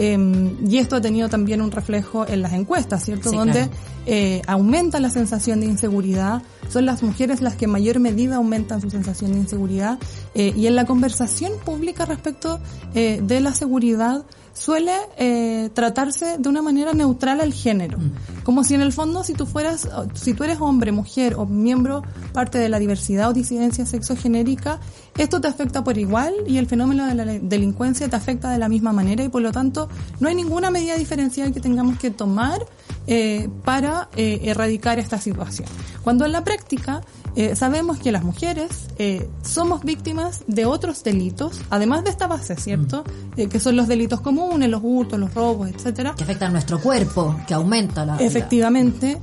eh, 0.00 0.16
y 0.64 0.78
esto 0.78 0.94
ha 0.96 1.00
tenido 1.00 1.28
también 1.28 1.60
un 1.60 1.72
reflejo 1.72 2.24
en 2.26 2.40
las 2.40 2.52
encuestas, 2.52 3.04
¿cierto? 3.04 3.30
Sí, 3.30 3.36
Donde 3.36 3.64
claro. 3.64 3.70
eh, 4.06 4.42
aumenta 4.46 5.00
la 5.00 5.10
sensación 5.10 5.58
de 5.60 5.66
inseguridad, 5.66 6.42
son 6.68 6.86
las 6.86 7.02
mujeres 7.02 7.40
las 7.40 7.56
que 7.56 7.64
en 7.64 7.72
mayor 7.72 7.98
medida 7.98 8.36
aumentan 8.36 8.80
su 8.80 8.90
sensación 8.90 9.32
de 9.32 9.38
inseguridad 9.38 9.98
eh, 10.34 10.52
y 10.56 10.68
en 10.68 10.76
la 10.76 10.84
conversación 10.86 11.52
pública 11.64 12.04
respecto 12.04 12.60
eh, 12.94 13.20
de 13.22 13.40
la 13.40 13.52
seguridad 13.54 14.24
suele 14.52 14.92
eh, 15.16 15.70
tratarse 15.72 16.38
de 16.38 16.48
una 16.48 16.62
manera 16.62 16.92
neutral 16.92 17.40
al 17.40 17.52
género, 17.52 17.98
como 18.44 18.64
si 18.64 18.74
en 18.74 18.80
el 18.80 18.92
fondo 18.92 19.22
si 19.22 19.34
tú 19.34 19.46
fueras, 19.46 19.88
si 20.14 20.34
tú 20.34 20.44
eres 20.44 20.58
hombre, 20.60 20.92
mujer 20.92 21.34
o 21.36 21.46
miembro 21.46 22.02
parte 22.32 22.58
de 22.58 22.68
la 22.68 22.78
diversidad 22.78 23.30
o 23.30 23.32
disidencia 23.32 23.86
sexogenérica, 23.86 24.80
esto 25.16 25.40
te 25.40 25.48
afecta 25.48 25.82
por 25.82 25.98
igual 25.98 26.34
y 26.46 26.58
el 26.58 26.66
fenómeno 26.66 27.06
de 27.06 27.14
la 27.14 27.24
delincuencia 27.24 28.08
te 28.08 28.16
afecta 28.16 28.50
de 28.50 28.58
la 28.58 28.68
misma 28.68 28.92
manera 28.92 29.24
y 29.24 29.28
por 29.28 29.42
lo 29.42 29.52
tanto 29.52 29.88
no 30.20 30.28
hay 30.28 30.34
ninguna 30.34 30.70
medida 30.70 30.96
diferencial 30.96 31.52
que 31.52 31.60
tengamos 31.60 31.98
que 31.98 32.10
tomar 32.10 32.64
eh, 33.06 33.48
para 33.64 34.08
eh, 34.16 34.40
erradicar 34.44 34.98
esta 34.98 35.18
situación. 35.18 35.68
Cuando 36.04 36.24
en 36.24 36.32
la 36.32 36.44
práctica 36.44 37.00
eh, 37.38 37.54
sabemos 37.54 38.00
que 38.00 38.10
las 38.10 38.24
mujeres 38.24 38.88
eh, 38.98 39.28
somos 39.42 39.84
víctimas 39.84 40.42
de 40.48 40.66
otros 40.66 41.04
delitos, 41.04 41.60
además 41.70 42.02
de 42.02 42.10
esta 42.10 42.26
base, 42.26 42.56
¿cierto? 42.56 43.04
Eh, 43.36 43.48
que 43.48 43.60
son 43.60 43.76
los 43.76 43.86
delitos 43.86 44.20
comunes, 44.20 44.68
los 44.68 44.80
hurtos, 44.82 45.20
los 45.20 45.32
robos, 45.34 45.68
etcétera. 45.68 46.16
Que 46.16 46.24
afectan 46.24 46.50
nuestro 46.50 46.80
cuerpo, 46.80 47.36
que 47.46 47.54
aumenta 47.54 48.04
la... 48.04 48.16
Efectivamente, 48.16 49.20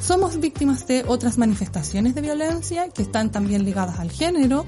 somos 0.00 0.40
víctimas 0.40 0.88
de 0.88 1.04
otras 1.06 1.38
manifestaciones 1.38 2.16
de 2.16 2.22
violencia 2.22 2.88
que 2.88 3.02
están 3.02 3.30
también 3.30 3.64
ligadas 3.64 4.00
al 4.00 4.10
género, 4.10 4.66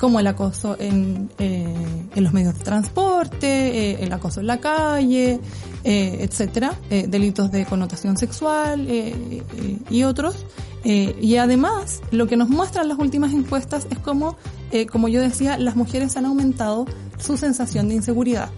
como 0.00 0.18
el 0.18 0.26
acoso 0.26 0.74
en, 0.80 1.28
eh, 1.38 1.66
en 2.14 2.24
los 2.24 2.32
medios 2.32 2.56
de 2.56 2.64
transporte, 2.64 4.02
el 4.02 4.10
acoso 4.10 4.40
en 4.40 4.46
la 4.46 4.58
calle, 4.58 5.38
eh, 5.88 6.18
etcétera, 6.20 6.76
eh, 6.90 7.06
delitos 7.08 7.52
de 7.52 7.64
connotación 7.64 8.16
sexual 8.16 8.88
eh, 8.90 9.14
eh, 9.56 9.78
y 9.88 10.02
otros. 10.02 10.44
Y 10.84 11.34
además, 11.36 12.00
lo 12.12 12.28
que 12.28 12.36
nos 12.36 12.48
muestran 12.48 12.86
las 12.86 13.00
últimas 13.00 13.32
encuestas 13.32 13.88
es 13.90 13.98
como, 13.98 14.36
como 14.92 15.08
yo 15.08 15.20
decía, 15.20 15.58
las 15.58 15.74
mujeres 15.74 16.16
han 16.16 16.26
aumentado 16.26 16.86
su 17.18 17.36
sensación 17.36 17.88
de 17.88 17.96
inseguridad. 17.96 18.50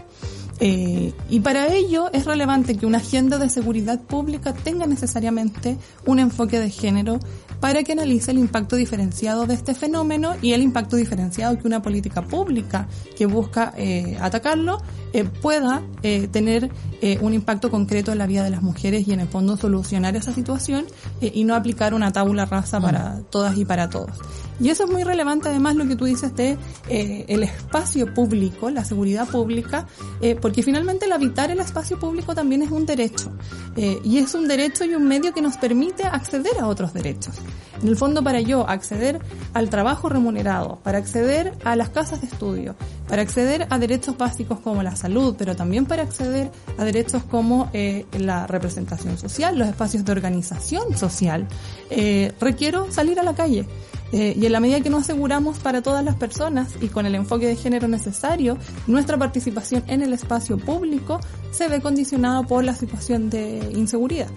Y 0.61 1.41
para 1.41 1.69
ello 1.69 2.11
es 2.13 2.27
relevante 2.27 2.77
que 2.77 2.85
una 2.85 2.99
agenda 2.99 3.39
de 3.39 3.49
seguridad 3.49 3.99
pública 3.99 4.53
tenga 4.53 4.85
necesariamente 4.85 5.79
un 6.05 6.19
enfoque 6.19 6.61
de 6.61 6.69
género 6.69 7.19
para 7.61 7.83
que 7.83 7.93
analice 7.93 8.31
el 8.31 8.39
impacto 8.39 8.77
diferenciado 8.77 9.47
de 9.47 9.55
este 9.55 9.75
fenómeno 9.75 10.35
y 10.41 10.53
el 10.53 10.63
impacto 10.63 10.97
diferenciado 10.97 11.59
que 11.59 11.67
una 11.67 11.83
política 11.83 12.23
pública 12.23 12.89
que 13.17 13.27
busca 13.27 13.75
eh, 13.77 14.17
atacarlo 14.21 14.79
eh, 15.13 15.25
pueda 15.25 15.83
eh, 16.03 16.29
tener 16.29 16.71
eh, 17.01 17.19
un 17.23 17.33
impacto 17.33 17.71
concreto 17.71 18.13
en 18.13 18.19
la 18.19 18.27
vida 18.27 18.45
de 18.45 18.51
las 18.51 18.63
mujeres 18.63 19.09
y 19.09 19.13
en 19.13 19.21
el 19.21 19.29
fondo 19.29 19.57
solucionar 19.57 20.17
esa 20.17 20.35
situación 20.35 20.87
y 21.21 21.45
no 21.45 21.55
aplicar 21.55 21.95
una 21.95 22.13
tabula 22.13 22.45
rasa 22.45 22.81
para 22.81 23.21
todas 23.31 23.57
y 23.57 23.65
para 23.65 23.89
todos. 23.89 24.11
Y 24.61 24.71
eso 24.71 24.85
es 24.85 24.91
muy 24.91 25.05
relevante 25.05 25.49
además 25.49 25.77
lo 25.77 25.87
que 25.87 25.95
tú 25.95 26.05
dices 26.05 26.35
de 26.35 26.59
eh, 26.89 27.25
el 27.29 27.45
espacio 27.45 28.13
público, 28.13 28.71
la 28.71 28.85
seguridad 28.85 29.29
pública, 29.29 29.87
porque 30.43 30.63
finalmente 30.63 31.07
el 31.07 31.13
habitar 31.13 31.51
el 31.51 31.61
espacio 31.61 31.99
público 31.99 32.35
también 32.35 32.63
es 32.63 32.71
un 32.71 32.85
derecho. 32.85 33.31
Y 33.77 34.19
es 34.19 34.35
un 34.35 34.49
derecho 34.49 34.85
y 34.85 34.95
un 34.95 35.07
medio 35.07 35.33
que 35.33 35.41
nos 35.41 35.57
permite 35.57 36.03
acceder 36.05 36.59
a 36.59 36.67
otros 36.67 36.93
derechos. 36.93 37.37
En 37.83 37.89
el 37.89 37.97
fondo 37.97 38.23
para 38.25 38.41
yo 38.41 38.69
acceder 38.69 39.21
al 39.55 39.71
trabajo 39.71 40.09
remunerado, 40.09 40.79
para 40.83 40.99
acceder 40.99 41.53
a 41.65 41.77
las 41.77 41.91
casas 41.91 42.21
de 42.21 42.27
estudio, 42.27 42.75
para 43.09 43.23
acceder 43.23 43.67
a 43.71 43.79
derechos 43.79 44.19
básicos 44.19 44.59
como 44.61 44.83
la 44.83 44.97
salud, 44.97 45.37
pero 45.39 45.55
también 45.55 45.87
para 45.87 46.03
acceder 46.03 46.51
a 46.77 46.85
derechos 46.85 47.23
como 47.23 47.71
eh, 47.73 48.07
la 48.19 48.47
representación 48.47 49.17
social, 49.17 49.59
los 49.59 49.69
espacios 49.69 50.05
de 50.05 50.13
organización 50.13 50.97
social, 50.97 51.47
eh, 51.91 52.33
requiero 52.41 52.91
salir 52.91 53.21
a 53.21 53.23
la 53.23 53.35
calle. 53.35 53.67
Eh, 54.11 54.35
y 54.41 54.47
en 54.47 54.53
la 54.53 54.61
medida 54.61 54.81
que 54.81 54.89
nos 54.89 55.03
aseguramos 55.03 55.59
para 55.59 55.83
todas 55.83 56.03
las 56.03 56.17
personas 56.17 56.71
y 56.81 56.89
con 56.89 57.05
el 57.05 57.15
enfoque 57.15 57.47
de 57.47 57.57
género 57.57 57.89
necesario, 57.89 58.57
nuestra 58.87 59.19
participación 59.19 59.85
en 59.87 60.03
el 60.03 60.15
espacio 60.15 60.57
público 60.57 61.21
se 61.51 61.69
ve 61.69 61.81
condicionada 61.81 62.43
por 62.43 62.65
la 62.65 62.75
situación 62.75 63.29
de 63.29 63.59
inseguridad. 63.75 64.31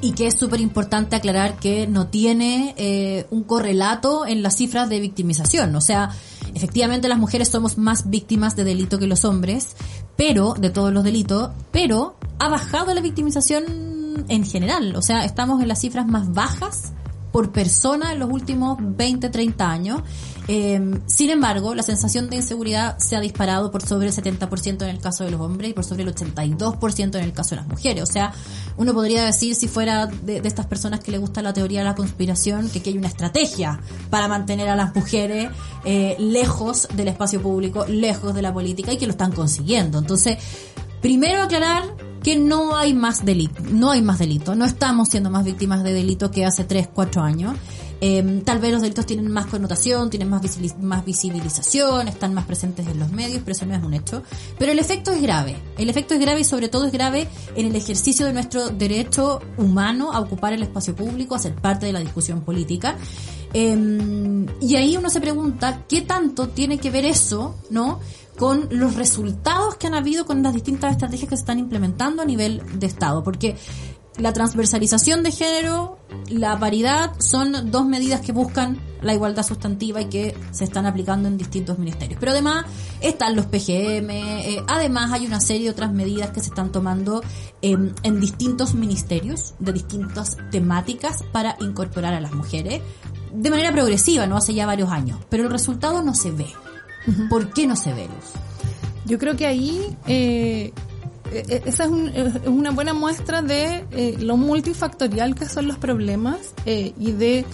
Y 0.00 0.12
que 0.12 0.26
es 0.26 0.38
súper 0.38 0.60
importante 0.60 1.16
aclarar 1.16 1.58
que 1.58 1.86
no 1.86 2.06
tiene 2.06 2.74
eh, 2.78 3.26
un 3.30 3.42
correlato 3.42 4.26
en 4.26 4.42
las 4.42 4.56
cifras 4.56 4.88
de 4.88 5.00
victimización. 5.00 5.74
O 5.76 5.80
sea, 5.80 6.10
efectivamente 6.54 7.08
las 7.08 7.18
mujeres 7.18 7.48
somos 7.48 7.76
más 7.76 8.08
víctimas 8.08 8.56
de 8.56 8.64
delito 8.64 8.98
que 8.98 9.06
los 9.06 9.24
hombres, 9.24 9.76
pero, 10.16 10.54
de 10.54 10.70
todos 10.70 10.92
los 10.92 11.04
delitos, 11.04 11.50
pero 11.70 12.16
ha 12.38 12.48
bajado 12.48 12.94
la 12.94 13.00
victimización 13.00 14.24
en 14.28 14.44
general. 14.44 14.96
O 14.96 15.02
sea, 15.02 15.24
estamos 15.24 15.60
en 15.60 15.68
las 15.68 15.80
cifras 15.80 16.06
más 16.06 16.32
bajas 16.32 16.92
por 17.32 17.52
persona 17.52 18.12
en 18.12 18.18
los 18.18 18.30
últimos 18.30 18.78
20, 18.80 19.30
30 19.30 19.70
años. 19.70 20.02
Eh, 20.48 20.98
sin 21.06 21.30
embargo, 21.30 21.74
la 21.74 21.82
sensación 21.82 22.28
de 22.28 22.36
inseguridad 22.36 22.98
se 22.98 23.14
ha 23.14 23.20
disparado 23.20 23.70
por 23.70 23.82
sobre 23.82 24.08
el 24.08 24.14
70% 24.14 24.82
en 24.82 24.88
el 24.88 25.00
caso 25.00 25.22
de 25.22 25.30
los 25.30 25.40
hombres 25.40 25.70
y 25.70 25.74
por 25.74 25.84
sobre 25.84 26.02
el 26.02 26.14
82% 26.14 27.14
en 27.16 27.24
el 27.24 27.32
caso 27.32 27.50
de 27.50 27.56
las 27.56 27.68
mujeres. 27.68 28.02
O 28.02 28.06
sea, 28.06 28.32
uno 28.76 28.92
podría 28.92 29.24
decir, 29.24 29.54
si 29.54 29.68
fuera 29.68 30.06
de, 30.06 30.40
de 30.40 30.48
estas 30.48 30.66
personas 30.66 31.00
que 31.00 31.12
le 31.12 31.18
gusta 31.18 31.40
la 31.42 31.52
teoría 31.52 31.80
de 31.80 31.84
la 31.84 31.94
conspiración, 31.94 32.68
que 32.68 32.80
aquí 32.80 32.90
hay 32.90 32.98
una 32.98 33.08
estrategia 33.08 33.80
para 34.10 34.26
mantener 34.26 34.68
a 34.68 34.76
las 34.76 34.94
mujeres 34.94 35.50
eh, 35.84 36.16
lejos 36.18 36.88
del 36.94 37.08
espacio 37.08 37.40
público, 37.40 37.86
lejos 37.86 38.34
de 38.34 38.42
la 38.42 38.52
política 38.52 38.92
y 38.92 38.96
que 38.96 39.06
lo 39.06 39.12
están 39.12 39.32
consiguiendo. 39.32 39.98
Entonces, 39.98 40.38
primero 41.00 41.42
aclarar 41.42 41.84
que 42.22 42.36
no 42.36 42.76
hay 42.76 42.94
más 42.94 43.24
delito, 43.24 43.62
no 43.70 43.90
hay 43.90 44.02
más 44.02 44.18
delito, 44.18 44.54
no 44.54 44.64
estamos 44.64 45.08
siendo 45.08 45.30
más 45.30 45.44
víctimas 45.44 45.82
de 45.82 45.92
delito 45.92 46.30
que 46.30 46.44
hace 46.44 46.64
3, 46.64 46.88
4 46.92 47.22
años. 47.22 47.56
Eh, 48.02 48.42
tal 48.46 48.60
vez 48.60 48.72
los 48.72 48.80
delitos 48.80 49.04
tienen 49.04 49.30
más 49.30 49.46
connotación, 49.46 50.08
tienen 50.08 50.30
más, 50.30 50.42
más 50.80 51.04
visibilización, 51.04 52.08
están 52.08 52.32
más 52.32 52.46
presentes 52.46 52.86
en 52.86 52.98
los 52.98 53.12
medios, 53.12 53.42
pero 53.44 53.52
eso 53.52 53.66
no 53.66 53.74
es 53.74 53.82
un 53.82 53.92
hecho. 53.92 54.22
Pero 54.58 54.72
el 54.72 54.78
efecto 54.78 55.12
es 55.12 55.20
grave. 55.20 55.56
El 55.76 55.90
efecto 55.90 56.14
es 56.14 56.20
grave 56.20 56.40
y 56.40 56.44
sobre 56.44 56.68
todo 56.68 56.86
es 56.86 56.92
grave 56.92 57.28
en 57.54 57.66
el 57.66 57.76
ejercicio 57.76 58.24
de 58.24 58.32
nuestro 58.32 58.70
derecho 58.70 59.40
humano 59.58 60.12
a 60.12 60.20
ocupar 60.20 60.54
el 60.54 60.62
espacio 60.62 60.94
público, 60.94 61.34
a 61.34 61.38
ser 61.38 61.54
parte 61.54 61.86
de 61.86 61.92
la 61.92 62.00
discusión 62.00 62.40
política. 62.40 62.96
Eh, 63.52 64.46
y 64.60 64.76
ahí 64.76 64.96
uno 64.96 65.10
se 65.10 65.20
pregunta 65.20 65.84
qué 65.88 66.02
tanto 66.02 66.48
tiene 66.48 66.78
que 66.78 66.90
ver 66.90 67.04
eso, 67.04 67.56
¿no? 67.68 68.00
Con 68.40 68.68
los 68.70 68.94
resultados 68.94 69.74
que 69.74 69.86
han 69.86 69.92
habido 69.92 70.24
con 70.24 70.42
las 70.42 70.54
distintas 70.54 70.92
estrategias 70.92 71.28
que 71.28 71.36
se 71.36 71.42
están 71.42 71.58
implementando 71.58 72.22
a 72.22 72.24
nivel 72.24 72.62
de 72.72 72.86
Estado. 72.86 73.22
Porque 73.22 73.58
la 74.16 74.32
transversalización 74.32 75.22
de 75.22 75.30
género, 75.30 75.98
la 76.30 76.58
paridad, 76.58 77.12
son 77.18 77.70
dos 77.70 77.84
medidas 77.84 78.22
que 78.22 78.32
buscan 78.32 78.80
la 79.02 79.12
igualdad 79.12 79.42
sustantiva 79.42 80.00
y 80.00 80.06
que 80.06 80.34
se 80.52 80.64
están 80.64 80.86
aplicando 80.86 81.28
en 81.28 81.36
distintos 81.36 81.78
ministerios. 81.78 82.18
Pero 82.18 82.32
además 82.32 82.64
están 83.02 83.36
los 83.36 83.44
PGM, 83.44 84.08
eh, 84.08 84.64
además 84.68 85.12
hay 85.12 85.26
una 85.26 85.40
serie 85.40 85.64
de 85.64 85.70
otras 85.72 85.92
medidas 85.92 86.30
que 86.30 86.40
se 86.40 86.48
están 86.48 86.72
tomando 86.72 87.22
eh, 87.60 87.76
en 88.02 88.20
distintos 88.20 88.72
ministerios 88.72 89.52
de 89.58 89.74
distintas 89.74 90.38
temáticas 90.50 91.24
para 91.30 91.58
incorporar 91.60 92.14
a 92.14 92.20
las 92.20 92.32
mujeres 92.32 92.80
de 93.34 93.50
manera 93.50 93.70
progresiva, 93.70 94.26
no 94.26 94.38
hace 94.38 94.54
ya 94.54 94.64
varios 94.64 94.90
años. 94.90 95.18
Pero 95.28 95.42
el 95.42 95.50
resultado 95.50 96.02
no 96.02 96.14
se 96.14 96.30
ve. 96.30 96.46
¿Por 97.28 97.52
qué 97.52 97.66
no 97.66 97.76
se 97.76 97.92
ve 97.94 98.04
luz? 98.06 98.32
Yo 99.06 99.18
creo 99.18 99.36
que 99.36 99.46
ahí 99.46 99.96
eh, 100.06 100.72
eh, 101.32 101.62
esa 101.64 101.84
es, 101.84 101.90
un- 101.90 102.08
es 102.08 102.34
una 102.46 102.70
buena 102.70 102.92
muestra 102.92 103.40
de 103.42 103.84
eh, 103.90 104.16
lo 104.20 104.36
multifactorial 104.36 105.34
que 105.34 105.46
son 105.46 105.66
los 105.68 105.78
problemas 105.78 106.38
eh, 106.66 106.92
y 106.98 107.12
de 107.12 107.44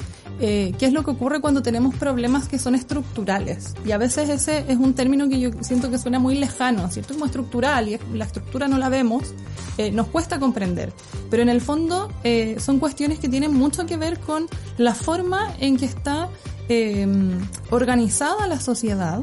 eh, 0.40 0.74
qué 0.78 0.86
es 0.86 0.92
lo 0.92 1.02
que 1.02 1.10
ocurre 1.12 1.40
cuando 1.40 1.62
tenemos 1.62 1.94
problemas 1.94 2.48
que 2.48 2.58
son 2.58 2.74
estructurales. 2.74 3.74
Y 3.84 3.92
a 3.92 3.98
veces 3.98 4.28
ese 4.28 4.64
es 4.68 4.76
un 4.76 4.94
término 4.94 5.28
que 5.28 5.40
yo 5.40 5.50
siento 5.60 5.90
que 5.90 5.98
suena 5.98 6.18
muy 6.18 6.34
lejano, 6.36 6.90
¿cierto? 6.90 7.14
Como 7.14 7.26
estructural 7.26 7.88
y 7.88 7.98
la 8.14 8.24
estructura 8.24 8.68
no 8.68 8.78
la 8.78 8.88
vemos, 8.88 9.34
eh, 9.78 9.90
nos 9.90 10.08
cuesta 10.08 10.38
comprender. 10.38 10.92
Pero 11.30 11.42
en 11.42 11.48
el 11.48 11.60
fondo 11.60 12.10
eh, 12.24 12.56
son 12.58 12.78
cuestiones 12.78 13.18
que 13.18 13.28
tienen 13.28 13.54
mucho 13.54 13.86
que 13.86 13.96
ver 13.96 14.20
con 14.20 14.46
la 14.76 14.94
forma 14.94 15.54
en 15.58 15.76
que 15.76 15.86
está 15.86 16.28
eh, 16.68 17.06
organizada 17.70 18.46
la 18.46 18.60
sociedad, 18.60 19.22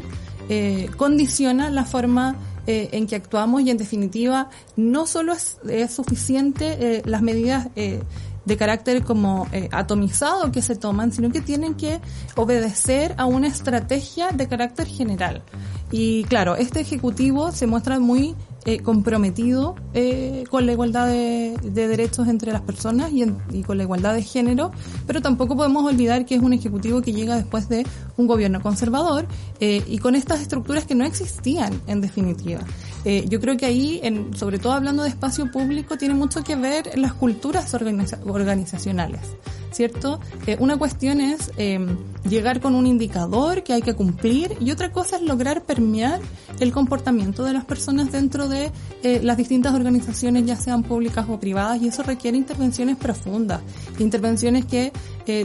condiciona 0.98 1.70
la 1.70 1.86
forma 1.86 2.36
en 2.68 3.08
que 3.08 3.16
actuamos 3.16 3.62
y 3.62 3.72
en 3.72 3.78
definitiva 3.78 4.50
no 4.76 5.06
solo 5.06 5.34
es, 5.34 5.58
suficiente 5.90 7.02
las 7.06 7.22
medidas 7.22 7.70
eh, 7.76 8.02
de 8.46 8.58
carácter 8.58 9.04
como 9.04 9.48
eh, 9.52 9.70
atomizado 9.72 10.52
que 10.52 10.62
se 10.62 10.76
toman, 10.76 11.12
sino 11.12 11.32
que 11.32 11.42
tienen 11.42 11.76
que 11.76 12.00
obedecer 12.36 13.16
a 13.18 13.26
una 13.26 13.48
estrategia 13.48 14.30
de 14.30 14.48
carácter 14.48 14.88
general. 14.88 15.44
Y 15.92 16.24
claro, 16.26 16.56
este 16.56 16.80
ejecutivo 16.82 17.52
se 17.52 17.68
muestra 17.68 18.00
muy 18.00 18.36
eh, 18.66 18.80
comprometido 18.80 19.76
eh, 19.94 20.46
con 20.50 20.66
la 20.66 20.72
igualdad 20.72 21.08
de, 21.08 21.56
de 21.64 21.88
derechos 21.88 22.28
entre 22.28 22.52
las 22.52 22.62
personas 22.62 23.12
y, 23.12 23.22
en- 23.24 23.38
y 23.52 23.62
con 23.64 23.78
la 23.78 23.84
igualdad 23.84 24.14
de 24.14 24.24
género, 24.24 24.72
pero 25.06 25.22
tampoco 25.22 25.56
podemos 25.56 25.86
olvidar 25.86 26.26
que 26.26 26.36
es 26.36 26.42
un 26.42 26.54
ejecutivo 26.54 27.02
que 27.02 27.12
llega 27.14 27.36
después 27.36 27.68
de 27.70 27.86
un 28.18 28.26
gobierno 28.28 28.62
conservador 28.62 29.26
eh, 29.60 29.84
y 29.88 29.98
con 30.00 30.16
estas 30.16 30.42
estructuras 30.42 30.86
que 30.86 30.96
no 30.96 31.06
existían 31.06 31.74
en 31.88 32.02
definitiva. 32.02 32.62
Eh, 33.06 33.26
yo 33.28 33.40
creo 33.40 33.58
que 33.58 33.66
ahí, 33.66 34.00
en, 34.04 34.36
sobre 34.36 34.60
todo 34.60 34.74
hablando 34.74 35.04
de 35.04 35.10
espacio 35.10 35.52
público, 35.52 35.98
tiene 35.98 36.14
mucho 36.14 36.44
que 36.44 36.56
ver 36.56 36.98
las 36.98 37.14
culturas 37.14 37.74
organiza- 37.74 38.20
organizacionales. 38.26 39.22
¿Cierto? 39.72 40.20
Eh, 40.46 40.56
una 40.60 40.78
cuestión 40.78 41.20
es 41.20 41.52
eh, 41.58 41.84
llegar 42.30 42.62
con 42.62 42.76
un 42.76 42.86
indicador 42.86 43.64
que 43.64 43.74
hay 43.74 43.82
que 43.82 43.96
cumplir 43.96 44.56
y 44.60 44.70
otra 44.70 44.92
cosa 44.92 45.16
es 45.16 45.24
lograr 45.24 45.64
permear 45.64 46.20
el 46.60 46.72
comportamiento 46.72 47.44
de 47.44 47.54
las 47.54 47.66
personas 47.66 48.12
dentro 48.12 48.48
de 48.48 48.72
eh, 49.02 49.20
las 49.24 49.36
distintas 49.36 49.74
organizaciones, 49.74 50.46
ya 50.46 50.58
sean 50.58 50.84
públicas 50.84 51.26
o 51.28 51.40
privadas, 51.40 51.82
y 51.82 51.88
eso 51.88 52.04
requiere 52.04 52.38
intervenciones 52.38 52.98
profundas, 52.98 53.62
intervenciones 53.98 54.66
que 54.66 54.92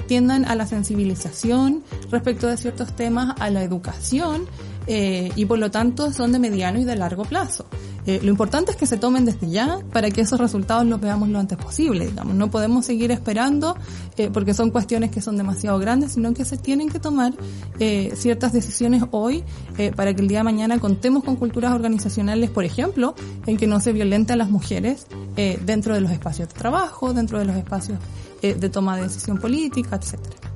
tiendan 0.06 0.44
a 0.44 0.54
la 0.56 0.66
sensibilización 0.66 1.82
respecto 2.10 2.48
de 2.48 2.58
ciertos 2.58 2.94
temas, 2.94 3.34
a 3.40 3.48
la 3.48 3.62
educación, 3.62 4.44
eh, 4.88 5.30
y 5.36 5.44
por 5.44 5.58
lo 5.58 5.70
tanto 5.70 6.12
son 6.12 6.32
de 6.32 6.38
mediano 6.38 6.78
y 6.80 6.84
de 6.84 6.96
largo 6.96 7.24
plazo. 7.24 7.66
Eh, 8.06 8.20
lo 8.22 8.30
importante 8.30 8.70
es 8.70 8.76
que 8.78 8.86
se 8.86 8.96
tomen 8.96 9.26
desde 9.26 9.50
ya 9.50 9.80
para 9.92 10.10
que 10.10 10.22
esos 10.22 10.40
resultados 10.40 10.86
los 10.86 10.98
veamos 10.98 11.28
lo 11.28 11.38
antes 11.38 11.58
posible. 11.58 12.06
Digamos. 12.06 12.34
No 12.34 12.50
podemos 12.50 12.86
seguir 12.86 13.10
esperando 13.10 13.76
eh, 14.16 14.30
porque 14.32 14.54
son 14.54 14.70
cuestiones 14.70 15.10
que 15.10 15.20
son 15.20 15.36
demasiado 15.36 15.78
grandes, 15.78 16.12
sino 16.12 16.32
que 16.32 16.46
se 16.46 16.56
tienen 16.56 16.88
que 16.88 16.98
tomar 16.98 17.34
eh, 17.78 18.12
ciertas 18.16 18.54
decisiones 18.54 19.02
hoy 19.10 19.44
eh, 19.76 19.92
para 19.94 20.14
que 20.14 20.22
el 20.22 20.28
día 20.28 20.38
de 20.38 20.44
mañana 20.44 20.78
contemos 20.78 21.22
con 21.22 21.36
culturas 21.36 21.72
organizacionales, 21.72 22.48
por 22.48 22.64
ejemplo, 22.64 23.14
en 23.46 23.58
que 23.58 23.66
no 23.66 23.78
se 23.78 23.92
violente 23.92 24.32
a 24.32 24.36
las 24.36 24.48
mujeres 24.48 25.06
eh, 25.36 25.58
dentro 25.64 25.94
de 25.94 26.00
los 26.00 26.10
espacios 26.10 26.48
de 26.48 26.54
trabajo, 26.54 27.12
dentro 27.12 27.38
de 27.38 27.44
los 27.44 27.56
espacios 27.56 27.98
eh, 28.40 28.54
de 28.54 28.68
toma 28.70 28.96
de 28.96 29.02
decisión 29.02 29.38
política, 29.38 29.96
etcétera. 29.96 30.47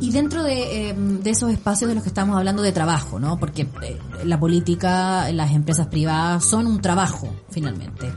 Y 0.00 0.10
dentro 0.10 0.42
de, 0.42 0.90
eh, 0.90 0.94
de 0.94 1.30
esos 1.30 1.50
espacios 1.50 1.88
de 1.88 1.94
los 1.94 2.02
que 2.02 2.08
estamos 2.08 2.36
hablando 2.36 2.62
de 2.62 2.72
trabajo, 2.72 3.18
¿no? 3.18 3.38
Porque 3.38 3.68
eh, 3.82 3.98
la 4.24 4.38
política, 4.38 5.30
las 5.32 5.52
empresas 5.52 5.86
privadas 5.88 6.44
son 6.44 6.66
un 6.66 6.80
trabajo, 6.80 7.28
finalmente. 7.50 8.12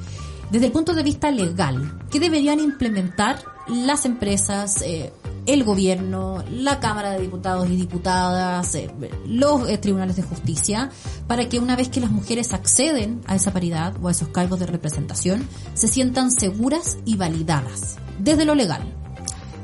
Desde 0.52 0.68
el 0.68 0.72
punto 0.72 0.94
de 0.94 1.04
vista 1.04 1.30
legal, 1.30 2.00
¿qué 2.10 2.20
deberían 2.20 2.60
implementar 2.60 3.44
las 3.68 4.06
empresas, 4.06 4.82
eh, 4.82 5.12
el 5.46 5.66
gobierno, 5.66 6.42
la 6.50 6.80
Cámara 6.80 7.12
de 7.12 7.20
Diputados 7.20 7.70
y 7.70 7.76
Diputadas, 7.76 8.74
eh, 8.76 8.90
los 9.26 9.68
tribunales 9.82 10.16
de 10.16 10.24
justicia, 10.24 10.90
para 11.28 11.50
que 11.50 11.60
una 11.60 11.76
vez 11.76 11.90
que 11.90 12.00
las 12.00 12.12
mujeres 12.12 12.54
acceden 12.54 13.22
a 13.28 13.36
esa 13.36 13.52
paridad 13.52 13.94
o 14.02 14.08
a 14.08 14.12
esos 14.12 14.30
cargos 14.30 14.60
de 14.60 14.68
representación, 14.68 15.46
se 15.74 15.90
sientan 15.90 16.32
seguras 16.32 16.98
y 17.04 17.18
validadas, 17.18 17.98
desde 18.20 18.46
lo 18.46 18.56
legal. 18.56 18.97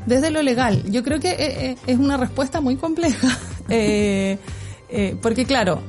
Desde 0.06 0.32
lo 0.32 0.41
legal, 0.41 0.84
yo 0.91 1.04
creo 1.04 1.20
que 1.20 1.78
es 1.86 1.97
una 1.97 2.18
respuesta 2.18 2.62
muy 2.62 2.76
compleja, 2.76 3.38
porque 5.22 5.45
claro, 5.45 5.82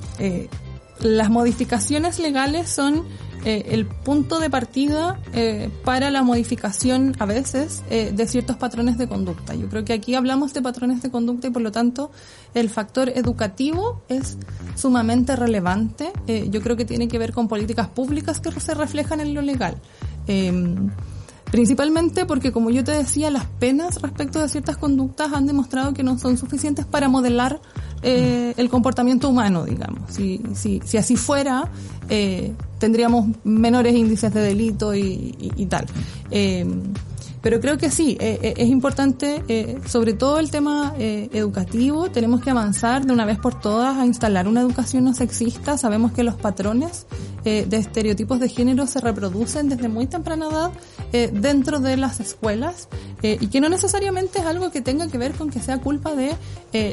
las 1.01 1.31
modificaciones 1.31 2.19
legales 2.19 2.69
son 2.69 3.05
eh, 3.45 3.75
el 3.75 3.85
punto 3.85 4.41
de 4.41 4.49
partida 4.49 5.21
eh, 5.35 5.69
para 5.85 6.11
la 6.11 6.23
modificación 6.23 7.15
a 7.19 7.27
veces 7.27 7.83
eh, 7.91 8.11
de 8.11 8.27
ciertos 8.27 8.57
patrones 8.57 8.97
de 8.97 9.07
conducta. 9.07 9.55
Yo 9.55 9.69
creo 9.69 9.85
que 9.85 9.93
aquí 9.93 10.15
hablamos 10.15 10.55
de 10.55 10.63
patrones 10.63 11.03
de 11.03 11.11
conducta 11.11 11.49
y 11.49 11.51
por 11.51 11.61
lo 11.61 11.71
tanto 11.71 12.11
el 12.55 12.71
factor 12.71 13.11
educativo 13.11 14.03
es 14.09 14.39
sumamente 14.77 15.37
relevante. 15.37 16.11
yo 16.27 16.63
creo 16.63 16.77
que 16.77 16.87
tiene 16.87 17.07
que 17.07 17.19
ver 17.19 17.33
con 17.33 17.47
políticas 17.47 17.89
públicas 17.89 18.41
que 18.41 18.51
se 18.51 18.73
reflejan 18.73 19.21
en 19.21 19.35
lo 19.35 19.43
legal. 19.43 19.77
Principalmente 21.51 22.27
porque, 22.27 22.51
como 22.51 22.71
yo 22.71 22.83
te 22.83 22.93
decía, 22.93 23.31
las 23.31 23.47
penas 23.47 24.03
respecto 24.03 24.41
de 24.41 24.49
ciertas 24.49 24.77
conductas 24.77 25.33
han 25.33 25.47
demostrado 25.47 25.95
que 25.95 26.03
no 26.03 26.19
son 26.19 26.37
suficientes 26.37 26.85
para 26.85 27.09
modelar 27.09 27.61
eh, 28.03 28.55
el 28.57 28.69
comportamiento 28.69 29.29
humano, 29.29 29.65
digamos. 29.65 30.11
Si, 30.11 30.43
si, 30.55 30.81
si 30.85 30.97
así 30.97 31.17
fuera, 31.17 31.71
eh, 32.09 32.53
tendríamos 32.79 33.29
menores 33.45 33.95
índices 33.95 34.35
de 34.35 34.41
delito 34.41 34.95
y, 34.95 35.35
y, 35.57 35.67
tal. 35.67 35.87
Eh, 36.31 36.67
pero 37.45 37.61
creo 37.61 37.77
que 37.77 37.91
sí, 37.91 38.17
eh, 38.21 38.39
eh, 38.41 38.55
es 38.57 38.71
importante, 38.71 39.45
eh, 39.49 39.79
sobre 39.87 40.15
todo 40.15 40.39
el 40.39 40.51
tema 40.51 40.95
educativo, 40.97 42.11
tenemos 42.11 42.41
que 42.41 42.49
avanzar 42.49 43.05
de 43.05 43.13
una 43.13 43.27
vez 43.27 43.39
por 43.39 43.61
todas 43.61 43.99
a 43.99 44.07
instalar 44.07 44.49
una 44.49 44.63
educación 44.63 45.05
no 45.05 45.13
sexista. 45.13 45.77
Sabemos 45.77 46.13
que 46.13 46.23
los 46.23 46.37
patrones 46.37 47.07
de 47.45 47.77
estereotipos 47.77 48.41
de 48.41 48.49
género 48.49 48.87
se 48.87 49.01
reproducen 49.01 49.69
desde 49.69 49.89
muy 49.89 50.07
temprana 50.07 50.49
edad 50.49 51.31
dentro 51.33 51.81
de 51.81 51.99
las 51.99 52.19
escuelas 52.21 52.89
y 53.41 53.47
que 53.47 53.61
no 53.61 53.69
necesariamente 53.69 54.41
es 54.41 54.45
algo 54.45 54.71
que 54.71 54.81
tenga 54.81 55.09
que 55.09 55.19
ver 55.19 55.33
con 55.33 55.51
que 55.51 55.61
sea 55.61 55.79
culpa 55.79 56.15
de 56.15 56.37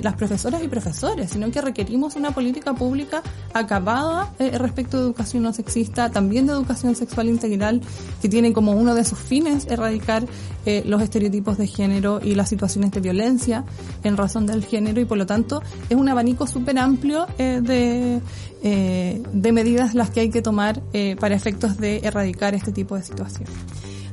las 0.02 0.16
profesoras 0.16 0.64
y 0.64 0.68
profesores, 0.68 1.32
sino 1.32 1.50
que 1.52 1.60
requerimos 1.60 2.16
una 2.16 2.32
política 2.32 2.74
pública 2.74 3.24
acabada 3.54 4.32
respecto 4.38 4.98
de 4.98 5.04
educación 5.04 5.44
no 5.44 5.54
sexista, 5.54 6.10
también 6.10 6.46
de 6.46 6.54
educación 6.54 6.96
sexual 6.96 7.28
integral, 7.28 7.82
que 8.22 8.30
tiene 8.30 8.54
como 8.54 8.74
uno 8.74 8.96
de 8.96 9.04
sus 9.04 9.20
fines 9.20 9.66
erradicar 9.68 10.26
eh, 10.66 10.84
los 10.86 11.02
estereotipos 11.02 11.58
de 11.58 11.66
género 11.66 12.22
y 12.24 12.36
las 12.36 12.50
situaciones 12.50 12.92
de 12.92 13.00
violencia 13.00 13.64
en 14.04 14.16
razón 14.16 14.46
del 14.46 14.64
género 14.64 15.02
y 15.02 15.06
por 15.06 15.18
lo 15.18 15.26
tanto 15.26 15.62
es 15.90 15.98
un 15.98 16.08
abanico 16.08 16.46
súper 16.46 16.78
amplio 16.78 17.26
eh, 17.40 17.62
de, 17.64 18.22
eh, 18.62 19.24
de 19.34 19.52
medidas 19.52 19.96
las 19.96 20.12
que 20.12 20.20
hay 20.20 20.30
que 20.30 20.44
tomar 20.44 20.82
para 21.20 21.36
efectos 21.36 21.78
de 21.78 22.02
erradicar 22.04 22.54
este 22.54 22.72
tipo 22.72 22.96
de 22.96 23.04
situaciones. 23.04 23.54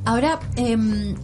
Ahora, 0.09 0.41
eh, 0.57 0.75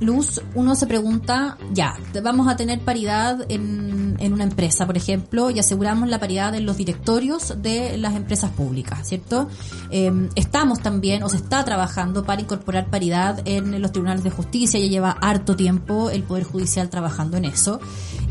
Luz, 0.01 0.43
uno 0.55 0.75
se 0.75 0.87
pregunta, 0.87 1.57
ya, 1.73 1.97
vamos 2.23 2.49
a 2.49 2.57
tener 2.57 2.81
paridad 2.81 3.47
en, 3.49 4.15
en 4.19 4.33
una 4.35 4.45
empresa, 4.45 4.85
por 4.85 4.99
ejemplo, 4.99 5.49
y 5.49 5.59
aseguramos 5.59 6.07
la 6.11 6.21
paridad 6.21 6.55
en 6.55 6.67
los 6.67 6.77
directorios 6.77 7.63
de 7.63 7.97
las 7.97 8.15
empresas 8.15 8.51
públicas, 8.51 9.09
¿cierto? 9.09 9.49
Eh, 9.91 10.13
estamos 10.35 10.81
también, 10.81 11.23
o 11.23 11.31
se 11.31 11.37
está 11.37 11.65
trabajando 11.65 12.25
para 12.25 12.43
incorporar 12.43 12.91
paridad 12.91 13.41
en 13.47 13.81
los 13.81 13.91
tribunales 13.91 14.23
de 14.23 14.31
justicia, 14.31 14.79
ya 14.79 14.87
lleva 14.87 15.13
harto 15.13 15.57
tiempo 15.57 16.11
el 16.11 16.23
Poder 16.23 16.45
Judicial 16.45 16.91
trabajando 16.91 17.39
en 17.39 17.47
eso. 17.47 17.81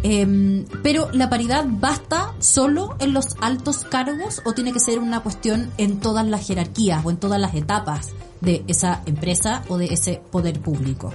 Eh, 0.04 0.66
pero 0.84 1.10
la 1.14 1.30
paridad 1.30 1.66
basta 1.68 2.34
solo 2.39 2.95
en 2.99 3.14
los 3.14 3.38
altos 3.39 3.86
cargos 3.86 4.41
o 4.45 4.54
tiene 4.54 4.74
que 4.74 4.80
ser 4.80 4.99
una 4.99 5.22
cuestión 5.22 5.72
en 5.78 5.99
todas 5.99 6.28
las 6.28 6.45
jerarquías 6.45 7.06
o 7.06 7.10
en 7.10 7.18
todas 7.18 7.39
las 7.39 7.56
etapas 7.56 8.10
de 8.41 8.64
esa 8.68 9.01
empresa 9.06 9.64
o 9.70 9.78
de 9.78 9.86
ese 9.86 10.22
poder 10.30 10.60
público. 10.60 11.14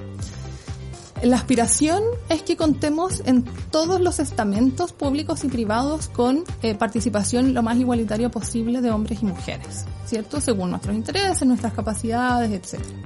La 1.22 1.36
aspiración 1.36 2.02
es 2.28 2.42
que 2.42 2.56
contemos 2.56 3.22
en 3.26 3.44
todos 3.70 4.00
los 4.00 4.20
estamentos 4.20 4.92
públicos 4.92 5.42
y 5.42 5.48
privados 5.48 6.08
con 6.08 6.44
eh, 6.62 6.74
participación 6.76 7.54
lo 7.54 7.62
más 7.62 7.76
igualitaria 7.76 8.30
posible 8.30 8.80
de 8.80 8.92
hombres 8.92 9.20
y 9.22 9.26
mujeres, 9.26 9.84
¿cierto? 10.06 10.40
Según 10.40 10.70
nuestros 10.70 10.94
intereses, 10.94 11.46
nuestras 11.46 11.72
capacidades, 11.72 12.52
etcétera. 12.52 12.98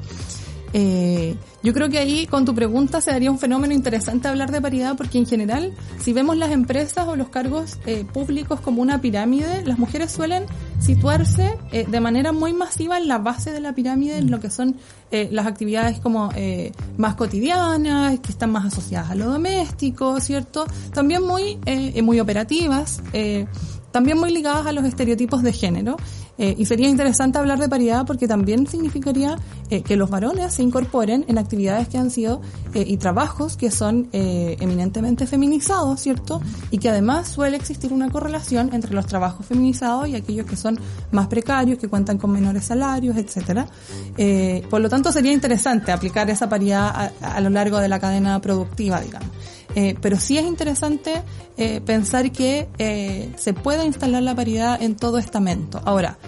Eh, 0.73 1.37
yo 1.63 1.73
creo 1.73 1.89
que 1.91 1.99
ahí 1.99 2.27
con 2.27 2.45
tu 2.45 2.55
pregunta 2.55 3.01
se 3.01 3.11
daría 3.11 3.31
un 3.31 3.39
fenómeno 3.39 3.75
interesante 3.75 4.29
hablar 4.29 4.51
de 4.51 4.61
paridad 4.61 4.97
porque 4.97 5.19
en 5.19 5.27
general 5.27 5.75
si 6.01 6.13
vemos 6.13 6.37
las 6.37 6.51
empresas 6.51 7.07
o 7.07 7.15
los 7.15 7.29
cargos 7.29 7.79
eh, 7.85 8.05
públicos 8.11 8.61
como 8.61 8.81
una 8.81 9.01
pirámide, 9.01 9.63
las 9.65 9.79
mujeres 9.79 10.11
suelen 10.11 10.45
situarse 10.81 11.59
eh, 11.73 11.87
de 11.87 12.01
manera 12.01 12.33
muy 12.33 12.53
masiva 12.53 12.97
en 12.97 13.07
la 13.07 13.19
base 13.19 13.53
de 13.53 13.61
la 13.61 13.75
pirámide 13.75 14.17
en 14.17 14.31
lo 14.31 14.41
que 14.41 14.51
son 14.51 14.77
eh, 15.15 15.29
las 15.31 15.47
actividades 15.47 16.01
como 16.01 16.31
eh, 16.35 16.73
más 16.97 17.17
cotidianas, 17.17 18.19
que 18.21 18.33
están 18.33 18.51
más 18.51 18.65
asociadas 18.65 19.11
a 19.11 19.15
lo 19.15 19.27
doméstico, 19.27 20.19
¿cierto? 20.21 20.65
También 20.95 21.23
muy, 21.23 21.59
eh, 21.67 22.01
muy 22.01 22.19
operativas. 22.19 23.03
También 23.91 24.19
muy 24.19 24.33
ligadas 24.33 24.67
a 24.67 24.73
los 24.73 24.87
estereotipos 24.87 25.43
de 25.43 25.53
género. 25.53 25.97
Eh, 26.39 26.55
y 26.57 26.65
sería 26.65 26.89
interesante 26.89 27.39
hablar 27.39 27.59
de 27.59 27.69
paridad 27.69 28.07
porque 28.07 28.27
también 28.27 28.67
significaría 28.67 29.37
eh, 29.71 29.83
que 29.83 29.97
los 29.97 30.09
varones 30.09 30.55
se 30.55 30.63
incorporen 30.63 31.25
en 31.29 31.39
actividades 31.39 31.89
que 31.89 31.99
han 31.99 32.11
sido 32.11 32.41
eh, 32.75 32.85
y 32.87 32.97
trabajos 32.97 33.57
que 33.57 33.71
son 33.71 34.09
eminentemente 34.13 35.27
feminizados, 35.27 36.01
¿cierto? 36.01 36.41
Y 36.71 36.79
que 36.79 36.89
además 36.89 37.29
suele 37.29 37.57
existir 37.57 37.93
una 37.93 38.11
correlación 38.11 38.71
entre 38.73 38.95
los 38.95 39.07
trabajos 39.07 39.47
feminizados 39.47 40.09
y 40.09 40.17
aquellos 40.17 40.47
que 40.47 40.57
son 40.57 40.79
más 41.11 41.27
precarios, 41.29 41.79
que 41.79 41.89
cuentan 41.89 42.19
con 42.19 42.31
menores 42.31 42.65
salarios, 42.65 43.17
etcétera. 43.17 43.67
Por 44.69 44.81
lo 44.81 44.89
tanto, 44.89 45.13
sería 45.13 45.33
interesante 45.33 45.93
aplicar 45.93 46.29
esa 46.31 46.49
paridad 46.49 47.13
a 47.21 47.41
lo 47.41 47.51
largo 47.51 47.79
de 47.79 47.89
la 47.89 47.99
cadena 47.99 48.41
productiva, 48.41 49.01
digamos. 49.01 49.31
Eh, 49.75 49.97
pero 50.01 50.19
sí 50.19 50.39
es 50.39 50.45
interesante 50.45 51.23
eh, 51.57 51.81
pensar 51.81 52.31
que 52.31 52.69
eh, 52.79 53.33
se 53.37 53.55
puede 53.55 53.87
instalar 53.87 54.23
la 54.23 54.35
paridad 54.35 54.83
en 54.83 54.97
todo 54.97 55.19
estamento. 55.19 55.81
Ahora, 55.85 56.19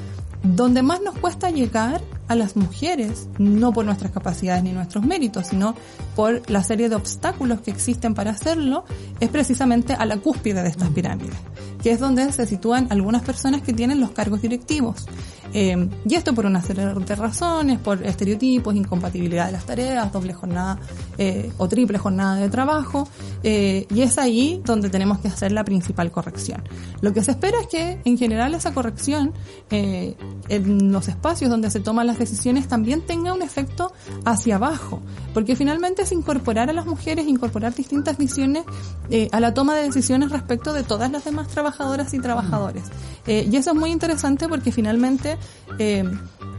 donde 0.43 0.83
más 0.83 1.01
nos 1.01 1.17
cuesta 1.19 1.51
llegar 1.51 2.03
a 2.29 2.35
las 2.35 2.57
mujeres, 2.57 3.29
no 3.39 3.73
por 3.73 3.85
nuestras 3.85 4.13
capacidades 4.13 4.63
ni 4.63 4.73
nuestros 4.73 5.05
méritos, 5.05 5.49
sino 5.49 5.75
por 6.15 6.49
la 6.51 6.63
serie 6.63 6.89
de 6.89 6.95
obstáculos 6.97 7.61
que 7.61 7.71
existen 7.71 8.15
para 8.15 8.31
hacerlo, 8.31 8.85
es 9.21 9.29
precisamente 9.29 9.95
a 9.95 10.05
la 10.07 10.19
cúspide 10.19 10.63
de 10.63 10.69
estas 10.69 10.91
pirámides, 10.91 11.37
que 11.83 11.93
es 11.93 12.01
donde 12.01 12.31
se 12.33 12.47
sitúan 12.47 12.87
algunas 12.91 13.23
personas 13.23 13.63
que 13.63 13.73
tienen 13.73 14.01
los 14.01 14.11
cargos 14.11 14.43
directivos. 14.43 15.07
Eh, 15.55 15.89
y 16.07 16.15
esto 16.15 16.35
por 16.35 16.47
una 16.47 16.61
serie 16.63 16.85
de 16.85 17.15
razones, 17.15 17.79
por 17.79 18.03
estereotipos, 18.05 18.75
incompatibilidad 18.75 19.47
de 19.47 19.53
las 19.53 19.65
tareas, 19.65 20.13
doble 20.13 20.35
jornada 20.35 20.79
eh, 21.17 21.53
o 21.59 21.69
triple 21.69 21.97
jornada 21.97 22.37
de 22.37 22.49
trabajo, 22.51 23.09
eh, 23.43 23.87
y 23.89 24.03
es 24.03 24.19
ahí 24.19 24.61
donde 24.65 24.91
tenemos 24.91 25.19
que 25.21 25.29
hacer 25.29 25.53
la 25.53 25.65
principal 25.65 26.11
corrección. 26.11 26.63
Lo 27.01 27.13
que 27.13 27.23
se 27.23 27.31
espera 27.31 27.61
es 27.61 27.67
que 27.69 28.01
en 28.05 28.19
general 28.19 28.55
esa 28.55 28.75
corrección 28.75 29.33
eh, 29.71 30.17
en 30.49 30.93
los 30.93 31.09
espacios 31.09 31.51
donde 31.51 31.71
se 31.71 31.81
toman 31.81 32.07
las 32.07 32.19
decisiones 32.19 32.69
también 32.69 33.03
tenga 33.03 33.33
un 33.33 33.43
efecto 33.43 33.93
hacia 34.25 34.57
abajo, 34.57 35.01
porque 35.33 35.57
finalmente 35.57 36.03
es 36.03 36.13
incorporar 36.13 36.71
a 36.71 36.73
las 36.73 36.87
mujeres, 36.87 37.27
incorporar 37.27 37.75
distintas 37.75 38.19
visiones 38.19 38.65
eh, 39.11 39.29
a 39.33 39.41
la 39.41 39.55
toma 39.55 39.75
de 39.77 39.85
decisiones 39.85 40.31
respecto 40.31 40.73
de 40.73 40.83
todas 40.83 41.11
las 41.11 41.25
demás 41.25 41.49
trabajadoras 41.49 42.13
y 42.15 42.19
trabajadores. 42.19 42.85
Eh, 43.27 43.49
y 43.51 43.57
eso 43.57 43.71
es 43.71 43.77
muy 43.77 43.91
interesante 43.91 44.49
porque 44.49 44.71
finalmente 44.71 45.39
eh, 45.79 46.05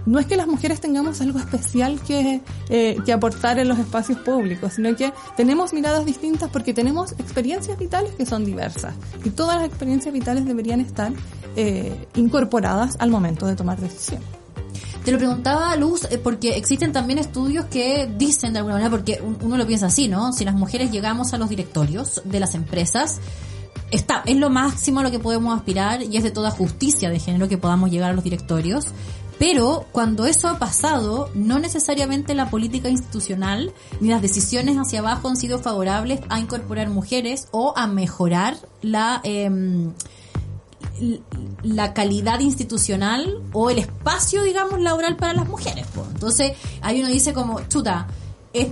no 0.05 0.20
es 0.20 0.26
que 0.26 0.36
las 0.36 0.47
mujeres 0.47 0.80
tengamos 0.82 1.22
algo 1.22 1.39
especial 1.39 1.99
que, 2.01 2.41
eh, 2.70 2.97
que 3.05 3.13
aportar 3.13 3.59
en 3.59 3.68
los 3.68 3.78
espacios 3.80 4.20
públicos, 4.20 4.74
sino 4.74 4.95
que 4.95 5.13
tenemos 5.38 5.74
miradas 5.74 6.05
distintas 6.05 6.49
porque 6.49 6.74
tenemos 6.74 7.11
experiencias 7.13 7.78
vitales 7.78 8.13
que 8.16 8.26
son 8.26 8.45
diversas. 8.45 8.93
Y 9.24 9.30
todas 9.32 9.57
las 9.57 9.66
experiencias 9.68 10.13
vitales 10.13 10.45
deberían 10.45 10.80
estar 10.82 11.11
eh, 11.55 12.07
incorporadas 12.16 12.95
al 12.99 13.09
momento 13.11 13.45
de 13.47 13.55
tomar 13.55 13.80
decisiones. 13.80 14.28
Te 15.03 15.11
lo 15.11 15.20
preguntaba 15.20 15.76
Luz 15.76 16.05
eh, 16.09 16.18
porque 16.18 16.57
existen 16.57 16.91
también 16.91 17.20
estudios 17.20 17.66
que 17.66 18.09
dicen 18.18 18.53
de 18.53 18.59
alguna 18.59 18.76
manera, 18.76 18.89
porque 18.89 19.22
un- 19.24 19.38
uno 19.41 19.55
lo 19.55 19.68
piensa 19.68 19.86
así, 19.86 20.07
¿no? 20.07 20.34
Si 20.34 20.43
las 20.45 20.55
mujeres 20.55 20.91
llegamos 20.91 21.32
a 21.34 21.38
los 21.38 21.47
directorios 21.49 22.22
de 22.26 22.39
las 22.39 22.55
empresas, 22.55 23.20
está, 23.92 24.24
es 24.26 24.38
lo 24.38 24.50
máximo 24.50 25.00
a 25.00 25.04
lo 25.04 25.12
que 25.12 25.20
podemos 25.20 25.56
aspirar 25.56 26.04
y 26.04 26.18
es 26.18 26.24
de 26.24 26.32
toda 26.32 26.52
justicia 26.52 27.10
de 27.10 27.20
género 27.20 27.48
que 27.48 27.58
podamos 27.58 27.92
llegar 27.92 28.12
a 28.12 28.14
los 28.14 28.24
directorios. 28.24 28.88
Pero 29.38 29.86
cuando 29.92 30.26
eso 30.26 30.48
ha 30.48 30.60
pasado, 30.60 31.30
no 31.34 31.60
necesariamente 31.60 32.36
la 32.36 32.50
política 32.50 32.88
institucional 32.88 33.74
ni 34.00 34.08
las 34.08 34.22
decisiones 34.22 34.78
hacia 34.78 35.00
abajo 35.00 35.28
han 35.28 35.36
sido 35.36 35.60
favorables 35.60 36.22
a 36.30 36.40
incorporar 36.40 36.90
mujeres 36.90 37.50
o 37.52 37.74
a 37.76 37.86
mejorar 37.86 38.56
la 38.82 39.20
em, 39.24 39.92
la 41.62 41.94
calidad 41.94 42.40
institucional 42.40 43.42
o 43.52 43.70
el 43.70 43.80
espacio, 43.80 44.44
digamos, 44.44 44.80
laboral 44.80 45.18
para 45.18 45.34
las 45.34 45.48
mujeres. 45.48 45.86
Entonces, 46.14 46.54
ahí 46.82 47.02
uno 47.02 47.10
dice 47.10 47.34
como, 47.34 47.60
chuta, 47.68 48.08
es 48.54 48.70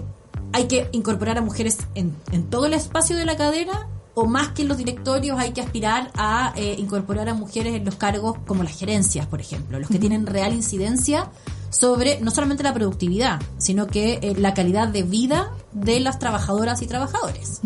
hay 0.53 0.67
que 0.67 0.87
incorporar 0.91 1.39
a 1.39 1.41
mujeres 1.41 1.79
en, 1.95 2.15
en 2.31 2.49
todo 2.49 2.67
el 2.67 2.73
espacio 2.73 3.17
de 3.17 3.25
la 3.25 3.35
cadena 3.35 3.87
o 4.15 4.25
más 4.25 4.49
que 4.49 4.61
en 4.61 4.67
los 4.67 4.77
directorios 4.77 5.39
hay 5.39 5.51
que 5.51 5.61
aspirar 5.61 6.11
a 6.15 6.53
eh, 6.55 6.75
incorporar 6.77 7.29
a 7.29 7.33
mujeres 7.33 7.75
en 7.75 7.85
los 7.85 7.95
cargos 7.95 8.37
como 8.45 8.63
las 8.63 8.77
gerencias, 8.77 9.25
por 9.25 9.41
ejemplo, 9.41 9.79
los 9.79 9.89
que 9.89 9.99
tienen 9.99 10.25
real 10.25 10.53
incidencia 10.53 11.29
sobre 11.69 12.19
no 12.21 12.29
solamente 12.29 12.63
la 12.63 12.73
productividad, 12.73 13.41
sino 13.57 13.87
que 13.87 14.19
eh, 14.21 14.35
la 14.37 14.53
calidad 14.53 14.87
de 14.87 15.03
vida 15.03 15.51
de 15.71 15.99
las 15.99 16.19
trabajadoras 16.19 16.81
y 16.81 16.87
trabajadores. 16.87 17.61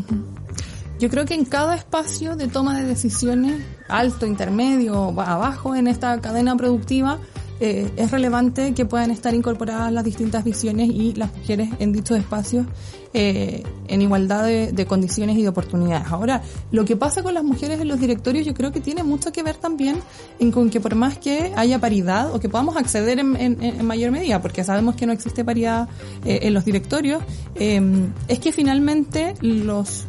Yo 1.00 1.10
creo 1.10 1.26
que 1.26 1.36
en 1.36 1.46
cada 1.46 1.76
espacio 1.76 2.36
de 2.36 2.48
toma 2.48 2.80
de 2.80 2.86
decisiones, 2.86 3.64
alto, 3.88 4.26
intermedio, 4.26 5.14
abajo 5.22 5.76
en 5.76 5.88
esta 5.88 6.20
cadena 6.22 6.56
productiva, 6.56 7.20
eh, 7.60 7.92
es 7.98 8.12
relevante 8.12 8.74
que 8.74 8.86
puedan 8.86 9.10
estar 9.10 9.34
incorporadas 9.34 9.92
las 9.92 10.04
distintas 10.04 10.44
visiones 10.44 10.90
y 10.90 11.14
las 11.14 11.36
mujeres 11.36 11.70
en 11.80 11.92
dichos 11.92 12.18
espacios 12.18 12.68
eh, 13.14 13.64
en 13.88 14.02
igualdad 14.02 14.46
de, 14.46 14.86
condiciones 14.86 15.38
y 15.38 15.42
de 15.42 15.50
oportunidades. 15.50 16.08
Ahora, 16.08 16.44
lo 16.72 16.86
que 16.86 16.96
pasa 16.96 17.24
con 17.24 17.34
las 17.34 17.44
mujeres 17.44 17.82
en 17.82 17.88
los 17.88 18.00
directorios 18.00 18.46
yo 18.46 18.54
creo 18.54 18.72
que 18.72 18.80
tiene 18.80 19.04
mucho 19.04 19.32
que 19.32 19.42
ver 19.42 19.56
también 19.56 19.98
en 20.40 20.52
con 20.52 20.70
que 20.70 20.80
por 20.80 20.94
más 20.94 21.18
que 21.18 21.52
haya 21.56 21.80
paridad 21.80 22.34
o 22.34 22.40
que 22.40 22.48
podamos 22.48 22.78
acceder 22.78 23.18
en, 23.20 23.86
mayor 23.86 24.12
medida, 24.12 24.42
porque 24.42 24.64
sabemos 24.64 24.96
que 24.96 25.08
no 25.08 25.14
existe 25.14 25.44
paridad 25.44 25.90
eh, 26.26 26.40
en 26.44 26.54
los 26.54 26.64
directorios, 26.64 27.24
es 27.56 28.40
que 28.40 28.52
finalmente 28.52 29.34
los 29.42 30.06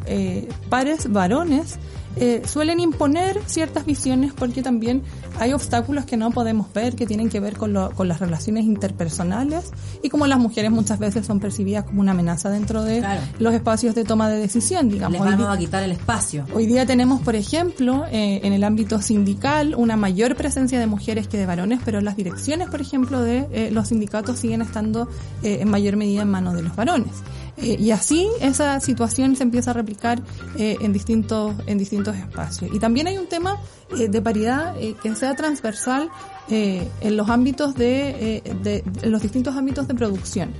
pares 0.69 1.11
varones 1.11 1.79
eh, 2.19 2.41
suelen 2.45 2.79
imponer 2.79 3.41
ciertas 3.45 3.85
visiones 3.85 4.33
porque 4.33 4.61
también 4.61 5.03
hay 5.39 5.53
obstáculos 5.53 6.05
que 6.05 6.17
no 6.17 6.31
podemos 6.31 6.71
ver 6.73 6.95
que 6.95 7.05
tienen 7.05 7.29
que 7.29 7.39
ver 7.39 7.55
con, 7.55 7.71
lo, 7.71 7.91
con 7.91 8.07
las 8.07 8.19
relaciones 8.19 8.65
interpersonales 8.65 9.71
y 10.03 10.09
como 10.09 10.27
las 10.27 10.37
mujeres 10.37 10.69
muchas 10.69 10.99
veces 10.99 11.25
son 11.25 11.39
percibidas 11.39 11.85
como 11.85 12.01
una 12.01 12.11
amenaza 12.11 12.49
dentro 12.49 12.83
de 12.83 13.03
los 13.39 13.53
espacios 13.53 13.95
de 13.95 14.03
toma 14.03 14.29
de 14.29 14.37
decisión, 14.37 14.89
digamos. 14.89 15.25
Les 15.25 15.37
vamos 15.37 15.55
a 15.55 15.57
quitar 15.57 15.81
el 15.83 15.91
espacio. 15.91 16.45
Hoy 16.53 16.65
día 16.65 16.85
tenemos, 16.85 17.21
por 17.21 17.35
ejemplo, 17.35 18.05
eh, 18.11 18.41
en 18.43 18.51
el 18.51 18.63
ámbito 18.63 19.01
sindical 19.01 19.73
una 19.75 19.95
mayor 19.95 20.35
presencia 20.35 20.79
de 20.79 20.87
mujeres 20.87 21.27
que 21.27 21.37
de 21.37 21.45
varones, 21.45 21.79
pero 21.85 22.01
las 22.01 22.17
direcciones, 22.17 22.69
por 22.69 22.81
ejemplo, 22.81 23.21
de 23.21 23.47
eh, 23.51 23.71
los 23.71 23.87
sindicatos 23.87 24.39
siguen 24.39 24.61
estando 24.61 25.07
en 25.41 25.69
mayor 25.69 25.95
medida 25.95 26.23
en 26.23 26.29
manos 26.29 26.53
de 26.53 26.63
los 26.63 26.75
varones. 26.75 27.13
Eh, 27.61 27.77
y 27.79 27.91
así 27.91 28.27
esa 28.41 28.79
situación 28.79 29.35
se 29.35 29.43
empieza 29.43 29.71
a 29.71 29.73
replicar 29.73 30.21
eh, 30.57 30.77
en 30.81 30.93
distintos 30.93 31.55
en 31.67 31.77
distintos 31.77 32.15
espacios. 32.15 32.71
Y 32.73 32.79
también 32.79 33.07
hay 33.07 33.17
un 33.17 33.27
tema 33.27 33.57
eh, 33.97 34.07
de 34.07 34.21
paridad 34.21 34.75
que 35.01 35.15
sea 35.15 35.35
transversal 35.35 36.09
en 36.49 37.17
los 37.17 37.29
ámbitos 37.29 37.75
de, 37.75 38.41
de, 38.63 38.83
los 39.07 39.21
distintos 39.21 39.55
ámbitos 39.55 39.87
de 39.87 39.93
producción. 39.93 40.51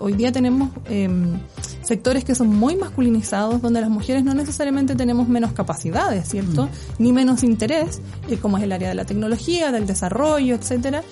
hoy 0.00 0.12
día 0.14 0.32
tenemos 0.32 0.70
em, 0.86 1.38
sectores 1.82 2.24
que 2.24 2.34
son 2.34 2.48
muy 2.48 2.76
masculinizados, 2.76 3.62
donde 3.62 3.80
las 3.80 3.90
mujeres 3.90 4.24
no 4.24 4.34
necesariamente 4.34 4.96
tenemos 4.96 5.28
menos 5.28 5.52
capacidades, 5.52 6.28
¿cierto? 6.28 6.66
Mm. 6.66 6.68
Ni 6.98 7.12
menos 7.12 7.42
interés, 7.42 8.00
como 8.42 8.58
es 8.58 8.64
el 8.64 8.72
área 8.72 8.88
de 8.88 8.94
la 8.94 9.04
tecnología, 9.04 9.70
del 9.70 9.86
desarrollo, 9.86 10.54
etcétera, 10.56 11.02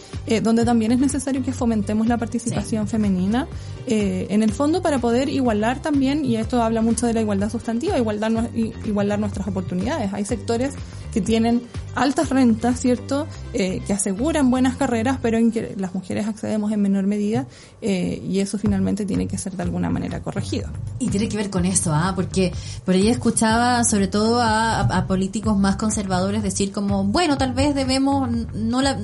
donde 0.43 0.64
también 0.64 0.93
es 0.93 0.99
necesario 0.99 1.43
que 1.43 1.53
fomentemos 1.53 2.07
la 2.09 2.18
participación 2.18 2.89
femenina. 2.89 3.47
en 3.87 4.43
el 4.43 4.53
fondo 4.53 4.82
para 4.82 4.99
poder 4.99 5.28
igualar 5.28 5.80
también, 5.80 6.24
y 6.24 6.37
esto 6.37 6.62
habla 6.62 6.82
mucho 6.82 7.07
de 7.07 7.14
la 7.14 7.20
igualdad 7.20 7.51
sustantiva, 7.51 7.97
igualar, 7.97 8.51
igualar 8.84 9.18
nuestras 9.18 9.47
oportunidades. 9.47 10.12
Hay 10.12 10.24
sectores 10.24 10.74
que 11.17 11.23
tienen 11.23 11.62
altas 11.95 12.29
rentas, 12.29 12.79
¿cierto? 12.79 13.27
Eh, 13.55 13.83
que 13.87 13.95
aseguran 13.95 14.51
buenas 14.51 14.77
carreras, 14.77 15.19
pero 15.23 15.39
en 15.39 15.51
que 15.51 15.75
las 15.79 15.95
mujeres 15.95 16.27
accedemos 16.27 16.71
en 16.73 16.83
menor 16.83 17.07
medida 17.07 17.47
eh, 17.81 18.23
y 18.23 18.41
eso 18.41 18.59
finalmente 18.59 19.07
tiene 19.07 19.27
que 19.27 19.39
ser 19.39 19.55
de 19.55 19.62
alguna 19.62 19.89
manera 19.89 20.21
corregido. 20.21 20.69
Y 20.99 21.09
tiene 21.09 21.31
que 21.31 21.39
ver 21.39 21.49
con 21.49 21.64
eso, 21.64 21.95
¿ah? 21.95 22.12
Porque 22.14 22.53
por 22.85 22.95
ahí 22.95 23.09
escuchaba 23.09 23.83
sobre 23.85 24.09
todo 24.09 24.43
a, 24.43 25.07
políticos 25.09 25.57
más 25.57 25.77
conservadores 25.77 26.43
decir 26.43 26.71
como, 26.71 27.05
bueno, 27.05 27.39
tal 27.39 27.55
vez 27.55 27.75
debemos 27.75 28.29
no 28.53 28.83
la, 28.83 28.99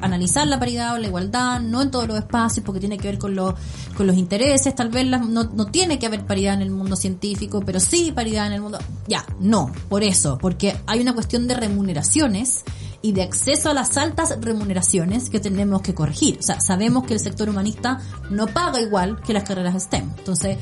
analizar 0.00 0.46
la 0.48 0.58
paridad 0.58 0.94
o 0.94 0.98
la 0.98 1.06
igualdad, 1.06 1.60
no 1.60 1.82
en 1.82 1.92
todos 1.92 2.08
los 2.08 2.18
espacios, 2.18 2.64
porque 2.64 2.80
tiene 2.80 2.98
que 2.98 3.06
ver 3.06 3.18
con, 3.18 3.36
lo, 3.36 3.54
con 3.96 4.06
los 4.06 4.16
intereses, 4.16 4.74
tal 4.74 4.88
vez 4.88 5.06
no, 5.06 5.44
no 5.44 5.66
tiene 5.66 5.98
que 5.98 6.06
haber 6.06 6.26
paridad 6.26 6.54
en 6.54 6.62
el 6.62 6.70
mundo 6.70 6.96
científico, 6.96 7.62
pero 7.64 7.78
sí 7.78 8.12
paridad 8.12 8.48
en 8.48 8.54
el 8.54 8.62
mundo... 8.62 8.78
Ya, 9.06 9.24
no, 9.38 9.70
por 9.88 10.02
eso, 10.02 10.38
porque 10.38 10.76
hay 10.86 11.00
una 11.00 11.12
cuestión 11.12 11.35
de 11.38 11.54
remuneraciones 11.54 12.64
y 13.02 13.12
de 13.12 13.22
acceso 13.22 13.70
a 13.70 13.74
las 13.74 13.96
altas 13.96 14.36
remuneraciones 14.40 15.30
que 15.30 15.38
tenemos 15.38 15.82
que 15.82 15.94
corregir. 15.94 16.38
O 16.40 16.42
sea, 16.42 16.60
sabemos 16.60 17.04
que 17.04 17.14
el 17.14 17.20
sector 17.20 17.48
humanista 17.48 18.00
no 18.30 18.46
paga 18.46 18.80
igual 18.80 19.20
que 19.22 19.32
las 19.32 19.44
carreras 19.44 19.80
STEM. 19.84 20.10
Entonces, 20.18 20.58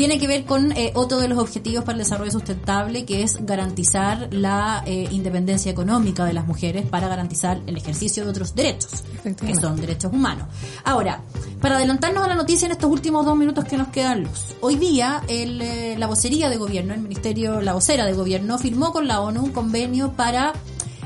tiene 0.00 0.18
que 0.18 0.26
ver 0.26 0.46
con 0.46 0.72
eh, 0.72 0.92
otro 0.94 1.18
de 1.18 1.28
los 1.28 1.38
objetivos 1.38 1.84
para 1.84 1.92
el 1.92 2.04
desarrollo 2.04 2.30
sustentable, 2.30 3.04
que 3.04 3.22
es 3.22 3.44
garantizar 3.44 4.28
la 4.30 4.82
eh, 4.86 5.06
independencia 5.10 5.70
económica 5.70 6.24
de 6.24 6.32
las 6.32 6.46
mujeres 6.46 6.86
para 6.86 7.06
garantizar 7.06 7.60
el 7.66 7.76
ejercicio 7.76 8.24
de 8.24 8.30
otros 8.30 8.54
derechos, 8.54 9.04
que 9.22 9.54
son 9.56 9.76
derechos 9.76 10.10
humanos. 10.10 10.46
Ahora, 10.84 11.20
para 11.60 11.76
adelantarnos 11.76 12.24
a 12.24 12.28
la 12.28 12.34
noticia 12.34 12.64
en 12.64 12.72
estos 12.72 12.90
últimos 12.90 13.26
dos 13.26 13.36
minutos 13.36 13.66
que 13.66 13.76
nos 13.76 13.88
quedan 13.88 14.22
luz, 14.22 14.54
hoy 14.62 14.76
día 14.76 15.20
el, 15.28 15.60
eh, 15.60 15.96
la 15.98 16.06
vocería 16.06 16.48
de 16.48 16.56
gobierno, 16.56 16.94
el 16.94 17.02
ministerio, 17.02 17.60
la 17.60 17.74
vocera 17.74 18.06
de 18.06 18.14
gobierno, 18.14 18.56
firmó 18.56 18.92
con 18.92 19.06
la 19.06 19.20
ONU 19.20 19.44
un 19.44 19.52
convenio 19.52 20.12
para 20.12 20.54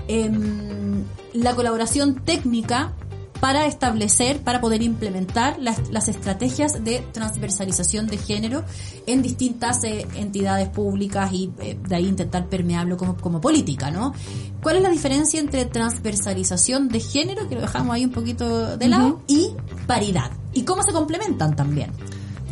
em, 0.07 1.03
la 1.33 1.57
colaboración 1.57 2.15
técnica 2.15 2.93
para 3.41 3.67
establecer, 3.67 4.41
para 4.41 4.61
poder 4.61 4.83
implementar 4.83 5.59
las, 5.59 5.91
las 5.91 6.09
estrategias 6.09 6.83
de 6.85 7.05
transversalización 7.13 8.07
de 8.07 8.19
género 8.19 8.65
en 9.07 9.23
distintas 9.23 9.85
eh, 9.85 10.07
entidades 10.15 10.69
públicas 10.69 11.33
y 11.33 11.51
eh, 11.61 11.77
de 11.87 11.97
ahí 11.97 12.07
intentar 12.07 12.47
permearlo 12.47 12.97
como, 12.97 13.17
como 13.17 13.41
política, 13.41 13.91
¿no? 13.91 14.15
¿Cuál 14.63 14.77
es 14.77 14.83
la 14.83 14.91
diferencia 14.91 15.41
entre 15.41 15.67
transversalización 15.67 16.89
de 16.89 17.01
género, 17.01 17.49
que 17.49 17.55
lo 17.57 17.61
dejamos 17.61 17.95
ahí 17.95 18.05
un 18.05 18.13
poquito 18.13 18.77
de 18.77 18.89
lado, 18.89 19.21
y 19.27 19.51
paridad? 19.87 20.31
¿Y 20.53 20.63
cómo 20.63 20.83
se 20.83 20.93
complementan 20.93 21.55
también? 21.55 21.91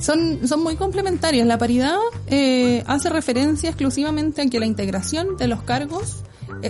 Son, 0.00 0.46
son 0.46 0.62
muy 0.62 0.74
complementarias. 0.74 1.46
La 1.46 1.58
paridad 1.58 1.96
eh, 2.26 2.82
hace 2.86 3.08
referencia 3.08 3.70
exclusivamente 3.70 4.42
a 4.42 4.46
que 4.46 4.58
la 4.58 4.66
integración 4.66 5.36
de 5.36 5.46
los 5.46 5.62
cargos 5.62 6.24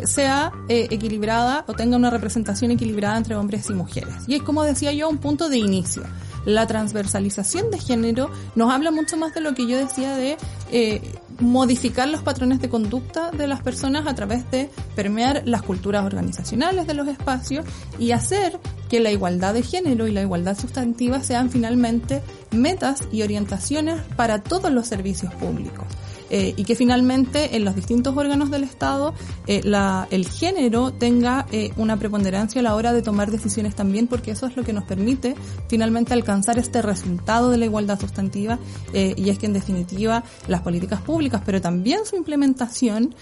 sea 0.05 0.53
eh, 0.69 0.89
equilibrada 0.91 1.65
o 1.67 1.75
tenga 1.75 1.97
una 1.97 2.11
representación 2.11 2.71
equilibrada 2.71 3.17
entre 3.17 3.37
hombres 3.37 3.69
y 3.71 3.75
mujeres. 3.75 4.15
Y 4.27 4.35
es 4.35 4.43
como 4.43 4.65
decía 4.65 4.93
yo, 4.93 5.09
un 5.09 5.19
punto 5.19 5.49
de 5.49 5.59
inicio. 5.59 6.03
La 6.45 6.67
transversalización 6.67 7.71
de 7.71 7.79
género 7.79 8.31
nos 8.57 8.73
habla 8.73 8.91
mucho 8.91 9.17
más 9.17 9.33
de 9.35 9.41
lo 9.41 9.55
que 9.55 9.67
yo 9.69 9.77
decía 9.77 10.17
de 10.17 10.37
eh, 10.73 11.01
modificar 11.39 12.09
los 12.09 12.23
patrones 12.23 12.61
de 12.61 12.69
conducta 12.69 13.31
de 13.31 13.47
las 13.47 13.63
personas 13.63 14.07
a 14.07 14.15
través 14.15 14.51
de 14.51 14.71
permear 14.97 15.43
las 15.45 15.63
culturas 15.63 16.05
organizacionales 16.05 16.87
de 16.87 16.95
los 16.95 17.09
espacios 17.09 17.65
y 17.99 18.13
hacer 18.13 18.59
que 18.89 19.01
la 19.01 19.11
igualdad 19.11 19.55
de 19.55 19.63
género 19.63 20.07
y 20.07 20.13
la 20.13 20.23
igualdad 20.23 20.59
sustantiva 20.59 21.23
sean 21.23 21.51
finalmente 21.51 22.23
metas 22.51 23.05
y 23.13 23.23
orientaciones 23.23 24.01
para 24.17 24.43
todos 24.43 24.71
los 24.73 24.87
servicios 24.87 25.33
públicos. 25.35 25.87
Eh, 26.35 26.55
y 26.57 26.65
que 26.65 26.75
finalmente 26.75 27.57
en 27.57 27.67
los 27.67 27.77
distintos 27.77 28.17
órganos 28.17 28.51
del 28.51 28.65
Estado 28.65 29.13
eh, 29.47 29.61
la, 29.65 30.09
el 30.11 30.27
género 30.27 30.91
tenga 30.91 31.45
eh, 31.53 31.73
una 31.77 31.99
preponderancia 31.99 32.61
a 32.61 32.63
la 32.63 32.75
hora 32.75 32.95
de 32.95 33.03
tomar 33.03 33.31
decisiones 33.31 33.75
también, 33.75 34.07
porque 34.07 34.31
eso 34.31 34.47
es 34.47 34.57
lo 34.57 34.65
que 34.65 34.73
nos 34.73 34.85
permite 34.85 35.35
finalmente 35.69 36.15
alcanzar 36.15 36.59
este 36.59 36.81
resultado 36.81 37.51
de 37.51 37.59
la 37.59 37.67
igualdad 37.67 38.01
sustantiva 38.01 38.59
y 38.95 39.29
es 39.29 39.39
que 39.39 39.47
en 39.47 39.53
definitiva 39.53 40.25
las 40.49 40.63
políticas 40.63 41.03
públicas, 41.03 41.43
pero 41.45 41.61
también 41.61 42.07
su 42.07 42.17
implementación 42.17 43.15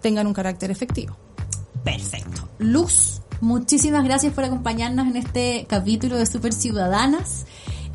tengan 0.00 0.26
un 0.26 0.32
carácter 0.32 0.70
efectivo. 0.70 1.16
Perfecto. 1.84 2.48
Luz, 2.58 3.22
muchísimas 3.40 4.04
gracias 4.04 4.32
por 4.32 4.44
acompañarnos 4.44 5.08
en 5.08 5.16
este 5.16 5.66
capítulo 5.68 6.16
de 6.16 6.26
Super 6.26 6.52
Ciudadanas. 6.52 7.46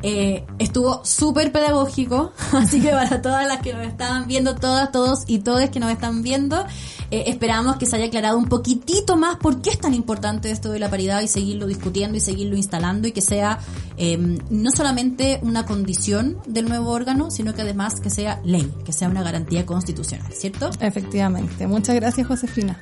Eh, 0.02 0.44
estuvo 0.58 1.04
súper 1.04 1.52
pedagógico, 1.52 2.32
así 2.52 2.80
que 2.80 2.90
para 2.90 3.22
todas 3.22 3.46
las 3.46 3.60
que 3.60 3.72
nos 3.72 3.86
estaban 3.86 4.26
viendo, 4.26 4.54
todas, 4.54 4.92
todos 4.92 5.24
y 5.26 5.38
todas 5.38 5.70
que 5.70 5.80
nos 5.80 5.90
están 5.90 6.22
viendo, 6.22 6.64
eh, 7.10 7.24
esperamos 7.28 7.76
que 7.76 7.86
se 7.86 7.96
haya 7.96 8.06
aclarado 8.06 8.36
un 8.36 8.46
poquitito 8.46 9.16
más 9.16 9.36
por 9.36 9.62
qué 9.62 9.70
es 9.70 9.78
tan 9.78 9.94
importante 9.94 10.50
esto 10.50 10.70
de 10.70 10.80
la 10.80 10.90
paridad 10.90 11.22
y 11.22 11.28
seguirlo 11.28 11.66
discutiendo 11.66 12.16
y 12.16 12.20
seguirlo 12.20 12.56
instalando 12.56 13.08
y 13.08 13.12
que 13.12 13.22
sea 13.22 13.58
em, 13.96 14.38
no 14.50 14.70
solamente 14.70 15.40
una 15.42 15.64
condición 15.64 16.38
del 16.46 16.68
nuevo 16.68 16.90
órgano, 16.90 17.30
sino 17.30 17.54
que 17.54 17.62
además 17.62 18.00
que 18.00 18.10
sea 18.10 18.40
ley, 18.44 18.72
que 18.84 18.92
sea 18.92 19.08
una 19.08 19.22
garantía 19.22 19.64
constitucional, 19.64 20.30
¿cierto? 20.32 20.70
Efectivamente. 20.80 21.66
Muchas 21.66 21.94
gracias, 21.94 22.26
Josefina. 22.26 22.78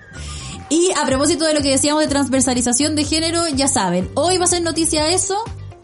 Y 0.71 0.91
a 1.01 1.07
propósito 1.07 1.45
de 1.45 1.55
lo 1.55 1.61
que 1.61 1.71
decíamos 1.71 2.03
de 2.03 2.09
transversalización 2.09 2.97
de 2.97 3.05
género, 3.05 3.47
ya 3.49 3.69
saben, 3.69 4.09
hoy 4.15 4.39
va 4.39 4.45
a 4.45 4.49
ser 4.49 4.63
noticia 4.63 5.09
eso, 5.09 5.37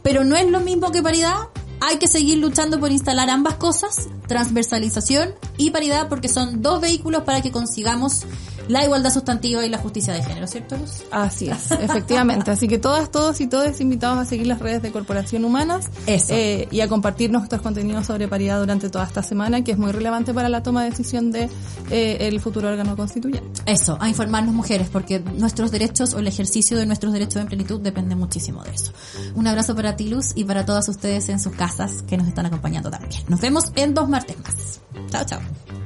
pero 0.03 0.24
no 0.24 0.36
es 0.36 0.48
lo 0.51 0.61
mismo 0.61 0.90
que 0.90 1.03
paridad. 1.03 1.48
Hay 1.80 1.96
que 1.96 2.09
seguir 2.09 2.38
luchando 2.38 2.78
por 2.78 2.92
instalar 2.92 3.30
ambas 3.30 3.55
cosas, 3.55 4.09
transversalización 4.28 5.34
y 5.57 5.70
paridad, 5.70 6.09
porque 6.09 6.28
son 6.28 6.61
dos 6.61 6.80
vehículos 6.80 7.22
para 7.22 7.40
que 7.40 7.51
consigamos 7.51 8.26
la 8.68 8.84
igualdad 8.84 9.12
sustantiva 9.12 9.64
y 9.64 9.68
la 9.68 9.78
justicia 9.78 10.12
de 10.12 10.22
género, 10.22 10.46
¿cierto, 10.46 10.76
Luz? 10.76 11.02
Así 11.11 11.48
es, 11.48 11.70
efectivamente. 11.80 12.50
Así 12.50 12.68
que 12.68 12.78
todas, 12.78 13.11
todos 13.11 13.40
y 13.40 13.46
todos 13.46 13.80
invitados 13.80 14.18
a 14.18 14.24
seguir 14.24 14.46
las 14.46 14.58
redes 14.61 14.82
de 14.82 14.92
Corporación 14.92 15.44
Humanas 15.44 15.88
Eso. 16.06 16.34
eh, 16.34 16.68
y 16.70 16.80
a 16.80 16.88
compartir 16.88 17.30
nuestros 17.30 17.62
contenidos 17.62 18.06
sobre 18.06 18.28
paridad 18.28 18.61
durante 18.61 18.90
toda 18.90 19.04
esta 19.04 19.22
semana, 19.22 19.62
que 19.64 19.72
es 19.72 19.78
muy 19.78 19.92
relevante 19.92 20.34
para 20.34 20.48
la 20.48 20.62
toma 20.62 20.84
de 20.84 20.90
decisión 20.90 21.32
de 21.32 21.48
eh, 21.90 22.18
el 22.20 22.40
futuro 22.40 22.68
órgano 22.68 22.96
constituyente. 22.96 23.62
Eso, 23.66 23.96
a 24.00 24.08
informarnos 24.08 24.54
mujeres, 24.54 24.88
porque 24.90 25.20
nuestros 25.20 25.70
derechos 25.70 26.14
o 26.14 26.18
el 26.18 26.26
ejercicio 26.26 26.76
de 26.76 26.86
nuestros 26.86 27.12
derechos 27.12 27.42
en 27.42 27.48
plenitud 27.48 27.80
depende 27.80 28.14
muchísimo 28.14 28.62
de 28.64 28.70
eso. 28.70 28.92
Un 29.34 29.46
abrazo 29.46 29.74
para 29.74 29.96
ti, 29.96 30.08
Luz, 30.08 30.32
y 30.34 30.44
para 30.44 30.64
todas 30.64 30.88
ustedes 30.88 31.28
en 31.28 31.40
sus 31.40 31.52
casas 31.54 32.02
que 32.02 32.16
nos 32.16 32.28
están 32.28 32.46
acompañando 32.46 32.90
también. 32.90 33.22
Nos 33.28 33.40
vemos 33.40 33.72
en 33.74 33.94
dos 33.94 34.08
martes 34.08 34.36
más. 34.38 34.80
Chao, 35.11 35.24
chao. 35.24 35.79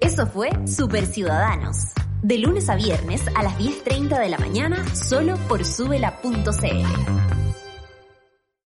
Eso 0.00 0.26
fue 0.26 0.50
Super 0.66 1.06
Ciudadanos. 1.06 1.76
De 2.22 2.38
lunes 2.38 2.68
a 2.68 2.76
viernes 2.76 3.22
a 3.34 3.42
las 3.42 3.58
10.30 3.58 4.18
de 4.18 4.28
la 4.28 4.38
mañana, 4.38 4.84
solo 4.94 5.36
por 5.48 5.64
subela.cl. 5.64 7.37